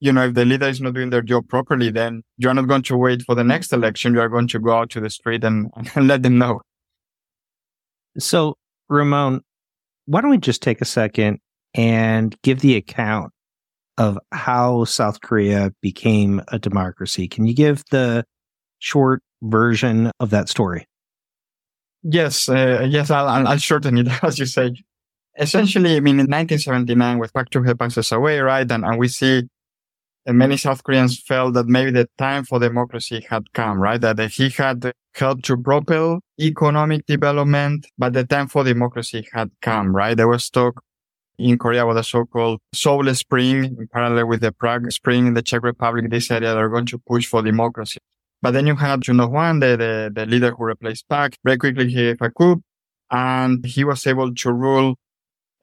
you 0.00 0.12
know, 0.12 0.26
if 0.26 0.34
the 0.34 0.44
leader 0.44 0.68
is 0.68 0.80
not 0.80 0.94
doing 0.94 1.10
their 1.10 1.22
job 1.22 1.48
properly, 1.48 1.90
then 1.90 2.22
you're 2.36 2.54
not 2.54 2.68
going 2.68 2.82
to 2.82 2.96
wait 2.96 3.22
for 3.22 3.34
the 3.34 3.44
next 3.44 3.72
election. 3.72 4.14
You 4.14 4.20
are 4.20 4.28
going 4.28 4.48
to 4.48 4.58
go 4.58 4.72
out 4.72 4.90
to 4.90 5.00
the 5.00 5.10
street 5.10 5.44
and, 5.44 5.70
and 5.94 6.06
let 6.06 6.22
them 6.22 6.38
know. 6.38 6.60
So, 8.18 8.56
Ramon, 8.88 9.42
why 10.06 10.20
don't 10.20 10.30
we 10.30 10.38
just 10.38 10.62
take 10.62 10.80
a 10.80 10.86
second 10.86 11.40
and 11.74 12.36
give 12.42 12.60
the 12.60 12.76
account 12.76 13.32
of 13.96 14.18
how 14.32 14.84
South 14.84 15.20
Korea 15.20 15.72
became 15.82 16.42
a 16.48 16.58
democracy? 16.58 17.28
Can 17.28 17.46
you 17.46 17.54
give 17.54 17.84
the 17.90 18.24
short 18.78 19.22
version 19.42 20.12
of 20.20 20.30
that 20.30 20.48
story? 20.48 20.86
Yes, 22.02 22.48
uh, 22.48 22.86
yes, 22.88 23.10
I'll, 23.10 23.28
I'll 23.28 23.58
shorten 23.58 23.98
it, 23.98 24.08
as 24.22 24.38
you 24.38 24.46
say. 24.46 24.72
Essentially, 25.36 25.96
I 25.96 26.00
mean, 26.00 26.14
in 26.14 26.26
1979, 26.26 27.18
with 27.18 27.32
Park 27.32 27.50
Chung-hee 27.50 27.74
passes 27.74 28.10
away, 28.12 28.40
right? 28.40 28.68
And, 28.70 28.84
and 28.84 28.98
we 28.98 29.08
see 29.08 29.48
and 30.28 30.36
many 30.36 30.58
South 30.58 30.84
Koreans 30.84 31.18
felt 31.18 31.54
that 31.54 31.68
maybe 31.68 31.90
the 31.90 32.06
time 32.18 32.44
for 32.44 32.60
democracy 32.60 33.24
had 33.30 33.50
come, 33.54 33.80
right? 33.80 33.98
That 33.98 34.20
he 34.30 34.50
had 34.50 34.92
helped 35.14 35.46
to 35.46 35.56
propel 35.56 36.20
economic 36.38 37.06
development, 37.06 37.86
but 37.96 38.12
the 38.12 38.24
time 38.24 38.46
for 38.46 38.62
democracy 38.62 39.26
had 39.32 39.50
come, 39.62 39.96
right? 39.96 40.14
There 40.14 40.28
was 40.28 40.50
talk 40.50 40.82
in 41.38 41.56
Korea 41.56 41.84
about 41.84 41.94
the 41.94 42.04
so-called 42.04 42.60
Seoul 42.74 43.14
Spring 43.14 43.64
in 43.64 43.88
parallel 43.90 44.28
with 44.28 44.42
the 44.42 44.52
Prague 44.52 44.92
Spring 44.92 45.28
in 45.28 45.32
the 45.32 45.40
Czech 45.40 45.62
Republic. 45.62 46.10
This 46.10 46.30
area 46.30 46.54
they're 46.54 46.68
going 46.68 46.84
to 46.86 46.98
push 46.98 47.26
for 47.26 47.40
democracy. 47.40 47.98
But 48.42 48.50
then 48.50 48.66
you 48.66 48.76
had 48.76 49.00
Chun 49.00 49.16
Doo-hwan, 49.16 49.60
the, 49.60 49.78
the, 49.78 50.12
the 50.14 50.26
leader 50.26 50.50
who 50.50 50.64
replaced 50.64 51.08
Park. 51.08 51.36
Very 51.42 51.56
quickly 51.56 51.86
he 51.88 51.94
gave 51.94 52.20
a 52.20 52.30
coup 52.30 52.62
and 53.10 53.64
he 53.64 53.82
was 53.82 54.06
able 54.06 54.34
to 54.34 54.52
rule 54.52 54.96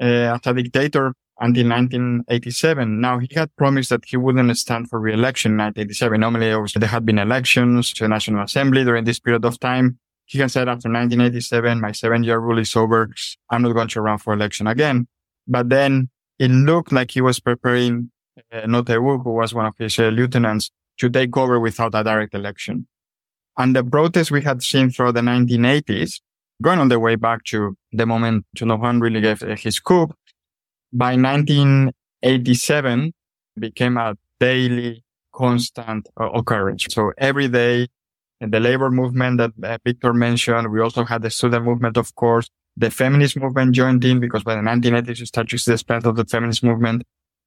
uh, 0.01 0.05
as 0.33 0.39
a 0.43 0.53
dictator 0.53 1.13
until 1.39 1.67
1987. 1.67 3.01
Now 3.01 3.19
he 3.19 3.27
had 3.33 3.55
promised 3.55 3.89
that 3.89 4.05
he 4.05 4.17
wouldn't 4.17 4.57
stand 4.57 4.89
for 4.89 4.99
re-election 4.99 5.53
in 5.53 5.57
1987. 5.57 6.19
Normally, 6.19 6.51
obviously, 6.51 6.79
there 6.79 6.89
had 6.89 7.05
been 7.05 7.19
elections 7.19 7.91
to 7.93 8.03
the 8.03 8.07
National 8.07 8.43
Assembly 8.43 8.83
during 8.83 9.03
this 9.03 9.19
period 9.19 9.45
of 9.45 9.59
time. 9.59 9.99
He 10.25 10.39
had 10.39 10.51
said 10.51 10.67
after 10.67 10.89
1987, 10.89 11.79
my 11.79 11.91
seven 11.91 12.23
year 12.23 12.39
rule 12.39 12.57
is 12.57 12.75
over. 12.75 13.09
I'm 13.49 13.61
not 13.61 13.73
going 13.73 13.89
to 13.89 14.01
run 14.01 14.17
for 14.17 14.33
election 14.33 14.65
again. 14.67 15.07
But 15.47 15.69
then 15.69 16.09
it 16.39 16.49
looked 16.49 16.91
like 16.91 17.11
he 17.11 17.21
was 17.21 17.39
preparing 17.39 18.11
uh, 18.51 18.81
Tae-woo, 18.83 19.19
who 19.19 19.31
was 19.33 19.53
one 19.53 19.65
of 19.65 19.73
his 19.77 19.99
uh, 19.99 20.07
lieutenants, 20.09 20.71
to 20.97 21.09
take 21.09 21.35
over 21.37 21.59
without 21.59 21.93
a 21.93 22.03
direct 22.03 22.33
election. 22.33 22.87
And 23.57 23.75
the 23.75 23.83
protests 23.83 24.31
we 24.31 24.41
had 24.41 24.63
seen 24.63 24.89
throughout 24.89 25.13
the 25.13 25.21
1980s, 25.21 26.21
going 26.61 26.79
on 26.79 26.89
the 26.89 26.99
way 26.99 27.15
back 27.15 27.43
to 27.45 27.77
the 27.91 28.05
moment 28.05 28.45
Chun 28.55 28.69
Doo-hwan 28.69 28.99
really 28.99 29.21
gave 29.21 29.43
uh, 29.43 29.55
his 29.55 29.79
coup, 29.79 30.09
by 30.93 31.15
1987 31.15 33.13
became 33.57 33.97
a 33.97 34.15
daily 34.39 35.03
constant 35.33 36.07
uh, 36.19 36.29
occurrence. 36.31 36.85
So 36.89 37.11
every 37.17 37.47
day 37.47 37.87
the 38.41 38.59
labor 38.59 38.91
movement 38.91 39.37
that 39.37 39.81
Victor 39.85 40.13
mentioned, 40.13 40.71
we 40.71 40.81
also 40.81 41.03
had 41.05 41.21
the 41.21 41.29
student 41.29 41.65
movement, 41.65 41.97
of 41.97 42.13
course. 42.15 42.49
The 42.77 42.91
feminist 42.91 43.37
movement 43.37 43.73
joined 43.73 44.03
in 44.03 44.19
because 44.19 44.43
by 44.43 44.55
the 44.55 44.61
1980s, 44.61 45.19
you 45.19 45.25
start 45.25 45.47
to 45.49 45.57
see 45.57 45.71
the 45.71 45.77
spread 45.77 46.05
of 46.05 46.17
the 46.17 46.25
feminist 46.25 46.63
movement 46.63 47.03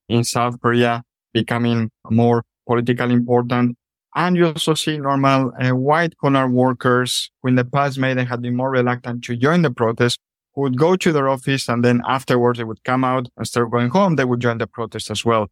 in 0.08 0.24
South 0.24 0.60
Korea 0.60 1.02
becoming 1.34 1.90
more 2.10 2.42
politically 2.66 3.12
important. 3.12 3.76
And 4.14 4.36
you 4.36 4.46
also 4.46 4.72
see 4.72 4.96
normal 4.96 5.52
uh, 5.60 5.70
white 5.70 6.16
collar 6.16 6.48
workers 6.48 7.30
who 7.42 7.50
in 7.50 7.56
the 7.56 7.64
past 7.64 7.98
may 7.98 8.14
had 8.24 8.40
been 8.40 8.56
more 8.56 8.70
reluctant 8.70 9.22
to 9.24 9.36
join 9.36 9.60
the 9.62 9.70
protest 9.70 10.18
would 10.58 10.76
go 10.76 10.96
to 10.96 11.12
their 11.12 11.28
office 11.28 11.68
and 11.68 11.84
then 11.84 12.02
afterwards 12.06 12.58
they 12.58 12.64
would 12.64 12.82
come 12.84 13.04
out 13.04 13.28
and 13.36 13.46
start 13.46 13.70
going 13.70 13.90
home. 13.90 14.16
They 14.16 14.24
would 14.24 14.40
join 14.40 14.58
the 14.58 14.66
protest 14.66 15.10
as 15.10 15.24
well. 15.24 15.48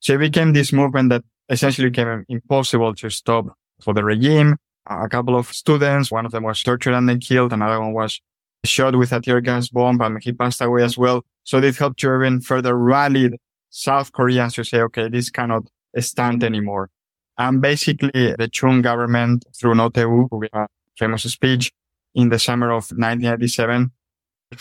So 0.00 0.14
it 0.14 0.18
became 0.18 0.52
this 0.52 0.72
movement 0.72 1.10
that 1.10 1.24
essentially 1.48 1.90
became 1.90 2.24
impossible 2.28 2.94
to 2.94 3.10
stop 3.10 3.46
for 3.80 3.92
the 3.92 4.04
regime. 4.04 4.56
A 4.86 5.08
couple 5.08 5.36
of 5.36 5.48
students, 5.48 6.10
one 6.10 6.26
of 6.26 6.32
them 6.32 6.44
was 6.44 6.62
tortured 6.62 6.94
and 6.94 7.08
then 7.08 7.18
killed. 7.18 7.52
Another 7.52 7.80
one 7.80 7.92
was 7.92 8.20
shot 8.64 8.96
with 8.96 9.12
a 9.12 9.20
tear 9.20 9.40
gas 9.40 9.68
bomb 9.68 10.00
and 10.00 10.22
he 10.22 10.32
passed 10.32 10.60
away 10.60 10.82
as 10.82 10.96
well. 10.96 11.24
So 11.42 11.60
this 11.60 11.78
helped 11.78 12.00
to 12.00 12.14
even 12.14 12.40
further 12.40 12.76
rally 12.76 13.30
South 13.70 14.12
Koreans 14.12 14.54
to 14.54 14.64
say, 14.64 14.80
okay, 14.82 15.08
this 15.08 15.30
cannot 15.30 15.64
stand 15.98 16.44
anymore. 16.44 16.90
And 17.36 17.60
basically 17.60 18.34
the 18.38 18.48
Chun 18.52 18.82
government 18.82 19.44
through 19.58 19.74
Tae-woo, 19.90 20.28
who 20.30 20.40
gave 20.42 20.50
a 20.54 20.68
famous 20.96 21.24
speech 21.24 21.72
in 22.14 22.28
the 22.28 22.38
summer 22.38 22.68
of 22.68 22.84
1987, 22.92 23.90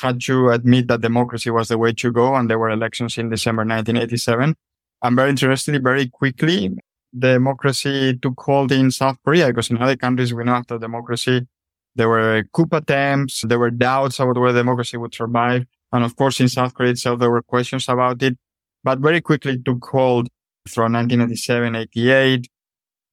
had 0.02 0.22
to 0.22 0.50
admit 0.50 0.88
that 0.88 1.02
democracy 1.02 1.50
was 1.50 1.68
the 1.68 1.78
way 1.78 1.94
to 1.94 2.12
go. 2.12 2.36
And 2.36 2.50
there 2.50 2.60
were 2.60 2.70
elections 2.70 3.18
in 3.18 3.30
December 3.30 3.62
1987. 3.62 4.56
And 5.04 5.16
very 5.16 5.30
interestingly, 5.30 5.80
very 5.80 6.08
quickly, 6.08 6.72
democracy 7.18 8.18
took 8.22 8.40
hold 8.40 8.72
in 8.72 8.92
South 8.92 9.18
Korea 9.24 9.48
because 9.48 9.70
in 9.70 9.82
other 9.82 9.96
countries, 9.96 10.34
we 10.34 10.44
know 10.44 10.54
after 10.54 10.78
democracy, 10.78 11.48
there 11.96 12.10
were 12.10 12.44
coup 12.54 12.68
attempts. 12.72 13.42
There 13.42 13.60
were 13.60 13.72
doubts 13.72 14.20
about 14.20 14.38
whether 14.38 14.60
democracy 14.60 14.98
would 14.98 15.14
survive. 15.14 15.66
And 15.92 16.04
of 16.04 16.16
course, 16.16 16.40
in 16.40 16.48
South 16.48 16.74
Korea 16.74 16.92
itself, 16.92 17.20
there 17.20 17.30
were 17.30 17.44
questions 17.44 17.88
about 17.88 18.24
it, 18.24 18.38
but 18.84 19.00
very 19.00 19.22
quickly 19.22 19.60
took 19.60 19.86
hold 19.86 20.28
from 20.68 20.94
1987, 20.94 21.76
88. 21.76 22.48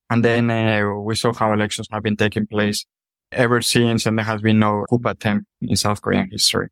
And 0.08 0.24
then 0.24 0.50
uh, 0.50 0.94
we 0.94 1.14
saw 1.14 1.32
how 1.32 1.52
elections 1.52 1.88
have 1.90 2.02
been 2.02 2.16
taking 2.16 2.46
place 2.46 2.86
ever 3.32 3.62
since, 3.62 4.06
and 4.06 4.18
there 4.18 4.24
has 4.24 4.40
been 4.40 4.58
no 4.58 4.84
coup 4.88 5.00
attempt 5.04 5.46
in 5.60 5.76
South 5.76 6.02
Korean 6.02 6.28
history. 6.30 6.68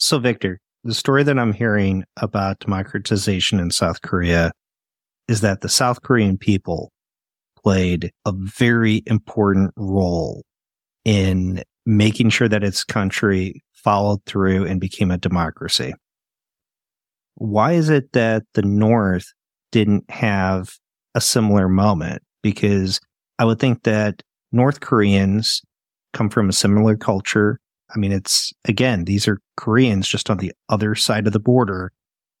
So, 0.00 0.18
Victor, 0.18 0.58
the 0.82 0.94
story 0.94 1.22
that 1.24 1.38
I'm 1.38 1.52
hearing 1.52 2.04
about 2.16 2.60
democratization 2.60 3.60
in 3.60 3.70
South 3.70 4.00
Korea 4.00 4.50
is 5.28 5.42
that 5.42 5.60
the 5.60 5.68
South 5.68 6.02
Korean 6.02 6.38
people 6.38 6.90
played 7.62 8.10
a 8.24 8.32
very 8.34 9.02
important 9.06 9.72
role 9.76 10.42
in 11.04 11.62
making 11.84 12.30
sure 12.30 12.48
that 12.48 12.64
its 12.64 12.82
country 12.82 13.62
followed 13.74 14.24
through 14.24 14.66
and 14.66 14.80
became 14.80 15.10
a 15.10 15.18
democracy. 15.18 15.92
why 17.36 17.72
is 17.72 17.88
it 17.88 18.12
that 18.12 18.42
the 18.54 18.62
North 18.62 19.32
didn't 19.72 20.10
have 20.10 20.70
a 21.14 21.20
similar 21.20 21.68
moment? 21.68 22.22
Because 22.42 23.00
I 23.38 23.44
would 23.44 23.58
think 23.58 23.82
that 23.84 24.22
North 24.52 24.80
Koreans 24.80 25.62
come 26.12 26.28
from 26.28 26.48
a 26.48 26.52
similar 26.52 26.96
culture. 26.96 27.58
I 27.94 27.98
mean, 27.98 28.12
it's 28.12 28.52
again, 28.66 29.04
these 29.04 29.26
are 29.28 29.38
Koreans 29.60 30.08
just 30.08 30.30
on 30.30 30.38
the 30.38 30.52
other 30.68 30.94
side 30.94 31.26
of 31.26 31.32
the 31.32 31.38
border. 31.38 31.92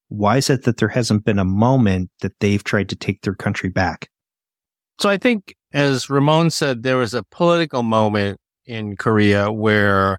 Why 0.08 0.38
is 0.38 0.50
it 0.50 0.64
that 0.64 0.78
there 0.78 0.88
hasn't 0.88 1.24
been 1.24 1.38
a 1.38 1.44
moment 1.44 2.10
that 2.20 2.32
they've 2.40 2.64
tried 2.64 2.88
to 2.88 2.96
take 2.96 3.20
their 3.20 3.34
country 3.34 3.68
back? 3.68 4.08
So 4.98 5.08
I 5.08 5.18
think, 5.18 5.54
as 5.72 6.10
Ramon 6.10 6.50
said, 6.50 6.82
there 6.82 6.96
was 6.96 7.14
a 7.14 7.22
political 7.22 7.82
moment 7.82 8.38
in 8.66 8.96
Korea 8.96 9.52
where 9.52 10.18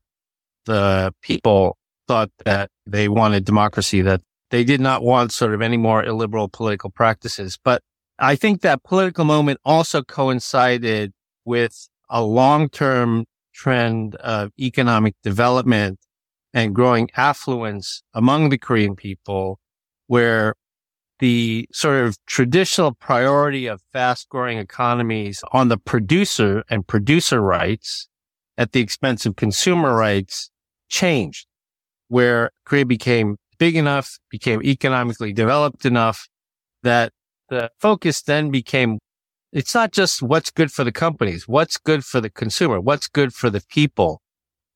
the 0.65 1.13
people 1.21 1.77
thought 2.07 2.31
that 2.45 2.69
they 2.85 3.07
wanted 3.07 3.45
democracy, 3.45 4.01
that 4.01 4.21
they 4.49 4.63
did 4.63 4.79
not 4.79 5.01
want 5.01 5.31
sort 5.31 5.53
of 5.53 5.61
any 5.61 5.77
more 5.77 6.03
illiberal 6.03 6.49
political 6.49 6.89
practices. 6.89 7.57
But 7.63 7.81
I 8.19 8.35
think 8.35 8.61
that 8.61 8.83
political 8.83 9.25
moment 9.25 9.59
also 9.65 10.03
coincided 10.03 11.11
with 11.45 11.87
a 12.09 12.23
long-term 12.23 13.25
trend 13.53 14.15
of 14.15 14.51
economic 14.59 15.15
development 15.23 15.99
and 16.53 16.75
growing 16.75 17.09
affluence 17.15 18.03
among 18.13 18.49
the 18.49 18.57
Korean 18.57 18.95
people 18.95 19.59
where 20.07 20.55
the 21.19 21.67
sort 21.71 22.03
of 22.03 22.17
traditional 22.25 22.93
priority 22.93 23.67
of 23.67 23.81
fast 23.93 24.27
growing 24.29 24.57
economies 24.57 25.43
on 25.53 25.67
the 25.67 25.77
producer 25.77 26.63
and 26.69 26.87
producer 26.87 27.39
rights 27.39 28.07
at 28.57 28.71
the 28.71 28.79
expense 28.79 29.25
of 29.25 29.35
consumer 29.35 29.95
rights 29.95 30.49
changed 30.89 31.47
where 32.09 32.51
Korea 32.65 32.85
became 32.85 33.37
big 33.57 33.77
enough, 33.77 34.19
became 34.29 34.61
economically 34.63 35.31
developed 35.31 35.85
enough 35.85 36.27
that 36.83 37.13
the 37.49 37.69
focus 37.79 38.21
then 38.21 38.49
became 38.49 38.97
it's 39.53 39.75
not 39.75 39.91
just 39.91 40.21
what's 40.21 40.49
good 40.49 40.71
for 40.71 40.83
the 40.83 40.91
companies, 40.91 41.47
what's 41.47 41.77
good 41.77 42.03
for 42.03 42.19
the 42.21 42.29
consumer, 42.29 42.79
what's 42.79 43.07
good 43.07 43.33
for 43.33 43.49
the 43.49 43.61
people. 43.69 44.21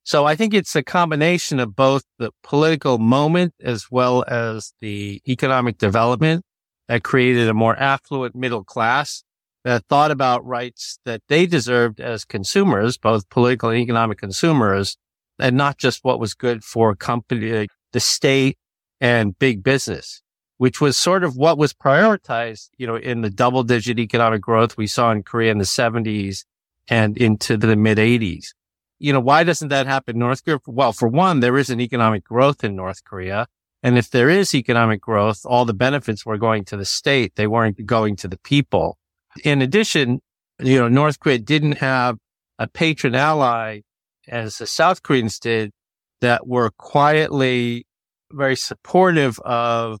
So 0.06 0.24
I 0.24 0.36
think 0.36 0.54
it's 0.54 0.76
a 0.76 0.84
combination 0.84 1.58
of 1.58 1.74
both 1.74 2.04
the 2.20 2.30
political 2.44 2.98
moment 2.98 3.54
as 3.60 3.90
well 3.90 4.24
as 4.28 4.72
the 4.80 5.20
economic 5.26 5.78
development 5.78 6.44
that 6.86 7.02
created 7.02 7.48
a 7.48 7.54
more 7.54 7.76
affluent 7.76 8.36
middle 8.36 8.62
class 8.62 9.24
that 9.64 9.84
thought 9.88 10.12
about 10.12 10.46
rights 10.46 11.00
that 11.04 11.22
they 11.28 11.44
deserved 11.44 12.00
as 12.00 12.24
consumers, 12.24 12.96
both 12.96 13.28
political 13.30 13.70
and 13.70 13.80
economic 13.80 14.18
consumers, 14.18 14.96
and 15.40 15.56
not 15.56 15.76
just 15.76 16.04
what 16.04 16.20
was 16.20 16.34
good 16.34 16.62
for 16.62 16.94
company, 16.94 17.66
the 17.92 17.98
state 18.00 18.56
and 19.00 19.36
big 19.40 19.64
business 19.64 20.22
which 20.58 20.80
was 20.80 20.96
sort 20.96 21.22
of 21.22 21.36
what 21.36 21.58
was 21.58 21.74
prioritized, 21.74 22.70
you 22.78 22.86
know, 22.86 22.96
in 22.96 23.20
the 23.20 23.28
double 23.28 23.62
digit 23.62 23.98
economic 23.98 24.40
growth 24.40 24.76
we 24.76 24.86
saw 24.86 25.10
in 25.10 25.22
Korea 25.22 25.52
in 25.52 25.58
the 25.58 25.64
70s 25.64 26.44
and 26.88 27.16
into 27.18 27.56
the 27.56 27.76
mid 27.76 27.98
80s. 27.98 28.54
You 28.98 29.12
know, 29.12 29.20
why 29.20 29.44
doesn't 29.44 29.68
that 29.68 29.86
happen 29.86 30.16
in 30.16 30.20
North 30.20 30.44
Korea? 30.44 30.58
Well, 30.66 30.92
for 30.92 31.08
one, 31.08 31.40
there 31.40 31.58
isn't 31.58 31.80
economic 31.80 32.24
growth 32.24 32.64
in 32.64 32.74
North 32.74 33.04
Korea. 33.04 33.46
And 33.82 33.98
if 33.98 34.10
there 34.10 34.30
is 34.30 34.54
economic 34.54 35.00
growth, 35.00 35.40
all 35.44 35.64
the 35.64 35.74
benefits 35.74 36.24
were 36.24 36.38
going 36.38 36.64
to 36.66 36.76
the 36.76 36.84
state. 36.84 37.36
They 37.36 37.46
weren't 37.46 37.84
going 37.84 38.16
to 38.16 38.28
the 38.28 38.38
people. 38.38 38.98
In 39.44 39.60
addition, 39.60 40.20
you 40.58 40.78
know, 40.78 40.88
North 40.88 41.20
Korea 41.20 41.38
didn't 41.38 41.78
have 41.78 42.16
a 42.58 42.66
patron 42.66 43.14
ally 43.14 43.80
as 44.26 44.58
the 44.58 44.66
South 44.66 45.02
Koreans 45.02 45.38
did 45.38 45.72
that 46.20 46.46
were 46.46 46.70
quietly 46.70 47.86
very 48.32 48.56
supportive 48.56 49.38
of 49.40 49.98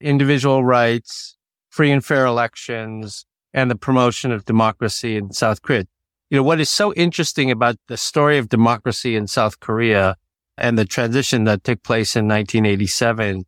individual 0.00 0.64
rights, 0.64 1.36
free 1.68 1.90
and 1.90 2.04
fair 2.04 2.24
elections, 2.24 3.26
and 3.52 3.70
the 3.70 3.76
promotion 3.76 4.32
of 4.32 4.44
democracy 4.44 5.16
in 5.16 5.32
South 5.32 5.62
Korea. 5.62 5.84
You 6.30 6.36
know, 6.36 6.42
what 6.44 6.60
is 6.60 6.70
so 6.70 6.94
interesting 6.94 7.50
about 7.50 7.74
the 7.88 7.96
story 7.96 8.38
of 8.38 8.48
democracy 8.48 9.16
in 9.16 9.26
South 9.26 9.58
Korea 9.58 10.14
and 10.56 10.78
the 10.78 10.84
transition 10.84 11.42
that 11.44 11.64
took 11.64 11.82
place 11.82 12.14
in 12.14 12.28
1987 12.28 13.46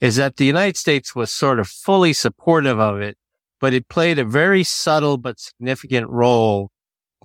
is 0.00 0.16
that 0.16 0.36
the 0.36 0.44
United 0.44 0.76
States 0.76 1.14
was 1.14 1.30
sort 1.30 1.60
of 1.60 1.68
fully 1.68 2.12
supportive 2.12 2.80
of 2.80 3.00
it, 3.00 3.16
but 3.60 3.72
it 3.72 3.88
played 3.88 4.18
a 4.18 4.24
very 4.24 4.64
subtle 4.64 5.16
but 5.16 5.38
significant 5.38 6.10
role 6.10 6.70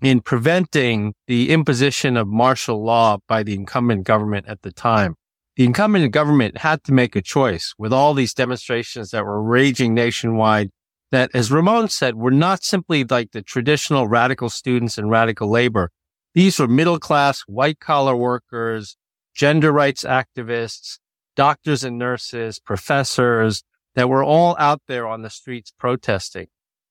in 0.04 0.22
preventing 0.22 1.16
the 1.26 1.50
imposition 1.50 2.16
of 2.16 2.28
martial 2.28 2.84
law 2.84 3.18
by 3.28 3.42
the 3.42 3.56
incumbent 3.56 4.04
government 4.04 4.46
at 4.48 4.62
the 4.62 4.72
time. 4.72 5.16
The 5.56 5.66
incumbent 5.66 6.12
government 6.12 6.60
had 6.60 6.84
to 6.84 6.94
make 6.94 7.16
a 7.16 7.22
choice 7.24 7.74
with 7.80 7.92
all 7.92 8.14
these 8.14 8.36
demonstrations 8.36 9.10
that 9.10 9.26
were 9.26 9.42
raging 9.42 9.96
nationwide 9.96 10.70
that, 11.12 11.32
as 11.34 11.52
Ramon 11.52 11.90
said, 11.90 12.16
were 12.16 12.32
not 12.32 12.64
simply 12.64 13.04
like 13.04 13.32
the 13.32 13.42
traditional 13.42 14.08
radical 14.08 14.50
students 14.50 14.98
and 14.98 15.10
radical 15.10 15.50
labor. 15.50 15.92
These 16.34 16.60
were 16.60 16.68
middle 16.68 17.00
class, 17.00 17.42
white 17.48 17.80
collar 17.80 18.16
workers, 18.16 18.96
gender 19.34 19.72
rights 19.72 20.04
activists, 20.04 21.00
doctors 21.36 21.84
and 21.84 21.98
nurses, 21.98 22.60
professors 22.60 23.64
that 23.96 24.10
were 24.10 24.24
all 24.24 24.56
out 24.60 24.82
there 24.88 25.08
on 25.08 25.22
the 25.22 25.30
streets 25.30 25.72
protesting. 25.78 26.48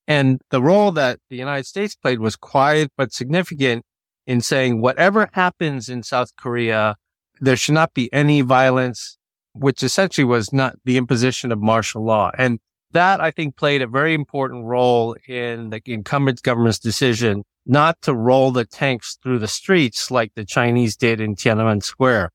And 0.07 0.41
the 0.51 0.63
role 0.63 0.91
that 0.93 1.21
the 1.29 1.37
United 1.37 1.67
States 1.67 1.95
played 1.95 2.19
was 2.19 2.35
quiet 2.35 2.91
but 2.97 3.13
significant 3.13 3.85
in 4.27 4.41
saying 4.41 4.81
whatever 4.81 5.29
happens 5.35 5.89
in 5.89 6.03
South 6.03 6.35
Korea, 6.37 6.97
there 7.41 7.57
should 7.57 7.75
not 7.75 7.95
be 7.95 8.13
any 8.13 8.41
violence, 8.41 9.19
which 9.53 9.83
essentially 9.83 10.25
was 10.25 10.53
not 10.53 10.77
the 10.85 10.97
imposition 10.97 11.53
of 11.53 11.61
martial 11.61 12.05
law. 12.05 12.31
And 12.37 12.59
that 12.93 13.21
I 13.21 13.31
think 13.31 13.57
played 13.57 13.83
a 13.83 13.87
very 13.87 14.15
important 14.15 14.65
role 14.65 15.15
in 15.27 15.71
the 15.71 15.81
incumbent 15.85 16.43
government's 16.43 16.79
decision 16.79 17.45
not 17.67 18.01
to 18.03 18.15
roll 18.15 18.51
the 18.51 18.65
tanks 18.65 19.19
through 19.23 19.39
the 19.39 19.49
streets 19.49 20.11
like 20.11 20.33
the 20.35 20.45
Chinese 20.45 20.97
did 20.97 21.21
in 21.21 21.37
Tiananmen 21.37 21.83
Square. 21.83 22.31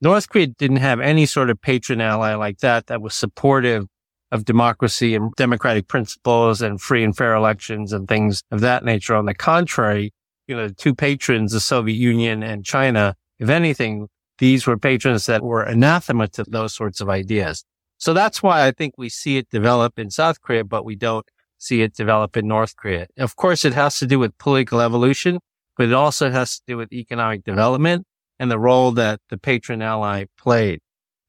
North 0.00 0.28
Korea 0.28 0.46
didn't 0.46 0.78
have 0.78 0.98
any 0.98 1.26
sort 1.26 1.50
of 1.50 1.60
patron 1.60 2.00
ally 2.00 2.34
like 2.34 2.58
that 2.58 2.86
that 2.86 3.02
was 3.02 3.14
supportive 3.14 3.86
of 4.32 4.46
democracy 4.46 5.14
and 5.14 5.30
democratic 5.36 5.88
principles 5.88 6.62
and 6.62 6.80
free 6.80 7.04
and 7.04 7.14
fair 7.14 7.34
elections 7.34 7.92
and 7.92 8.08
things 8.08 8.42
of 8.50 8.60
that 8.60 8.82
nature. 8.82 9.14
On 9.14 9.26
the 9.26 9.34
contrary, 9.34 10.12
you 10.48 10.56
know, 10.56 10.68
the 10.68 10.74
two 10.74 10.94
patrons, 10.94 11.52
the 11.52 11.60
Soviet 11.60 11.94
Union 11.94 12.42
and 12.42 12.64
China, 12.64 13.14
if 13.38 13.50
anything, 13.50 14.08
these 14.38 14.66
were 14.66 14.78
patrons 14.78 15.26
that 15.26 15.42
were 15.42 15.62
anathema 15.62 16.28
to 16.28 16.44
those 16.44 16.74
sorts 16.74 17.00
of 17.00 17.10
ideas. 17.10 17.64
So 18.02 18.12
that's 18.12 18.42
why 18.42 18.66
I 18.66 18.72
think 18.72 18.94
we 18.98 19.08
see 19.08 19.36
it 19.36 19.48
develop 19.48 19.96
in 19.96 20.10
South 20.10 20.40
Korea, 20.40 20.64
but 20.64 20.84
we 20.84 20.96
don't 20.96 21.24
see 21.58 21.82
it 21.82 21.94
develop 21.94 22.36
in 22.36 22.48
North 22.48 22.74
Korea. 22.74 23.06
Of 23.16 23.36
course, 23.36 23.64
it 23.64 23.74
has 23.74 23.96
to 24.00 24.06
do 24.08 24.18
with 24.18 24.36
political 24.38 24.80
evolution, 24.80 25.38
but 25.76 25.86
it 25.86 25.92
also 25.92 26.28
has 26.28 26.56
to 26.56 26.62
do 26.66 26.76
with 26.76 26.92
economic 26.92 27.44
development 27.44 28.04
and 28.40 28.50
the 28.50 28.58
role 28.58 28.90
that 28.90 29.20
the 29.30 29.38
patron 29.38 29.82
ally 29.82 30.24
played. 30.36 30.80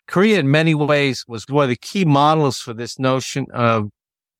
Korea 0.07 0.39
in 0.39 0.49
many 0.49 0.73
ways 0.73 1.25
was 1.27 1.45
one 1.47 1.65
of 1.65 1.69
the 1.69 1.75
key 1.75 2.05
models 2.05 2.57
for 2.57 2.73
this 2.73 2.97
notion 2.97 3.45
of 3.53 3.91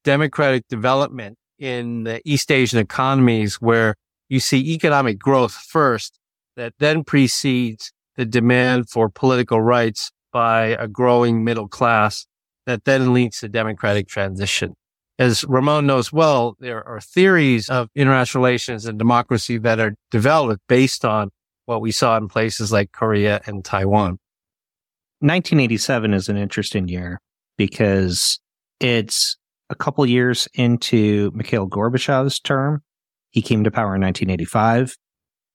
democratic 0.03 0.67
development 0.67 1.37
in 1.59 2.03
the 2.03 2.19
East 2.25 2.51
Asian 2.51 2.79
economies 2.79 3.61
where 3.61 3.93
you 4.27 4.39
see 4.39 4.73
economic 4.73 5.19
growth 5.19 5.53
first 5.53 6.17
that 6.55 6.73
then 6.79 7.03
precedes 7.03 7.91
the 8.15 8.25
demand 8.25 8.89
for 8.89 9.07
political 9.07 9.61
rights 9.61 10.11
by 10.33 10.75
a 10.79 10.87
growing 10.87 11.43
middle 11.43 11.69
class 11.69 12.25
that 12.65 12.83
then 12.83 13.13
leads 13.13 13.39
to 13.39 13.47
democratic 13.47 14.07
transition. 14.07 14.75
As 15.19 15.45
Ramon 15.45 15.85
knows 15.85 16.11
well, 16.11 16.57
there 16.59 16.85
are 16.85 16.99
theories 16.99 17.69
of 17.69 17.87
international 17.95 18.43
relations 18.43 18.85
and 18.85 18.97
democracy 18.97 19.57
that 19.59 19.79
are 19.79 19.95
developed 20.11 20.63
based 20.67 21.05
on 21.05 21.29
what 21.65 21.81
we 21.81 21.91
saw 21.91 22.17
in 22.17 22.27
places 22.27 22.71
like 22.71 22.91
Korea 22.91 23.39
and 23.45 23.63
Taiwan. 23.63 24.17
1987 25.19 26.13
is 26.13 26.27
an 26.27 26.35
interesting 26.35 26.87
year 26.87 27.21
because 27.57 28.39
it's 28.79 29.37
a 29.69 29.75
couple 29.75 30.05
years 30.05 30.47
into 30.53 31.31
Mikhail 31.33 31.69
Gorbachev's 31.69 32.39
term. 32.39 32.81
He 33.31 33.41
came 33.41 33.63
to 33.63 33.71
power 33.71 33.95
in 33.95 34.01
1985 34.01 34.97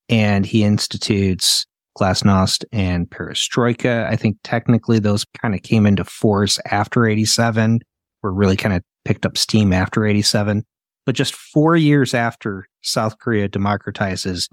and 0.09 0.47
he 0.47 0.65
institutes 0.65 1.67
Glasnost 1.99 2.65
and 2.73 3.09
Perestroika. 3.11 4.07
I 4.09 4.17
think 4.17 4.37
technically 4.45 4.99
those 4.99 5.25
kind 5.41 5.55
of 5.55 5.63
came 5.63 5.87
into 5.87 6.05
force 6.05 6.59
after 6.71 7.07
87, 7.07 7.81
were 8.23 8.33
really 8.33 8.57
kind 8.57 8.75
of 8.75 8.83
picked 9.05 9.27
up 9.27 9.37
steam 9.37 9.73
after 9.73 10.07
87. 10.07 10.65
But 11.07 11.15
just 11.15 11.35
four 11.35 11.77
years 11.77 12.15
after 12.15 12.67
South 12.83 13.19
Korea 13.19 13.49
democratizes, 13.49 14.49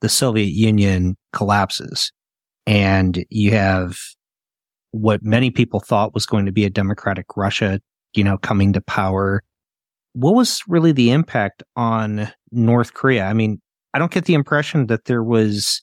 the 0.00 0.08
Soviet 0.08 0.52
Union 0.52 1.16
collapses. 1.32 2.12
And 2.66 3.24
you 3.30 3.52
have 3.52 3.98
what 4.92 5.22
many 5.22 5.50
people 5.50 5.80
thought 5.80 6.14
was 6.14 6.26
going 6.26 6.46
to 6.46 6.52
be 6.52 6.64
a 6.64 6.70
democratic 6.70 7.36
Russia, 7.36 7.80
you 8.14 8.24
know, 8.24 8.38
coming 8.38 8.72
to 8.72 8.80
power. 8.80 9.42
What 10.14 10.34
was 10.34 10.62
really 10.66 10.92
the 10.92 11.10
impact 11.10 11.62
on 11.76 12.32
North 12.50 12.94
Korea? 12.94 13.26
I 13.26 13.32
mean, 13.32 13.60
I 13.94 13.98
don't 13.98 14.12
get 14.12 14.24
the 14.24 14.34
impression 14.34 14.86
that 14.86 15.04
there 15.04 15.22
was 15.22 15.82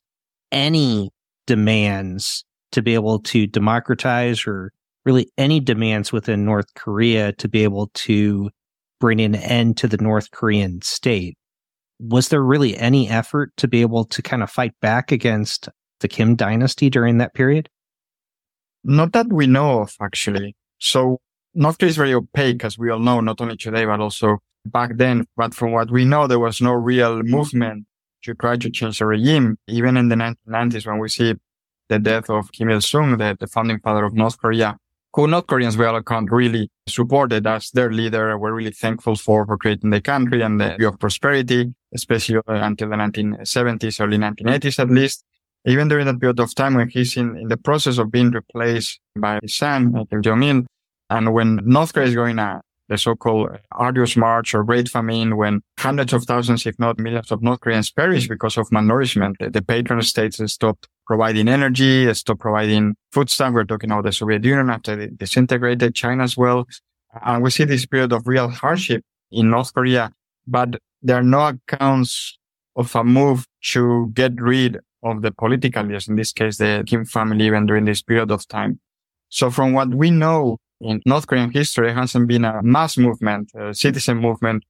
any 0.56 1.12
demands 1.46 2.46
to 2.72 2.82
be 2.82 2.96
able 2.96 3.20
to 3.20 3.46
democratize 3.46 4.48
or 4.48 4.72
really 5.06 5.30
any 5.38 5.60
demands 5.60 6.12
within 6.12 6.46
North 6.46 6.74
Korea 6.74 7.34
to 7.34 7.48
be 7.48 7.64
able 7.64 7.92
to 7.94 8.50
bring 9.00 9.20
an 9.22 9.36
end 9.36 9.78
to 9.78 9.88
the 9.88 9.98
North 9.98 10.32
Korean 10.32 10.82
state. 10.82 11.38
Was 12.00 12.30
there 12.30 12.42
really 12.42 12.76
any 12.78 13.10
effort 13.10 13.52
to 13.58 13.68
be 13.68 13.82
able 13.82 14.06
to 14.06 14.22
kind 14.22 14.42
of 14.42 14.50
fight 14.50 14.74
back 14.82 15.12
against 15.12 15.70
the 16.00 16.08
Kim 16.08 16.36
dynasty 16.36 16.90
during 16.90 17.20
that 17.20 17.34
period? 17.34 17.70
Not 18.84 19.12
that 19.14 19.32
we 19.32 19.48
know 19.48 19.82
of, 19.82 19.96
actually. 20.02 20.56
So 20.80 21.20
North 21.54 21.78
Korea 21.78 21.90
is 21.90 21.98
very 21.98 22.14
opaque, 22.14 22.64
as 22.64 22.78
we 22.78 22.90
all 22.90 23.00
know, 23.00 23.20
not 23.20 23.42
only 23.42 23.58
today, 23.58 23.86
but 23.86 24.00
also 24.00 24.40
back 24.66 24.92
then. 24.96 25.26
But 25.36 25.54
from 25.54 25.72
what 25.72 25.92
we 25.92 26.06
know, 26.06 26.28
there 26.28 26.40
was 26.40 26.62
no 26.62 26.74
real 26.74 27.22
movement 27.24 27.86
to 28.26 28.36
try 28.36 28.58
to 28.58 28.70
change 28.70 29.00
the 29.00 29.06
regime. 29.06 29.58
Even 29.68 29.98
in 29.98 30.10
the 30.10 30.16
1990s, 30.16 30.86
when 30.86 31.00
we 31.00 31.10
see 31.10 31.36
the 31.90 32.00
death 32.00 32.30
of 32.30 32.52
Kim 32.52 32.70
Il-sung, 32.70 33.18
the, 33.18 33.38
the 33.40 33.48
founding 33.48 33.80
father 33.80 34.04
of 34.04 34.14
North 34.14 34.38
Korea, 34.38 34.78
who 35.14 35.28
North 35.28 35.48
Koreans 35.48 35.80
all 35.80 35.96
accounts 35.96 36.32
really 36.32 36.70
supported 36.88 37.48
as 37.48 37.72
their 37.72 37.92
leader. 37.92 38.38
We're 38.38 38.54
really 38.54 38.72
thankful 38.72 39.16
for, 39.16 39.46
for 39.46 39.58
creating 39.58 39.92
the 39.92 40.02
country 40.02 40.42
and 40.42 40.60
the 40.60 40.76
view 40.78 40.90
of 40.90 41.00
prosperity, 41.00 41.74
especially 41.94 42.42
until 42.48 42.90
the 42.90 42.96
1970s, 42.98 44.02
early 44.02 44.18
1980s 44.18 44.80
at 44.80 44.90
least. 44.90 45.24
Even 45.68 45.88
during 45.88 46.06
that 46.06 46.20
period 46.20 46.40
of 46.40 46.54
time 46.54 46.76
when 46.76 46.90
he's 46.90 47.16
in, 47.18 47.38
in 47.38 47.48
the 47.48 47.58
process 47.58 47.98
of 47.98 48.12
being 48.12 48.30
replaced 48.32 49.00
by 49.18 49.40
his 49.42 49.56
son, 49.56 50.06
Kim 50.10 50.22
Jong-il, 50.22 50.64
and 51.10 51.34
when 51.34 51.60
North 51.64 51.94
Korea 51.94 52.08
is 52.08 52.16
going 52.16 52.38
uh, 52.38 52.60
the 52.88 52.98
so-called 52.98 53.50
arduous 53.72 54.16
march 54.16 54.54
or 54.54 54.64
great 54.64 54.88
famine, 54.88 55.38
when 55.38 55.62
hundreds 55.80 56.14
of 56.14 56.24
thousands, 56.24 56.66
if 56.66 56.78
not 56.78 57.00
millions 57.00 57.32
of 57.32 57.42
North 57.42 57.60
Koreans 57.62 57.92
perish 57.92 58.28
because 58.28 58.58
of 58.58 58.70
malnourishment, 58.70 59.36
the, 59.40 59.50
the 59.50 59.62
patron 59.62 60.02
states 60.02 60.40
stopped 60.52 60.88
providing 61.08 61.48
energy, 61.48 62.14
stopped 62.14 62.42
providing 62.42 62.96
foodstuff. 63.12 63.54
We're 63.54 63.64
talking 63.64 63.92
about 63.92 64.04
the 64.04 64.12
Soviet 64.12 64.44
Union 64.44 64.70
after 64.70 64.96
they 64.96 65.08
disintegrated, 65.08 65.96
China 65.96 66.24
as 66.24 66.38
well. 66.38 66.66
And 67.24 67.44
we 67.44 67.50
see 67.50 67.64
this 67.64 67.86
period 67.86 68.12
of 68.12 68.28
real 68.28 68.50
hardship 68.50 69.04
in 69.32 69.50
North 69.50 69.74
Korea, 69.74 70.12
but 70.46 70.76
there 71.02 71.18
are 71.18 71.24
no 71.24 71.48
accounts 71.48 72.38
of 72.76 72.96
a 72.96 73.04
move 73.04 73.46
to 73.72 74.12
get 74.14 74.40
rid 74.40 74.80
of 75.04 75.22
the 75.22 75.32
political 75.32 75.84
leaders, 75.84 76.08
in 76.08 76.16
this 76.16 76.34
case, 76.34 76.58
the 76.58 76.84
Kim 76.86 77.06
family, 77.06 77.46
even 77.46 77.66
during 77.66 77.86
this 77.86 78.02
period 78.02 78.32
of 78.32 78.48
time. 78.48 78.80
So 79.30 79.50
from 79.50 79.74
what 79.74 79.90
we 79.90 80.12
know 80.12 80.58
in 80.82 81.02
North 81.06 81.28
Korean 81.28 81.52
history, 81.52 81.94
hasn't 81.94 82.28
been 82.28 82.46
a 82.46 82.62
mass 82.62 82.98
movement, 82.98 83.52
a 83.56 83.74
citizen 83.74 84.18
movement 84.18 84.64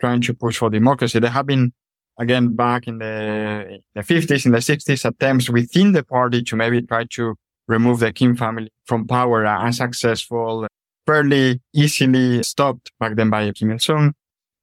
trying 0.00 0.20
to 0.22 0.34
push 0.34 0.58
for 0.58 0.70
democracy. 0.70 1.18
There 1.18 1.30
have 1.30 1.46
been 1.46 1.72
again 2.18 2.54
back 2.54 2.86
in 2.86 2.98
the, 2.98 3.78
the 3.94 4.00
50s, 4.00 4.46
in 4.46 4.52
the 4.52 4.58
60s, 4.58 5.04
attempts 5.04 5.48
within 5.48 5.92
the 5.92 6.02
party 6.02 6.42
to 6.42 6.56
maybe 6.56 6.82
try 6.82 7.04
to 7.12 7.34
remove 7.68 8.00
the 8.00 8.12
Kim 8.12 8.36
family 8.36 8.70
from 8.84 9.06
power, 9.06 9.46
uh, 9.46 9.64
unsuccessful, 9.64 10.66
fairly 11.06 11.60
easily 11.72 12.42
stopped 12.42 12.90
back 12.98 13.14
then 13.16 13.30
by 13.30 13.50
Kim 13.52 13.70
Il-sung. 13.70 14.12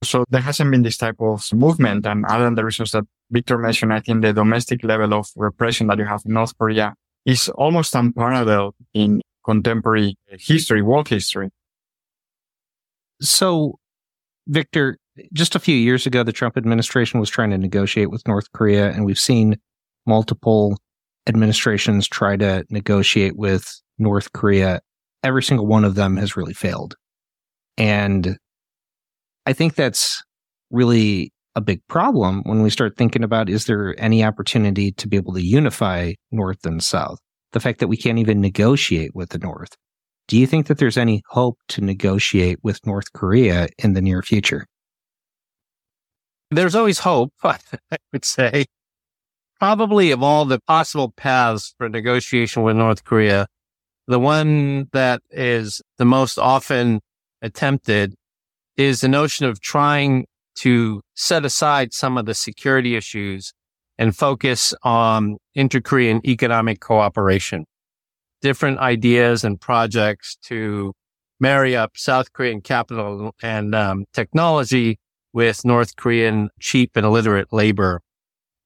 So 0.04 0.24
there 0.30 0.42
hasn't 0.42 0.72
been 0.72 0.84
this 0.84 0.98
type 0.98 1.18
of 1.20 1.44
movement. 1.54 2.06
And 2.06 2.26
other 2.26 2.46
than 2.46 2.56
the 2.56 2.66
reasons 2.66 2.92
that 2.92 3.04
Victor 3.32 3.58
mentioned, 3.58 3.94
I 3.94 4.00
think 4.00 4.22
the 4.22 4.34
domestic 4.34 4.84
level 4.84 5.14
of 5.14 5.28
repression 5.36 5.88
that 5.88 5.98
you 5.98 6.06
have 6.06 6.22
in 6.26 6.34
North 6.34 6.58
Korea 6.58 6.94
is 7.26 7.50
almost 7.50 7.96
unparalleled 7.96 8.76
in 8.94 9.22
contemporary 9.50 10.16
history, 10.28 10.82
world 10.82 11.08
history. 11.08 11.50
So, 13.22 13.80
Victor, 14.48 14.98
just 15.34 15.56
a 15.56 15.60
few 15.60 15.76
years 15.76 16.06
ago, 16.06 16.24
the 16.24 16.32
Trump 16.32 16.56
administration 16.56 17.20
was 17.20 17.30
trying 17.30 17.50
to 17.50 17.58
negotiate 17.58 18.12
with 18.12 18.28
North 18.28 18.52
Korea, 18.54 18.92
and 18.92 19.06
we've 19.06 19.20
seen 19.20 19.58
multiple 20.06 20.78
administrations 21.28 22.08
try 22.08 22.38
to 22.38 22.64
negotiate 22.70 23.38
with 23.38 23.82
North 23.98 24.32
Korea. 24.34 24.82
Every 25.24 25.44
single 25.44 25.66
one 25.66 25.84
of 25.84 25.96
them 25.96 26.16
has 26.18 26.38
really 26.38 26.54
failed. 26.54 26.96
And 27.78 28.38
I 29.46 29.54
think 29.54 29.76
that's 29.76 30.24
really 30.70 31.34
a 31.56 31.62
big 31.62 31.82
problem 31.88 32.44
when 32.46 32.62
we 32.62 32.70
start 32.70 32.96
thinking 32.98 33.24
about 33.24 33.50
is 33.50 33.66
there 33.66 33.96
any 33.98 34.24
opportunity 34.24 34.92
to 34.94 35.08
be 35.08 35.18
able 35.18 35.34
to 35.34 35.42
unify 35.42 36.14
North 36.32 36.66
and 36.66 36.84
South? 36.84 37.20
The 37.52 37.60
fact 37.60 37.80
that 37.80 37.88
we 37.88 37.98
can't 37.98 38.20
even 38.20 38.42
negotiate 38.42 39.16
with 39.16 39.30
the 39.30 39.40
North. 39.40 39.76
Do 40.28 40.38
you 40.38 40.46
think 40.46 40.68
that 40.68 40.78
there's 40.78 40.98
any 40.98 41.24
hope 41.30 41.58
to 41.70 41.82
negotiate 41.82 42.60
with 42.62 42.86
North 42.86 43.12
Korea 43.14 43.68
in 43.80 43.94
the 43.94 44.02
near 44.02 44.22
future? 44.22 44.68
there's 46.52 46.76
always 46.76 47.00
hope, 47.00 47.34
I 47.44 47.60
would 48.12 48.26
say. 48.26 48.66
Probably 49.60 50.12
of 50.12 50.24
all 50.24 50.46
the 50.46 50.60
possible 50.60 51.12
paths 51.12 51.74
for 51.78 51.90
negotiation 51.90 52.64
with 52.64 52.78
North 52.78 53.04
Korea, 53.04 53.48
the 54.08 54.20
one 54.20 54.88
that 54.94 55.22
is 55.30 55.82
the 55.98 56.06
most 56.06 56.40
often 56.40 57.02
attempted 57.42 58.16
is 58.78 59.02
the 59.02 59.10
notion 59.10 59.46
of 59.46 59.60
trying 59.60 60.26
to 60.56 61.02
set 61.14 61.46
aside 61.46 61.94
some 61.94 62.18
of 62.18 62.26
the 62.26 62.34
security 62.34 62.96
issues 62.96 63.54
and 64.00 64.16
focus 64.16 64.74
on 64.82 65.38
inter-Korean 65.54 66.22
economic 66.26 66.80
cooperation. 66.80 67.66
Different 68.42 68.80
ideas 68.80 69.44
and 69.44 69.60
projects 69.60 70.38
to 70.46 70.94
marry 71.42 71.76
up 71.76 71.92
South 71.98 72.32
Korean 72.32 72.62
capital 72.62 73.36
and 73.44 73.76
um, 73.76 74.06
technology 74.14 75.00
with 75.34 75.66
North 75.66 75.98
Korean 75.98 76.50
cheap 76.62 76.92
and 76.96 77.06
illiterate 77.06 77.52
labor. 77.52 78.02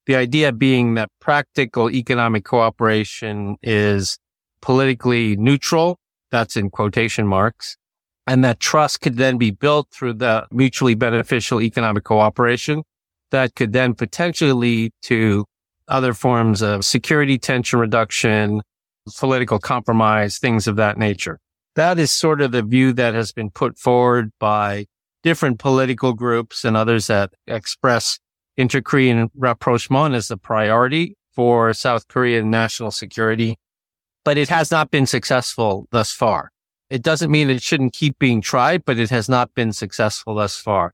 The 0.05 0.15
idea 0.15 0.51
being 0.51 0.93
that 0.95 1.09
practical 1.19 1.89
economic 1.89 2.45
cooperation 2.45 3.57
is 3.63 4.19
politically 4.61 5.35
neutral. 5.35 5.97
That's 6.29 6.55
in 6.55 6.69
quotation 6.69 7.27
marks. 7.27 7.75
And 8.27 8.43
that 8.45 8.59
trust 8.59 9.01
could 9.01 9.17
then 9.17 9.37
be 9.37 9.49
built 9.49 9.87
through 9.91 10.13
the 10.13 10.45
mutually 10.51 10.93
beneficial 10.93 11.59
economic 11.59 12.03
cooperation 12.03 12.83
that 13.33 13.55
could 13.55 13.73
then 13.73 13.95
potentially 13.95 14.53
lead 14.53 14.93
to 15.01 15.45
other 15.87 16.13
forms 16.13 16.61
of 16.61 16.85
security 16.85 17.37
tension 17.37 17.79
reduction, 17.79 18.61
political 19.17 19.59
compromise, 19.59 20.37
things 20.37 20.67
of 20.67 20.77
that 20.77 20.97
nature. 20.97 21.39
That 21.75 21.99
is 21.99 22.11
sort 22.11 22.41
of 22.41 22.51
the 22.51 22.61
view 22.61 22.93
that 22.93 23.15
has 23.15 23.31
been 23.31 23.49
put 23.49 23.77
forward 23.77 24.31
by 24.39 24.85
different 25.23 25.57
political 25.59 26.13
groups 26.13 26.63
and 26.63 26.77
others 26.77 27.07
that 27.07 27.33
express 27.47 28.19
inter-Korean 28.55 29.31
rapprochement 29.35 30.13
as 30.13 30.29
a 30.29 30.37
priority 30.37 31.15
for 31.33 31.73
South 31.73 32.07
Korean 32.07 32.51
national 32.51 32.91
security, 32.91 33.57
but 34.23 34.37
it 34.37 34.49
has 34.49 34.69
not 34.69 34.91
been 34.91 35.07
successful 35.07 35.87
thus 35.91 36.11
far. 36.11 36.51
It 36.89 37.01
doesn't 37.01 37.31
mean 37.31 37.49
it 37.49 37.63
shouldn't 37.63 37.93
keep 37.93 38.19
being 38.19 38.41
tried, 38.41 38.85
but 38.85 38.99
it 38.99 39.09
has 39.09 39.27
not 39.27 39.55
been 39.55 39.73
successful 39.73 40.35
thus 40.35 40.55
far. 40.55 40.93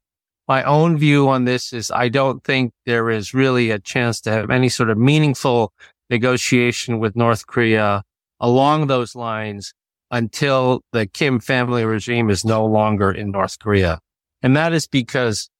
My 0.50 0.64
own 0.64 0.98
view 0.98 1.30
on 1.30 1.46
this 1.46 1.72
is 1.72 1.92
I 1.92 2.10
don't 2.10 2.44
think 2.44 2.74
there 2.88 3.12
is 3.12 3.36
really 3.36 3.70
a 3.70 3.78
chance 3.78 4.20
to 4.22 4.32
have 4.32 4.50
any 4.50 4.68
sort 4.68 4.90
of 4.90 4.98
meaningful 4.98 5.72
negotiation 6.10 6.98
with 6.98 7.16
North 7.16 7.46
Korea 7.46 8.02
along 8.40 8.88
those 8.88 9.14
lines 9.14 9.76
until 10.10 10.82
the 10.92 11.06
Kim 11.06 11.40
family 11.40 11.86
regime 11.86 12.32
is 12.32 12.44
no 12.44 12.66
longer 12.66 13.12
in 13.12 13.30
North 13.30 13.60
Korea. 13.60 14.00
And 14.42 14.58
that 14.58 14.74
is 14.74 14.88
because 14.88 15.52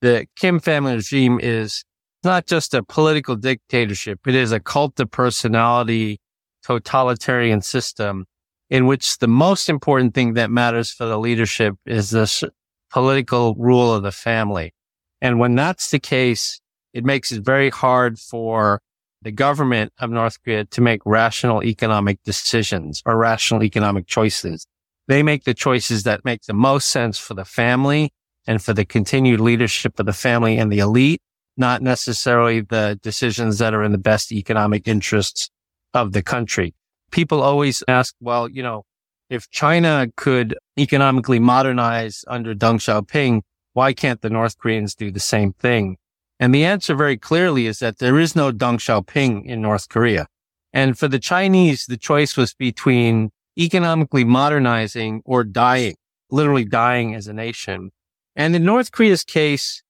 the 0.00 0.26
Kim 0.34 0.58
family 0.58 0.96
regime 0.96 1.38
is 1.40 1.84
not 2.24 2.46
just 2.46 2.74
a 2.74 2.82
political 2.82 3.36
dictatorship. 3.36 4.26
It 4.26 4.34
is 4.34 4.50
a 4.50 4.58
cult 4.58 4.98
of 4.98 5.12
personality 5.12 6.18
totalitarian 6.64 7.62
system 7.62 8.26
in 8.70 8.86
which 8.86 9.18
the 9.18 9.28
most 9.28 9.68
important 9.68 10.14
thing 10.14 10.34
that 10.34 10.50
matters 10.50 10.90
for 10.90 11.06
the 11.06 11.18
leadership 11.18 11.76
is 11.86 12.10
the 12.10 12.50
political 12.92 13.54
rule 13.54 13.94
of 13.94 14.02
the 14.02 14.12
family. 14.12 14.72
And 15.20 15.38
when 15.38 15.54
that's 15.54 15.90
the 15.90 15.98
case, 15.98 16.60
it 16.92 17.04
makes 17.04 17.32
it 17.32 17.44
very 17.44 17.70
hard 17.70 18.18
for 18.18 18.80
the 19.22 19.30
government 19.30 19.92
of 19.98 20.10
North 20.10 20.42
Korea 20.42 20.64
to 20.66 20.80
make 20.80 21.00
rational 21.06 21.62
economic 21.62 22.22
decisions 22.24 23.02
or 23.06 23.16
rational 23.16 23.62
economic 23.62 24.06
choices. 24.06 24.66
They 25.08 25.22
make 25.22 25.44
the 25.44 25.54
choices 25.54 26.02
that 26.02 26.24
make 26.24 26.42
the 26.42 26.54
most 26.54 26.88
sense 26.88 27.18
for 27.18 27.34
the 27.34 27.44
family 27.44 28.10
and 28.46 28.60
for 28.60 28.72
the 28.72 28.84
continued 28.84 29.40
leadership 29.40 29.98
of 29.98 30.06
the 30.06 30.12
family 30.12 30.58
and 30.58 30.72
the 30.72 30.80
elite, 30.80 31.20
not 31.56 31.82
necessarily 31.82 32.60
the 32.60 32.98
decisions 33.02 33.58
that 33.58 33.74
are 33.74 33.84
in 33.84 33.92
the 33.92 33.98
best 33.98 34.32
economic 34.32 34.88
interests 34.88 35.50
of 35.94 36.12
the 36.12 36.22
country. 36.22 36.74
People 37.10 37.42
always 37.42 37.84
ask, 37.86 38.14
well, 38.20 38.48
you 38.48 38.62
know, 38.62 38.84
if 39.32 39.48
China 39.48 40.08
could 40.14 40.54
economically 40.78 41.38
modernize 41.38 42.22
under 42.28 42.54
Deng 42.54 42.78
Xiaoping, 42.78 43.40
why 43.72 43.94
can't 43.94 44.20
the 44.20 44.28
North 44.28 44.58
Koreans 44.58 44.94
do 44.94 45.10
the 45.10 45.20
same 45.20 45.54
thing? 45.54 45.96
And 46.38 46.54
the 46.54 46.66
answer 46.66 46.94
very 46.94 47.16
clearly 47.16 47.66
is 47.66 47.78
that 47.78 47.98
there 47.98 48.18
is 48.18 48.36
no 48.36 48.52
Deng 48.52 48.76
Xiaoping 48.76 49.46
in 49.46 49.62
North 49.62 49.88
Korea. 49.88 50.26
And 50.74 50.98
for 50.98 51.08
the 51.08 51.18
Chinese, 51.18 51.86
the 51.86 51.96
choice 51.96 52.36
was 52.36 52.52
between 52.52 53.30
economically 53.58 54.24
modernizing 54.24 55.22
or 55.24 55.44
dying, 55.44 55.94
literally 56.30 56.66
dying 56.66 57.14
as 57.14 57.26
a 57.26 57.32
nation. 57.32 57.90
And 58.36 58.54
in 58.54 58.64
North 58.64 58.92
Korea's 58.92 59.24
case, 59.24 59.82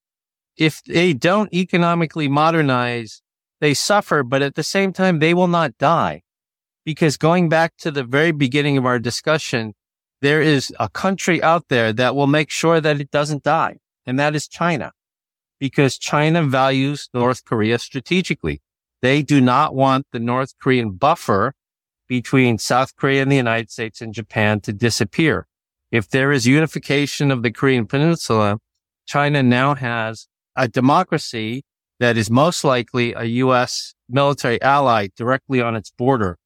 if 0.55 0.81
they 0.83 1.11
don't 1.13 1.53
economically 1.53 2.29
modernize, 2.29 3.21
they 3.59 3.73
suffer, 3.73 4.23
but 4.23 4.41
at 4.41 4.55
the 4.55 4.63
same 4.63 4.93
time, 4.93 5.19
they 5.19 5.33
will 5.33 5.49
not 5.49 5.77
die. 5.77 6.22
Because 6.85 7.17
going 7.17 7.49
back 7.49 7.73
to 7.77 7.91
the 7.91 8.03
very 8.03 8.31
beginning 8.31 8.77
of 8.77 8.85
our 8.85 8.99
discussion, 8.99 9.73
there 10.21 10.41
is 10.41 10.73
a 10.79 10.89
country 10.89 11.41
out 11.41 11.69
there 11.69 11.93
that 11.93 12.15
will 12.15 12.27
make 12.27 12.49
sure 12.49 12.81
that 12.81 12.99
it 12.99 13.11
doesn't 13.11 13.43
die. 13.43 13.77
And 14.05 14.19
that 14.19 14.35
is 14.35 14.47
China 14.47 14.91
because 15.59 15.97
China 15.97 16.43
values 16.43 17.09
North 17.13 17.45
Korea 17.45 17.79
strategically. 17.79 18.61
They 19.01 19.21
do 19.21 19.39
not 19.39 19.73
want 19.73 20.07
the 20.11 20.19
North 20.19 20.53
Korean 20.61 20.91
buffer 20.91 21.53
between 22.07 22.57
South 22.57 22.95
Korea 22.95 23.21
and 23.21 23.31
the 23.31 23.37
United 23.37 23.71
States 23.71 24.01
and 24.01 24.13
Japan 24.13 24.59
to 24.61 24.73
disappear. 24.73 25.47
If 25.91 26.09
there 26.09 26.31
is 26.31 26.47
unification 26.47 27.31
of 27.31 27.43
the 27.43 27.51
Korean 27.51 27.85
peninsula, 27.85 28.59
China 29.05 29.41
now 29.41 29.75
has 29.75 30.27
a 30.55 30.67
democracy 30.67 31.63
that 31.99 32.17
is 32.17 32.29
most 32.29 32.63
likely 32.63 33.13
a 33.13 33.23
U.S. 33.23 33.93
military 34.09 34.61
ally 34.61 35.07
directly 35.15 35.61
on 35.61 35.75
its 35.75 35.91
border. 35.91 36.37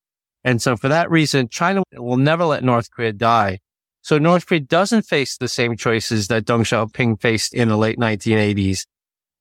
And 0.48 0.62
so 0.62 0.78
for 0.78 0.88
that 0.88 1.12
reason, 1.12 1.50
China 1.50 1.84
will 1.92 2.16
never 2.16 2.46
let 2.46 2.64
North 2.64 2.90
Korea 2.90 3.12
die. 3.12 3.60
So 4.02 4.18
North 4.18 4.46
Korea 4.46 4.62
doesn't 4.62 5.02
face 5.02 5.36
the 5.36 5.50
same 5.50 5.76
choices 5.76 6.30
that 6.30 6.46
Deng 6.46 6.62
Xiaoping 6.62 7.20
faced 7.20 7.54
in 7.54 7.68
the 7.68 7.76
late 7.76 8.00
1980s. 8.00 8.86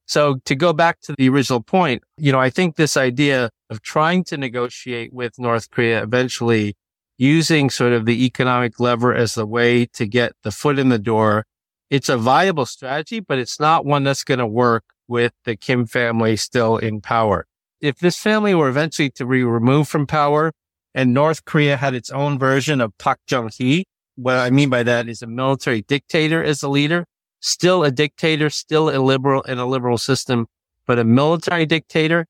So 0.07 0.41
to 0.45 0.57
go 0.57 0.73
back 0.73 1.01
to 1.03 1.15
the 1.17 1.29
original 1.29 1.63
point, 1.63 2.03
you 2.19 2.33
know, 2.33 2.41
I 2.41 2.51
think 2.51 2.75
this 2.75 2.97
idea 2.97 3.51
of 3.71 3.83
trying 3.83 4.25
to 4.25 4.37
negotiate 4.37 5.13
with 5.13 5.39
North 5.39 5.71
Korea 5.71 6.03
eventually 6.03 6.75
using 7.19 7.71
sort 7.71 7.93
of 7.93 8.05
the 8.05 8.25
economic 8.25 8.81
lever 8.81 9.15
as 9.15 9.35
the 9.35 9.47
way 9.47 9.87
to 9.87 10.07
get 10.07 10.33
the 10.43 10.51
foot 10.51 10.77
in 10.77 10.89
the 10.89 10.99
door. 10.99 11.45
It's 11.89 12.09
a 12.09 12.17
viable 12.17 12.67
strategy, 12.67 13.21
but 13.21 13.39
it's 13.39 13.61
not 13.61 13.87
one 13.87 14.03
that's 14.03 14.25
going 14.25 14.41
to 14.41 14.47
work 14.47 14.83
with 15.07 15.35
the 15.45 15.55
Kim 15.55 15.87
family 15.87 16.35
still 16.35 16.79
in 16.79 17.01
power. 17.01 17.47
If 17.81 18.01
this 18.01 18.19
family 18.19 18.57
were 18.57 18.69
eventually 18.69 19.11
to 19.11 19.25
be 19.25 19.45
removed 19.45 19.89
from 19.89 20.09
power 20.09 20.51
and 20.97 21.13
North 21.13 21.45
Korea 21.45 21.77
had 21.77 21.95
its 21.95 22.11
own 22.11 22.39
version 22.39 22.81
of 22.81 22.97
Park 22.97 23.21
Chung-hee, 23.27 23.85
what 24.17 24.37
I 24.37 24.49
mean 24.49 24.71
by 24.71 24.83
that 24.83 25.09
is 25.09 25.21
a 25.21 25.27
military 25.27 25.83
dictator 25.83 26.43
as 26.43 26.63
a 26.63 26.71
leader, 26.71 27.05
still 27.41 27.85
a 27.85 27.91
dictator, 27.91 28.49
still 28.49 28.89
a 28.89 28.99
liberal 28.99 29.43
in 29.43 29.59
a 29.59 29.67
liberal 29.67 29.99
system, 29.99 30.47
but 30.87 30.99
a 30.99 31.05
military 31.05 31.67
dictator, 31.67 32.27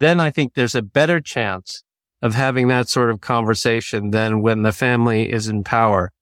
then 0.00 0.20
I 0.20 0.30
think 0.30 0.52
there's 0.52 0.74
a 0.74 0.82
better 0.82 1.20
chance 1.20 1.82
of 2.20 2.34
having 2.34 2.68
that 2.68 2.90
sort 2.90 3.10
of 3.10 3.22
conversation 3.22 4.10
than 4.10 4.42
when 4.42 4.62
the 4.62 4.72
family 4.72 5.32
is 5.32 5.48
in 5.48 5.64
power. 5.64 6.12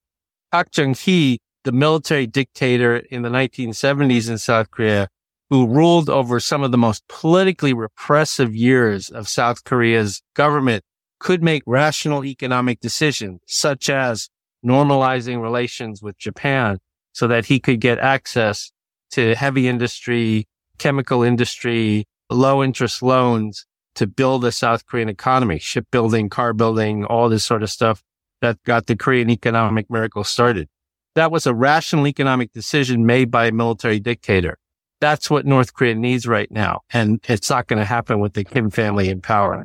Park 0.52 0.70
Chung-hee, 0.70 1.40
the 1.64 1.72
military 1.72 2.28
dictator 2.28 2.98
in 2.98 3.22
the 3.22 3.28
1970s 3.28 4.30
in 4.30 4.38
South 4.38 4.70
Korea, 4.70 5.08
who 5.50 5.66
ruled 5.66 6.08
over 6.08 6.38
some 6.38 6.62
of 6.62 6.70
the 6.70 6.78
most 6.78 7.02
politically 7.08 7.72
repressive 7.72 8.54
years 8.54 9.10
of 9.10 9.28
South 9.28 9.64
Korea's 9.64 10.22
government, 10.34 10.84
could 11.18 11.42
make 11.42 11.62
rational 11.66 12.24
economic 12.24 12.80
decisions, 12.80 13.40
such 13.46 13.90
as 13.90 14.28
normalizing 14.64 15.40
relations 15.42 16.02
with 16.02 16.18
Japan 16.18 16.78
so 17.12 17.26
that 17.26 17.46
he 17.46 17.58
could 17.58 17.80
get 17.80 17.98
access 17.98 18.70
to 19.10 19.34
heavy 19.34 19.68
industry, 19.68 20.46
chemical 20.78 21.22
industry, 21.22 22.06
low 22.30 22.62
interest 22.62 23.02
loans 23.02 23.66
to 23.94 24.06
build 24.06 24.44
a 24.44 24.52
South 24.52 24.86
Korean 24.86 25.08
economy, 25.08 25.58
shipbuilding, 25.58 26.28
car 26.28 26.52
building, 26.52 27.04
all 27.04 27.28
this 27.28 27.44
sort 27.44 27.62
of 27.62 27.70
stuff 27.70 28.02
that 28.40 28.62
got 28.62 28.86
the 28.86 28.96
Korean 28.96 29.30
economic 29.30 29.90
miracle 29.90 30.24
started. 30.24 30.68
That 31.14 31.32
was 31.32 31.46
a 31.46 31.54
rational 31.54 32.06
economic 32.06 32.52
decision 32.52 33.06
made 33.06 33.30
by 33.30 33.46
a 33.46 33.52
military 33.52 33.98
dictator. 33.98 34.56
That's 35.00 35.30
what 35.30 35.46
North 35.46 35.74
Korea 35.74 35.94
needs 35.94 36.26
right 36.26 36.50
now. 36.50 36.82
And 36.90 37.20
it's 37.28 37.50
not 37.50 37.66
going 37.66 37.78
to 37.78 37.84
happen 37.84 38.20
with 38.20 38.34
the 38.34 38.44
Kim 38.44 38.70
family 38.70 39.08
in 39.08 39.20
power. 39.20 39.64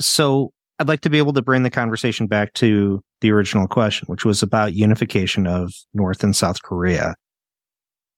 So 0.00 0.52
I'd 0.78 0.88
like 0.88 1.00
to 1.02 1.10
be 1.10 1.18
able 1.18 1.32
to 1.32 1.42
bring 1.42 1.62
the 1.62 1.70
conversation 1.70 2.26
back 2.26 2.54
to 2.54 3.02
the 3.20 3.32
original 3.32 3.66
question, 3.66 4.06
which 4.06 4.24
was 4.24 4.42
about 4.42 4.74
unification 4.74 5.46
of 5.46 5.72
North 5.92 6.22
and 6.22 6.36
South 6.36 6.62
Korea. 6.62 7.14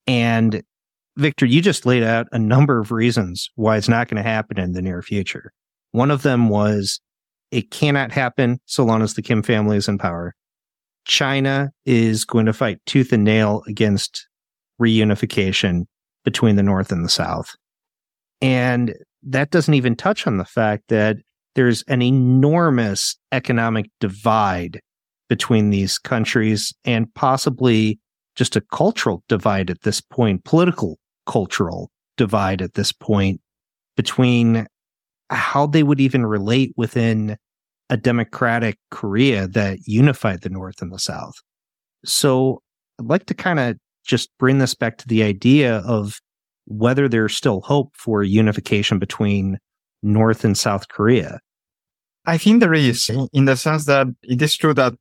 And 0.06 0.62
Victor, 1.16 1.46
you 1.46 1.62
just 1.62 1.86
laid 1.86 2.02
out 2.02 2.26
a 2.32 2.38
number 2.38 2.78
of 2.78 2.92
reasons 2.92 3.50
why 3.54 3.76
it's 3.76 3.88
not 3.88 4.08
going 4.08 4.22
to 4.22 4.28
happen 4.28 4.58
in 4.58 4.72
the 4.72 4.82
near 4.82 5.02
future. 5.02 5.52
One 5.92 6.10
of 6.10 6.22
them 6.22 6.48
was 6.48 7.00
it 7.50 7.70
cannot 7.70 8.12
happen 8.12 8.60
so 8.66 8.84
long 8.84 9.02
as 9.02 9.14
the 9.14 9.22
Kim 9.22 9.42
family 9.42 9.76
is 9.76 9.88
in 9.88 9.98
power. 9.98 10.34
China 11.04 11.70
is 11.86 12.24
going 12.24 12.46
to 12.46 12.52
fight 12.52 12.78
tooth 12.86 13.12
and 13.12 13.24
nail 13.24 13.62
against 13.66 14.26
reunification 14.80 15.86
between 16.24 16.56
the 16.56 16.62
North 16.62 16.92
and 16.92 17.04
the 17.04 17.08
South. 17.08 17.54
And 18.40 18.94
that 19.22 19.50
doesn't 19.50 19.74
even 19.74 19.96
touch 19.96 20.26
on 20.26 20.36
the 20.36 20.44
fact 20.44 20.84
that 20.88 21.16
there's 21.54 21.82
an 21.88 22.02
enormous 22.02 23.16
economic 23.32 23.90
divide 24.00 24.80
between 25.28 25.70
these 25.70 25.98
countries 25.98 26.72
and 26.84 27.12
possibly 27.14 27.98
just 28.36 28.56
a 28.56 28.60
cultural 28.72 29.22
divide 29.28 29.70
at 29.70 29.82
this 29.82 30.00
point, 30.00 30.44
political 30.44 30.98
cultural 31.26 31.90
divide 32.16 32.62
at 32.62 32.74
this 32.74 32.92
point 32.92 33.40
between 33.96 34.66
how 35.30 35.66
they 35.66 35.82
would 35.82 36.00
even 36.00 36.26
relate 36.26 36.72
within 36.76 37.36
a 37.88 37.96
democratic 37.96 38.78
Korea 38.90 39.48
that 39.48 39.78
unified 39.86 40.42
the 40.42 40.48
North 40.48 40.80
and 40.80 40.92
the 40.92 40.98
South. 40.98 41.34
So 42.04 42.62
I'd 42.98 43.06
like 43.06 43.26
to 43.26 43.34
kind 43.34 43.58
of 43.58 43.76
just 44.04 44.30
bring 44.38 44.58
this 44.58 44.74
back 44.74 44.96
to 44.98 45.08
the 45.08 45.22
idea 45.22 45.78
of 45.78 46.20
whether 46.66 47.08
there's 47.08 47.34
still 47.34 47.60
hope 47.62 47.90
for 47.96 48.22
unification 48.22 48.98
between 48.98 49.58
North 50.02 50.44
and 50.44 50.56
South 50.56 50.88
Korea. 50.88 51.40
I 52.26 52.38
think 52.38 52.60
there 52.60 52.74
is, 52.74 53.10
in 53.32 53.44
the 53.46 53.56
sense 53.56 53.86
that 53.86 54.06
it 54.22 54.42
is 54.42 54.56
true 54.56 54.74
that 54.74 54.94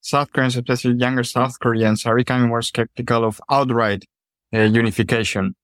South 0.00 0.32
Koreans, 0.32 0.56
especially 0.56 0.94
younger 0.94 1.24
South 1.24 1.58
Koreans, 1.58 2.06
are 2.06 2.16
becoming 2.16 2.48
more 2.48 2.62
skeptical 2.62 3.24
of 3.24 3.40
outright 3.50 4.04
uh, 4.54 4.60
unification, 4.60 5.54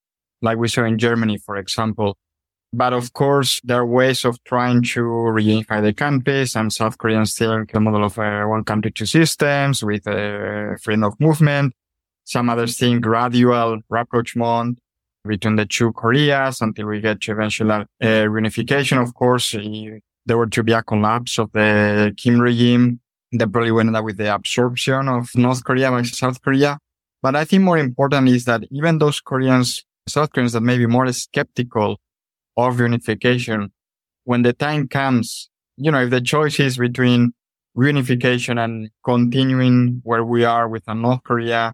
like 0.41 0.59
we 0.59 0.69
saw 0.69 0.85
in 0.85 0.99
Germany, 0.99 1.39
for 1.39 1.57
example. 1.57 2.17
But 2.73 2.93
of 2.93 3.13
course, 3.13 3.61
there 3.63 3.81
are 3.81 3.87
ways 3.87 4.25
of 4.25 4.43
trying 4.45 4.83
to 4.83 5.01
reunify 5.01 5.83
the 5.83 5.93
countries. 5.93 6.53
Some 6.53 6.71
South 6.71 6.97
Koreans 6.99 7.37
think 7.37 7.71
the 7.71 7.81
model 7.81 8.05
of 8.05 8.19
uh, 8.19 8.45
one 8.45 8.65
country, 8.65 8.91
two 8.91 9.07
systems 9.07 9.85
with 9.85 10.07
uh, 10.07 10.77
freedom 10.83 11.05
of 11.05 11.21
movement. 11.21 11.75
Some 12.25 12.49
others 12.49 12.79
think 12.79 13.03
gradual 13.03 13.81
rapprochement 13.91 14.79
between 15.25 15.57
the 15.57 15.67
two 15.67 15.93
Koreas 15.93 16.61
until 16.61 16.87
we 16.87 17.01
get 17.01 17.21
to 17.23 17.33
eventual 17.33 17.71
uh, 17.71 17.85
reunification. 18.01 19.01
Of 19.01 19.15
course, 19.15 19.53
there 19.53 20.39
were 20.39 20.47
to 20.47 20.63
be 20.63 20.73
a 20.73 20.83
collapse 20.83 21.39
of 21.39 21.53
the 21.53 22.15
Kim 22.17 22.41
regime. 22.41 23.01
That 23.35 23.51
probably 23.51 23.73
went 23.73 23.97
up 23.97 24.05
with 24.05 24.19
the 24.19 24.35
absorption 24.35 25.09
of 25.09 25.31
North 25.35 25.65
Korea 25.65 25.91
by 25.91 26.03
South 26.03 26.43
Korea. 26.43 26.79
But 27.23 27.35
I 27.35 27.47
think 27.47 27.63
more 27.63 27.79
important 27.79 28.29
is 28.29 28.45
that 28.45 28.65
even 28.71 28.99
those 28.99 29.21
Koreans, 29.21 29.85
South 30.07 30.33
Koreans 30.33 30.53
that 30.53 30.61
may 30.61 30.77
be 30.77 30.85
more 30.85 31.11
skeptical 31.13 31.99
of 32.59 32.77
reunification, 32.77 33.71
when 34.25 34.43
the 34.43 34.53
time 34.53 34.87
comes, 34.87 35.49
you 35.79 35.91
know, 35.91 36.03
if 36.03 36.11
the 36.11 36.21
choice 36.21 36.61
is 36.61 36.77
between 36.77 37.33
reunification 37.75 38.63
and 38.63 38.91
continuing 39.03 40.03
where 40.05 40.25
we 40.25 40.45
are 40.45 40.69
with 40.69 40.83
a 40.87 40.95
North 40.95 41.23
Korea 41.25 41.73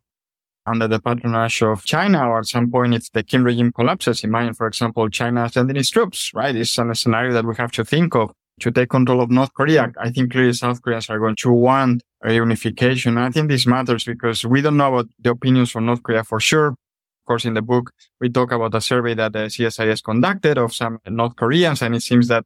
under 0.68 0.86
the 0.88 1.00
patronage 1.00 1.62
of 1.62 1.84
China, 1.84 2.28
or 2.28 2.38
at 2.40 2.46
some 2.46 2.70
point 2.70 2.94
if 2.94 3.10
the 3.12 3.22
Kim 3.22 3.44
regime 3.44 3.72
collapses, 3.72 4.24
imagine, 4.24 4.54
for 4.54 4.66
example, 4.66 5.08
China 5.08 5.48
sending 5.48 5.76
its 5.76 5.90
troops, 5.90 6.30
right? 6.34 6.54
It's 6.54 6.78
a 6.78 6.94
scenario 6.94 7.32
that 7.32 7.44
we 7.44 7.54
have 7.56 7.72
to 7.72 7.84
think 7.84 8.14
of 8.14 8.32
to 8.60 8.70
take 8.70 8.90
control 8.90 9.20
of 9.20 9.30
North 9.30 9.54
Korea. 9.54 9.92
I 9.98 10.10
think 10.10 10.32
clearly 10.32 10.52
South 10.52 10.82
Koreans 10.82 11.08
are 11.10 11.18
going 11.18 11.36
to 11.36 11.52
want 11.52 12.02
a 12.22 12.32
unification. 12.32 13.16
I 13.18 13.30
think 13.30 13.48
this 13.48 13.66
matters 13.66 14.04
because 14.04 14.44
we 14.44 14.60
don't 14.60 14.76
know 14.76 14.94
about 14.94 15.08
the 15.18 15.30
opinions 15.30 15.70
from 15.70 15.86
North 15.86 16.02
Korea 16.02 16.24
for 16.24 16.40
sure. 16.40 16.68
Of 16.68 17.24
course, 17.26 17.44
in 17.44 17.54
the 17.54 17.62
book, 17.62 17.92
we 18.20 18.30
talk 18.30 18.52
about 18.52 18.74
a 18.74 18.80
survey 18.80 19.14
that 19.14 19.32
the 19.32 19.46
CSIS 19.50 20.02
conducted 20.02 20.58
of 20.58 20.74
some 20.74 20.98
North 21.06 21.36
Koreans, 21.36 21.82
and 21.82 21.94
it 21.94 22.02
seems 22.02 22.28
that 22.28 22.44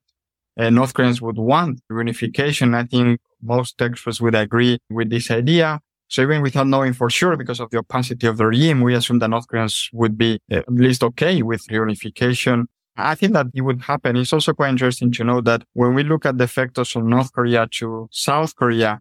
uh, 0.58 0.70
North 0.70 0.92
Koreans 0.92 1.22
would 1.22 1.38
want 1.38 1.80
reunification. 1.90 2.74
I 2.74 2.84
think 2.84 3.20
most 3.40 3.80
experts 3.80 4.20
would 4.20 4.34
agree 4.34 4.78
with 4.90 5.08
this 5.08 5.30
idea. 5.30 5.80
So 6.12 6.20
even 6.20 6.42
without 6.42 6.66
knowing 6.66 6.92
for 6.92 7.08
sure, 7.08 7.38
because 7.38 7.58
of 7.58 7.70
the 7.70 7.78
opacity 7.78 8.26
of 8.26 8.36
the 8.36 8.46
regime, 8.46 8.82
we 8.82 8.94
assume 8.94 9.18
that 9.20 9.28
North 9.28 9.48
Koreans 9.48 9.88
would 9.94 10.18
be 10.18 10.40
at 10.50 10.70
least 10.70 11.02
okay 11.02 11.40
with 11.40 11.66
reunification. 11.68 12.66
I 12.98 13.14
think 13.14 13.32
that 13.32 13.46
it 13.54 13.62
would 13.62 13.80
happen. 13.80 14.16
It's 14.18 14.34
also 14.34 14.52
quite 14.52 14.68
interesting 14.68 15.10
to 15.12 15.24
know 15.24 15.40
that 15.40 15.62
when 15.72 15.94
we 15.94 16.02
look 16.02 16.26
at 16.26 16.36
defectors 16.36 16.92
from 16.92 17.08
North 17.08 17.32
Korea 17.32 17.66
to 17.78 18.08
South 18.10 18.54
Korea, 18.56 19.00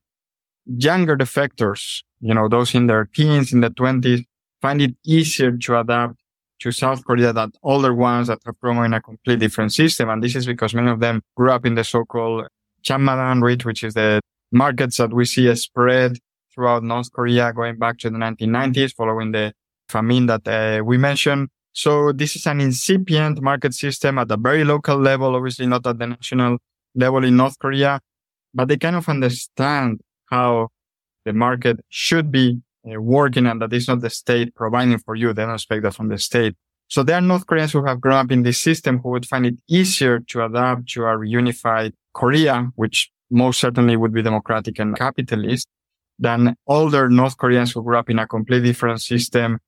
younger 0.65 1.17
defectors, 1.17 2.01
you 2.21 2.33
know, 2.33 2.47
those 2.47 2.73
in 2.73 2.87
their 2.87 3.09
teens, 3.13 3.51
in 3.51 3.59
the 3.59 3.71
twenties, 3.71 4.21
find 4.61 4.81
it 4.81 4.95
easier 5.05 5.51
to 5.51 5.79
adapt 5.81 6.15
to 6.59 6.71
South 6.71 7.03
Korea 7.03 7.33
than 7.33 7.51
older 7.61 7.93
ones 7.93 8.27
that 8.29 8.39
have 8.45 8.57
grown 8.61 8.85
in 8.85 8.93
a 8.93 9.01
completely 9.01 9.47
different 9.47 9.73
system. 9.73 10.07
And 10.07 10.23
this 10.23 10.37
is 10.37 10.45
because 10.45 10.73
many 10.73 10.89
of 10.89 11.01
them 11.01 11.23
grew 11.35 11.51
up 11.51 11.65
in 11.65 11.75
the 11.75 11.83
so-called 11.83 12.47
jangmadang, 12.85 13.65
which 13.65 13.83
is 13.83 13.95
the 13.95 14.21
markets 14.53 14.95
that 14.95 15.11
we 15.11 15.25
see 15.25 15.53
spread 15.55 16.17
throughout 16.61 16.83
North 16.83 17.11
Korea 17.11 17.51
going 17.53 17.77
back 17.77 17.97
to 17.97 18.09
the 18.09 18.17
1990s 18.17 18.93
following 18.93 19.31
the 19.31 19.51
famine 19.89 20.27
that 20.27 20.47
uh, 20.47 20.83
we 20.83 20.97
mentioned. 20.97 21.49
So 21.73 22.11
this 22.11 22.35
is 22.35 22.45
an 22.45 22.61
incipient 22.61 23.41
market 23.41 23.73
system 23.73 24.19
at 24.19 24.29
a 24.29 24.37
very 24.37 24.63
local 24.63 24.97
level, 24.97 25.35
obviously 25.35 25.65
not 25.65 25.87
at 25.87 25.97
the 25.97 26.07
national 26.07 26.59
level 26.93 27.23
in 27.23 27.35
North 27.35 27.57
Korea. 27.57 27.99
but 28.53 28.67
they 28.67 28.77
kind 28.77 28.97
of 28.97 29.07
understand 29.07 30.01
how 30.25 30.67
the 31.25 31.33
market 31.33 31.77
should 31.89 32.31
be 32.31 32.61
uh, 32.85 33.01
working 33.01 33.47
and 33.47 33.61
that 33.61 33.73
it's 33.73 33.87
not 33.87 34.01
the 34.01 34.09
state 34.09 34.53
providing 34.53 34.99
for 34.99 35.15
you. 35.15 35.33
They 35.33 35.43
don't 35.43 35.53
expect 35.53 35.83
that 35.83 35.95
from 35.95 36.09
the 36.09 36.17
state. 36.17 36.53
So 36.89 37.01
there 37.03 37.15
are 37.15 37.21
North 37.21 37.47
Koreans 37.47 37.71
who 37.71 37.85
have 37.85 38.01
grown 38.01 38.17
up 38.25 38.31
in 38.31 38.43
this 38.43 38.59
system 38.59 38.99
who 38.99 39.09
would 39.11 39.25
find 39.25 39.45
it 39.45 39.55
easier 39.69 40.19
to 40.19 40.45
adapt 40.45 40.89
to 40.89 41.03
a 41.05 41.15
reunified 41.25 41.93
Korea, 42.13 42.69
which 42.75 43.09
most 43.29 43.61
certainly 43.61 43.95
would 43.95 44.13
be 44.13 44.21
democratic 44.21 44.77
and 44.79 44.97
capitalist 44.97 45.67
than 46.21 46.55
older 46.67 47.09
North 47.09 47.37
Koreans 47.37 47.73
who 47.73 47.83
grew 47.83 47.97
up 47.97 48.09
in 48.09 48.19
a 48.19 48.27
completely 48.27 48.69
different 48.69 49.01
system 49.01 49.59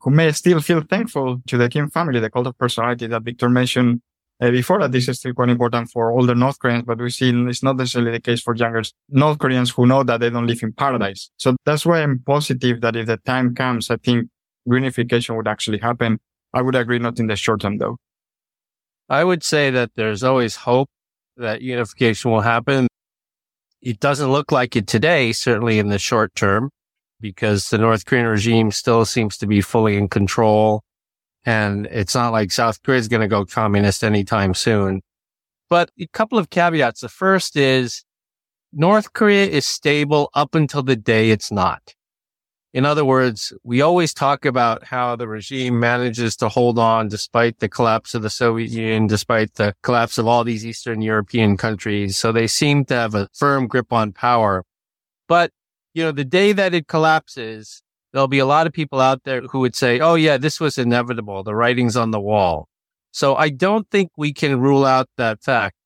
who 0.00 0.10
may 0.10 0.30
still 0.32 0.60
feel 0.60 0.82
thankful 0.82 1.40
to 1.46 1.56
the 1.56 1.68
Kim 1.68 1.88
family, 1.88 2.20
the 2.20 2.30
cult 2.30 2.46
of 2.46 2.58
personality 2.58 3.06
that 3.06 3.22
Victor 3.22 3.48
mentioned 3.48 4.02
uh, 4.40 4.50
before 4.50 4.80
that 4.80 4.92
this 4.92 5.08
is 5.08 5.18
still 5.18 5.32
quite 5.32 5.48
important 5.48 5.88
for 5.88 6.10
older 6.10 6.34
North 6.34 6.58
Koreans, 6.58 6.84
but 6.84 6.98
we 6.98 7.10
see 7.10 7.30
it's 7.48 7.62
not 7.62 7.76
necessarily 7.76 8.10
the 8.10 8.20
case 8.20 8.42
for 8.42 8.54
younger 8.54 8.82
North 9.08 9.38
Koreans 9.38 9.70
who 9.70 9.86
know 9.86 10.02
that 10.02 10.20
they 10.20 10.30
don't 10.30 10.46
live 10.46 10.62
in 10.62 10.72
paradise. 10.72 11.30
So 11.36 11.56
that's 11.64 11.86
why 11.86 12.02
I'm 12.02 12.18
positive 12.18 12.80
that 12.82 12.96
if 12.96 13.06
the 13.06 13.16
time 13.18 13.54
comes, 13.54 13.90
I 13.90 13.96
think 13.96 14.28
reunification 14.68 15.36
would 15.36 15.48
actually 15.48 15.78
happen. 15.78 16.18
I 16.52 16.60
would 16.60 16.74
agree 16.74 16.98
not 16.98 17.18
in 17.20 17.28
the 17.28 17.36
short 17.36 17.60
term 17.62 17.78
though. 17.78 17.96
I 19.08 19.24
would 19.24 19.42
say 19.42 19.70
that 19.70 19.92
there's 19.94 20.22
always 20.22 20.56
hope 20.56 20.90
that 21.36 21.62
unification 21.62 22.30
will 22.30 22.40
happen. 22.40 22.88
It 23.82 23.98
doesn't 23.98 24.30
look 24.30 24.52
like 24.52 24.76
it 24.76 24.86
today, 24.86 25.32
certainly 25.32 25.80
in 25.80 25.88
the 25.88 25.98
short 25.98 26.34
term, 26.36 26.70
because 27.20 27.70
the 27.70 27.78
North 27.78 28.06
Korean 28.06 28.26
regime 28.26 28.70
still 28.70 29.04
seems 29.04 29.36
to 29.38 29.46
be 29.46 29.60
fully 29.60 29.96
in 29.96 30.08
control. 30.08 30.84
And 31.44 31.86
it's 31.86 32.14
not 32.14 32.30
like 32.30 32.52
South 32.52 32.80
Korea 32.82 33.00
is 33.00 33.08
going 33.08 33.22
to 33.22 33.28
go 33.28 33.44
communist 33.44 34.04
anytime 34.04 34.54
soon. 34.54 35.02
But 35.68 35.90
a 35.98 36.06
couple 36.12 36.38
of 36.38 36.50
caveats. 36.50 37.00
The 37.00 37.08
first 37.08 37.56
is 37.56 38.04
North 38.72 39.12
Korea 39.12 39.46
is 39.46 39.66
stable 39.66 40.30
up 40.34 40.54
until 40.54 40.84
the 40.84 40.96
day 40.96 41.30
it's 41.30 41.50
not. 41.50 41.94
In 42.72 42.86
other 42.86 43.04
words, 43.04 43.52
we 43.62 43.82
always 43.82 44.14
talk 44.14 44.46
about 44.46 44.84
how 44.84 45.14
the 45.14 45.28
regime 45.28 45.78
manages 45.78 46.36
to 46.36 46.48
hold 46.48 46.78
on 46.78 47.08
despite 47.08 47.58
the 47.58 47.68
collapse 47.68 48.14
of 48.14 48.22
the 48.22 48.30
Soviet 48.30 48.70
Union, 48.70 49.06
despite 49.06 49.56
the 49.56 49.74
collapse 49.82 50.16
of 50.16 50.26
all 50.26 50.42
these 50.42 50.64
Eastern 50.64 51.02
European 51.02 51.58
countries. 51.58 52.16
So 52.16 52.32
they 52.32 52.46
seem 52.46 52.86
to 52.86 52.94
have 52.94 53.14
a 53.14 53.28
firm 53.34 53.66
grip 53.66 53.92
on 53.92 54.12
power. 54.12 54.64
But, 55.28 55.50
you 55.92 56.02
know, 56.02 56.12
the 56.12 56.24
day 56.24 56.52
that 56.52 56.72
it 56.72 56.88
collapses, 56.88 57.82
there'll 58.12 58.26
be 58.26 58.38
a 58.38 58.46
lot 58.46 58.66
of 58.66 58.72
people 58.72 59.00
out 59.00 59.24
there 59.24 59.42
who 59.42 59.60
would 59.60 59.76
say, 59.76 60.00
Oh 60.00 60.14
yeah, 60.14 60.38
this 60.38 60.58
was 60.58 60.78
inevitable. 60.78 61.42
The 61.42 61.54
writing's 61.54 61.96
on 61.96 62.10
the 62.10 62.20
wall. 62.20 62.68
So 63.10 63.36
I 63.36 63.50
don't 63.50 63.90
think 63.90 64.12
we 64.16 64.32
can 64.32 64.58
rule 64.58 64.86
out 64.86 65.10
that 65.18 65.42
fact. 65.42 65.76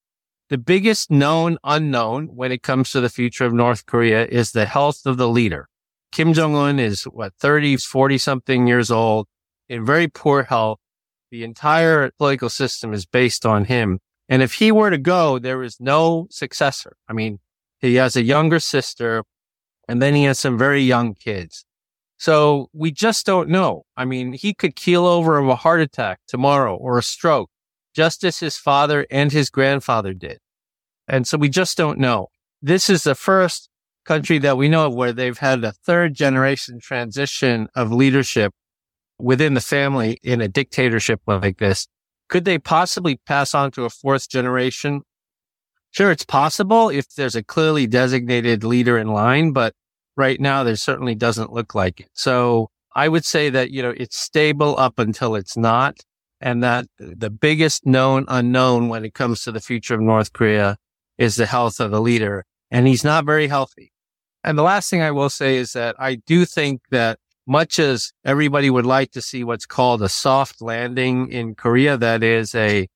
The 0.51 0.59
biggest 0.59 1.11
known 1.11 1.59
unknown 1.65 2.29
when 2.29 2.53
it 2.53 2.63
comes 2.63 2.93
to 2.93 3.01
the 3.01 3.09
future 3.09 3.45
of 3.45 3.53
North 3.53 3.87
Korea 3.87 4.25
is 4.27 4.53
the 4.53 4.67
health 4.67 5.05
of 5.05 5.17
the 5.17 5.29
leader. 5.29 5.69
Kim 6.17 6.33
Jong-un 6.33 6.79
is 6.79 7.03
what, 7.03 7.35
30, 7.41 7.77
40 7.77 8.17
something 8.17 8.67
years 8.67 8.91
old 8.91 9.27
in 9.69 9.85
very 9.85 10.09
poor 10.09 10.45
health. 10.45 10.79
The 11.31 11.45
entire 11.45 12.11
political 12.17 12.49
system 12.49 12.95
is 12.95 13.05
based 13.05 13.45
on 13.45 13.67
him. 13.67 13.99
And 14.27 14.41
if 14.41 14.55
he 14.55 14.73
were 14.73 14.89
to 14.89 14.97
go, 14.97 15.39
there 15.39 15.63
is 15.63 15.77
no 15.79 16.27
successor. 16.31 16.97
I 17.07 17.13
mean, 17.13 17.41
he 17.81 17.97
has 17.97 18.17
a 18.17 18.23
younger 18.23 18.61
sister 18.61 19.25
and 19.87 20.01
then 20.01 20.15
he 20.15 20.25
has 20.25 20.39
some 20.39 20.57
very 20.57 20.81
young 20.81 21.13
kids. 21.13 21.67
So 22.17 22.71
we 22.73 22.93
just 22.93 23.27
don't 23.27 23.51
know. 23.51 23.85
I 23.95 24.07
mean, 24.07 24.33
he 24.33 24.55
could 24.55 24.75
keel 24.75 25.05
over 25.05 25.37
of 25.37 25.49
a 25.49 25.57
heart 25.57 25.83
attack 25.83 26.21
tomorrow 26.27 26.77
or 26.77 26.97
a 26.97 27.03
stroke, 27.03 27.51
just 27.95 28.25
as 28.25 28.39
his 28.39 28.57
father 28.57 29.07
and 29.11 29.33
his 29.33 29.51
grandfather 29.51 30.15
did. 30.15 30.39
And 31.07 31.29
so 31.29 31.37
we 31.37 31.51
just 31.51 31.77
don't 31.77 31.99
know. 31.99 32.29
This 32.63 32.89
is 32.89 33.03
the 33.05 33.15
first 33.15 33.69
country 34.07 34.39
that 34.39 34.57
we 34.57 34.69
know 34.69 34.87
of 34.87 34.95
where 34.95 35.13
they've 35.13 35.39
had 35.39 35.65
a 35.65 35.73
third 35.73 36.15
generation 36.15 36.79
transition 36.81 37.69
of 37.75 37.93
leadership 37.93 38.53
within 39.19 39.55
the 39.55 39.61
family 39.61 40.19
in 40.23 40.41
a 40.41 40.49
dictatorship 40.49 41.21
like 41.27 41.59
this. 41.59 41.87
Could 42.29 42.45
they 42.45 42.59
possibly 42.59 43.17
pass 43.27 43.55
on 43.55 43.71
to 43.73 43.85
a 43.85 43.91
fourth 43.91 44.29
generation? 44.29 45.03
Sure, 45.91 46.11
it's 46.11 46.25
possible 46.25 46.89
if 46.89 47.15
there's 47.15 47.37
a 47.37 47.43
clearly 47.43 47.87
designated 47.87 48.65
leader 48.65 48.99
in 48.99 49.09
line, 49.09 49.53
but 49.53 49.75
right 50.17 50.41
now 50.41 50.63
there 50.63 50.77
certainly 50.77 51.15
doesn't 51.15 51.53
look 51.53 51.75
like 51.75 52.01
it. 52.01 52.09
So 52.15 52.69
I 52.95 53.09
would 53.09 53.25
say 53.25 53.51
that, 53.51 53.71
you 53.71 53.83
know, 53.83 53.95
it's 53.97 54.19
stable 54.19 54.75
up 54.79 54.99
until 54.99 55.35
it's 55.35 55.57
not. 55.57 55.99
And 56.41 56.63
that 56.63 56.87
the 56.99 57.31
biggest 57.31 57.87
known 57.87 58.27
unknown 58.29 58.89
when 58.89 59.05
it 59.07 59.15
comes 59.15 59.43
to 59.43 59.53
the 59.53 59.61
future 59.61 59.95
of 59.95 60.01
North 60.01 60.35
Korea 60.35 60.77
is 61.17 61.37
the 61.37 61.47
health 61.47 61.81
of 61.81 61.91
the 61.91 62.01
leader. 62.01 62.45
And 62.71 62.87
he's 62.87 63.05
not 63.05 63.25
very 63.25 63.49
healthy. 63.49 63.93
And 64.47 64.57
the 64.57 64.63
last 64.63 64.89
thing 64.89 65.03
I 65.03 65.11
will 65.11 65.29
say 65.29 65.57
is 65.57 65.73
that 65.73 65.97
I 65.99 66.15
do 66.15 66.45
think 66.45 66.83
that 66.93 67.19
much 67.49 67.81
as 67.81 68.13
everybody 68.25 68.71
would 68.71 68.87
like 68.87 69.11
to 69.13 69.21
see 69.21 69.43
what's 69.43 69.67
called 69.67 70.03
a 70.03 70.09
soft 70.09 70.63
landing 70.63 71.33
in 71.33 71.57
Korea, 71.57 71.97
that 71.97 72.23
is 72.23 72.55
a 72.55 72.87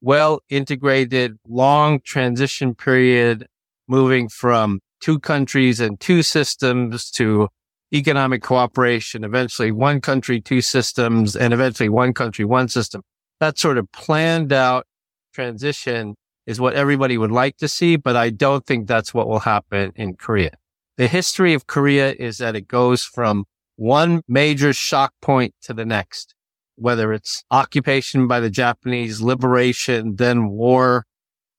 well 0.00 0.40
integrated 0.48 1.38
long 1.46 2.00
transition 2.00 2.74
period 2.74 3.46
moving 3.86 4.28
from 4.28 4.80
two 5.00 5.20
countries 5.20 5.78
and 5.78 6.00
two 6.00 6.24
systems 6.24 7.12
to 7.12 7.48
economic 7.94 8.42
cooperation, 8.42 9.22
eventually 9.22 9.70
one 9.70 10.00
country, 10.00 10.40
two 10.40 10.60
systems, 10.60 11.36
and 11.36 11.54
eventually 11.54 11.88
one 11.88 12.12
country, 12.12 12.44
one 12.44 12.66
system. 12.66 13.02
That 13.38 13.56
sort 13.56 13.78
of 13.78 13.90
planned 13.92 14.52
out 14.52 14.84
transition 15.32 16.16
is 16.44 16.60
what 16.60 16.74
everybody 16.74 17.16
would 17.16 17.30
like 17.30 17.56
to 17.58 17.68
see, 17.68 17.94
but 17.94 18.16
I 18.16 18.30
don't 18.30 18.66
think 18.66 18.88
that's 18.88 19.14
what 19.14 19.28
will 19.28 19.38
happen 19.38 19.92
in 19.94 20.14
Korea. 20.14 20.50
The 20.98 21.06
history 21.06 21.54
of 21.54 21.68
Korea 21.68 22.12
is 22.18 22.38
that 22.38 22.56
it 22.56 22.66
goes 22.66 23.04
from 23.04 23.44
one 23.76 24.22
major 24.26 24.72
shock 24.72 25.12
point 25.22 25.54
to 25.62 25.72
the 25.72 25.86
next, 25.86 26.34
whether 26.74 27.12
it's 27.12 27.44
occupation 27.52 28.26
by 28.26 28.40
the 28.40 28.50
Japanese, 28.50 29.20
liberation, 29.20 30.16
then 30.16 30.48
war, 30.48 31.06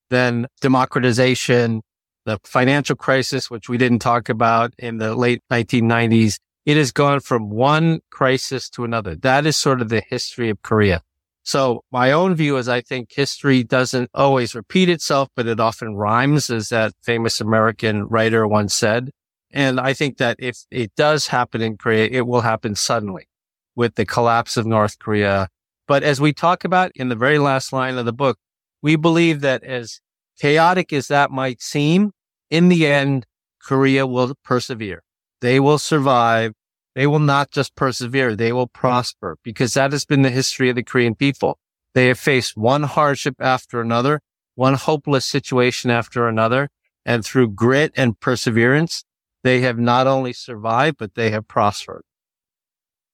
then 0.10 0.48
democratization, 0.60 1.84
the 2.26 2.38
financial 2.44 2.98
crisis, 2.98 3.50
which 3.50 3.70
we 3.70 3.78
didn't 3.78 4.00
talk 4.00 4.28
about 4.28 4.74
in 4.78 4.98
the 4.98 5.16
late 5.16 5.42
1990s, 5.50 6.40
it 6.66 6.76
has 6.76 6.92
gone 6.92 7.22
from 7.22 7.50
one 7.50 8.02
crisis 8.12 8.70
to 8.72 8.84
another. 8.84 9.16
That 9.16 9.46
is 9.46 9.56
sort 9.56 9.82
of 9.82 9.88
the 9.88 10.04
history 10.06 10.50
of 10.50 10.62
Korea. 10.64 11.02
So 11.44 11.86
my 11.94 12.12
own 12.12 12.36
view 12.36 12.58
is 12.58 12.68
I 12.68 12.82
think 12.82 13.14
history 13.14 13.64
doesn't 13.64 14.10
always 14.14 14.54
repeat 14.54 14.90
itself, 14.90 15.30
but 15.34 15.48
it 15.48 15.62
often 15.62 15.96
rhymes, 15.96 16.50
as 16.50 16.68
that 16.70 16.92
famous 17.02 17.40
American 17.40 18.04
writer 18.04 18.46
once 18.46 18.76
said. 18.76 19.12
And 19.52 19.80
I 19.80 19.94
think 19.94 20.18
that 20.18 20.38
if 20.40 20.66
it 20.70 20.94
does 20.96 21.28
happen 21.28 21.62
in 21.62 21.78
Korea, 21.78 22.08
it 22.12 22.28
will 22.28 22.42
happen 22.42 22.76
suddenly 22.76 23.28
with 23.76 23.96
the 23.96 24.06
collapse 24.06 24.58
of 24.58 24.66
North 24.66 25.00
Korea. 25.00 25.50
But 25.88 26.04
as 26.04 26.22
we 26.22 26.34
talk 26.34 26.64
about 26.64 26.92
in 26.96 27.10
the 27.10 27.16
very 27.16 27.40
last 27.40 27.74
line 27.74 27.98
of 27.98 28.06
the 28.06 28.14
book, 28.14 28.38
we 28.82 28.96
believe 28.96 29.42
that 29.42 29.64
as 29.64 30.02
chaotic 30.40 30.94
as 30.94 31.08
that 31.08 31.32
might 31.32 31.62
seem, 31.62 32.12
in 32.50 32.70
the 32.70 32.86
end, 32.86 33.26
Korea 33.62 34.06
will 34.06 34.36
persevere. 34.44 35.04
They 35.42 35.60
will 35.60 35.78
survive. 35.78 36.54
They 36.96 37.08
will 37.08 37.20
not 37.20 37.52
just 37.52 37.76
persevere. 37.76 38.36
They 38.36 38.52
will 38.52 38.68
prosper 38.68 39.38
because 39.44 39.74
that 39.74 39.92
has 39.92 40.06
been 40.06 40.22
the 40.22 40.30
history 40.30 40.70
of 40.70 40.76
the 40.76 40.84
Korean 40.84 41.16
people. 41.16 41.58
They 41.94 42.08
have 42.08 42.20
faced 42.20 42.58
one 42.58 42.84
hardship 42.84 43.36
after 43.40 43.82
another, 43.82 44.22
one 44.56 44.76
hopeless 44.76 45.26
situation 45.26 45.90
after 45.90 46.28
another. 46.28 46.70
And 47.06 47.26
through 47.26 47.52
grit 47.52 47.92
and 47.96 48.20
perseverance, 48.20 49.04
they 49.44 49.62
have 49.62 49.80
not 49.80 50.08
only 50.08 50.34
survived, 50.34 50.98
but 50.98 51.16
they 51.16 51.30
have 51.32 51.48
prospered. 51.48 52.04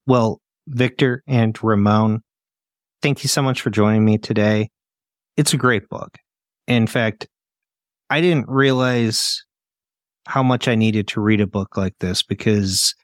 Well, 0.06 0.40
Victor 0.66 1.22
and 1.26 1.56
Ramon, 1.62 2.22
thank 3.02 3.22
you 3.22 3.28
so 3.28 3.42
much 3.42 3.60
for 3.60 3.70
joining 3.70 4.04
me 4.04 4.18
today. 4.18 4.70
It's 5.36 5.52
a 5.52 5.58
great 5.58 5.88
book. 5.88 6.18
In 6.66 6.86
fact, 6.86 7.28
I 8.10 8.20
didn't 8.20 8.48
realize 8.48 9.44
how 10.26 10.42
much 10.42 10.66
I 10.66 10.74
needed 10.74 11.08
to 11.08 11.20
read 11.20 11.40
a 11.40 11.46
book 11.46 11.76
like 11.76 11.94
this 12.00 12.22
because 12.22 12.94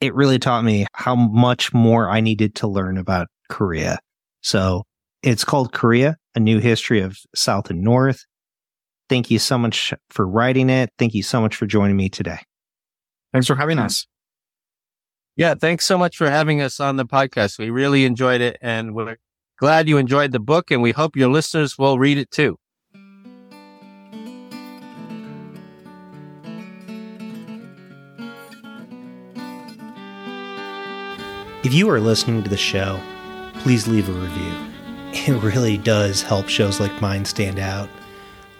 it 0.00 0.14
really 0.14 0.38
taught 0.38 0.64
me 0.64 0.86
how 0.94 1.14
much 1.14 1.72
more 1.72 2.10
I 2.10 2.20
needed 2.20 2.56
to 2.56 2.66
learn 2.66 2.98
about 2.98 3.28
Korea. 3.48 3.98
So 4.40 4.82
it's 5.22 5.44
called 5.44 5.72
Korea, 5.72 6.16
A 6.34 6.40
New 6.40 6.58
History 6.58 7.00
of 7.00 7.16
South 7.34 7.70
and 7.70 7.82
North. 7.82 8.24
Thank 9.08 9.30
you 9.30 9.38
so 9.38 9.58
much 9.58 9.92
for 10.10 10.26
writing 10.26 10.70
it. 10.70 10.90
Thank 10.98 11.14
you 11.14 11.22
so 11.22 11.40
much 11.40 11.56
for 11.56 11.66
joining 11.66 11.96
me 11.96 12.08
today. 12.08 12.38
Thanks 13.32 13.46
for 13.46 13.56
having 13.56 13.78
us. 13.78 14.06
Yeah, 15.36 15.54
thanks 15.54 15.84
so 15.86 15.96
much 15.96 16.16
for 16.16 16.28
having 16.28 16.60
us 16.60 16.78
on 16.78 16.96
the 16.96 17.06
podcast. 17.06 17.58
We 17.58 17.70
really 17.70 18.04
enjoyed 18.04 18.40
it 18.40 18.58
and 18.60 18.94
we're 18.94 19.16
glad 19.58 19.88
you 19.88 19.96
enjoyed 19.96 20.32
the 20.32 20.40
book 20.40 20.70
and 20.70 20.82
we 20.82 20.92
hope 20.92 21.16
your 21.16 21.30
listeners 21.30 21.78
will 21.78 21.98
read 21.98 22.18
it 22.18 22.30
too. 22.30 22.58
If 31.64 31.72
you 31.72 31.88
are 31.90 32.00
listening 32.00 32.42
to 32.42 32.50
the 32.50 32.56
show, 32.56 33.00
please 33.60 33.86
leave 33.86 34.08
a 34.08 34.12
review. 34.12 34.52
It 35.12 35.42
really 35.42 35.78
does 35.78 36.20
help 36.20 36.48
shows 36.48 36.80
like 36.80 37.00
mine 37.00 37.24
stand 37.24 37.58
out. 37.58 37.88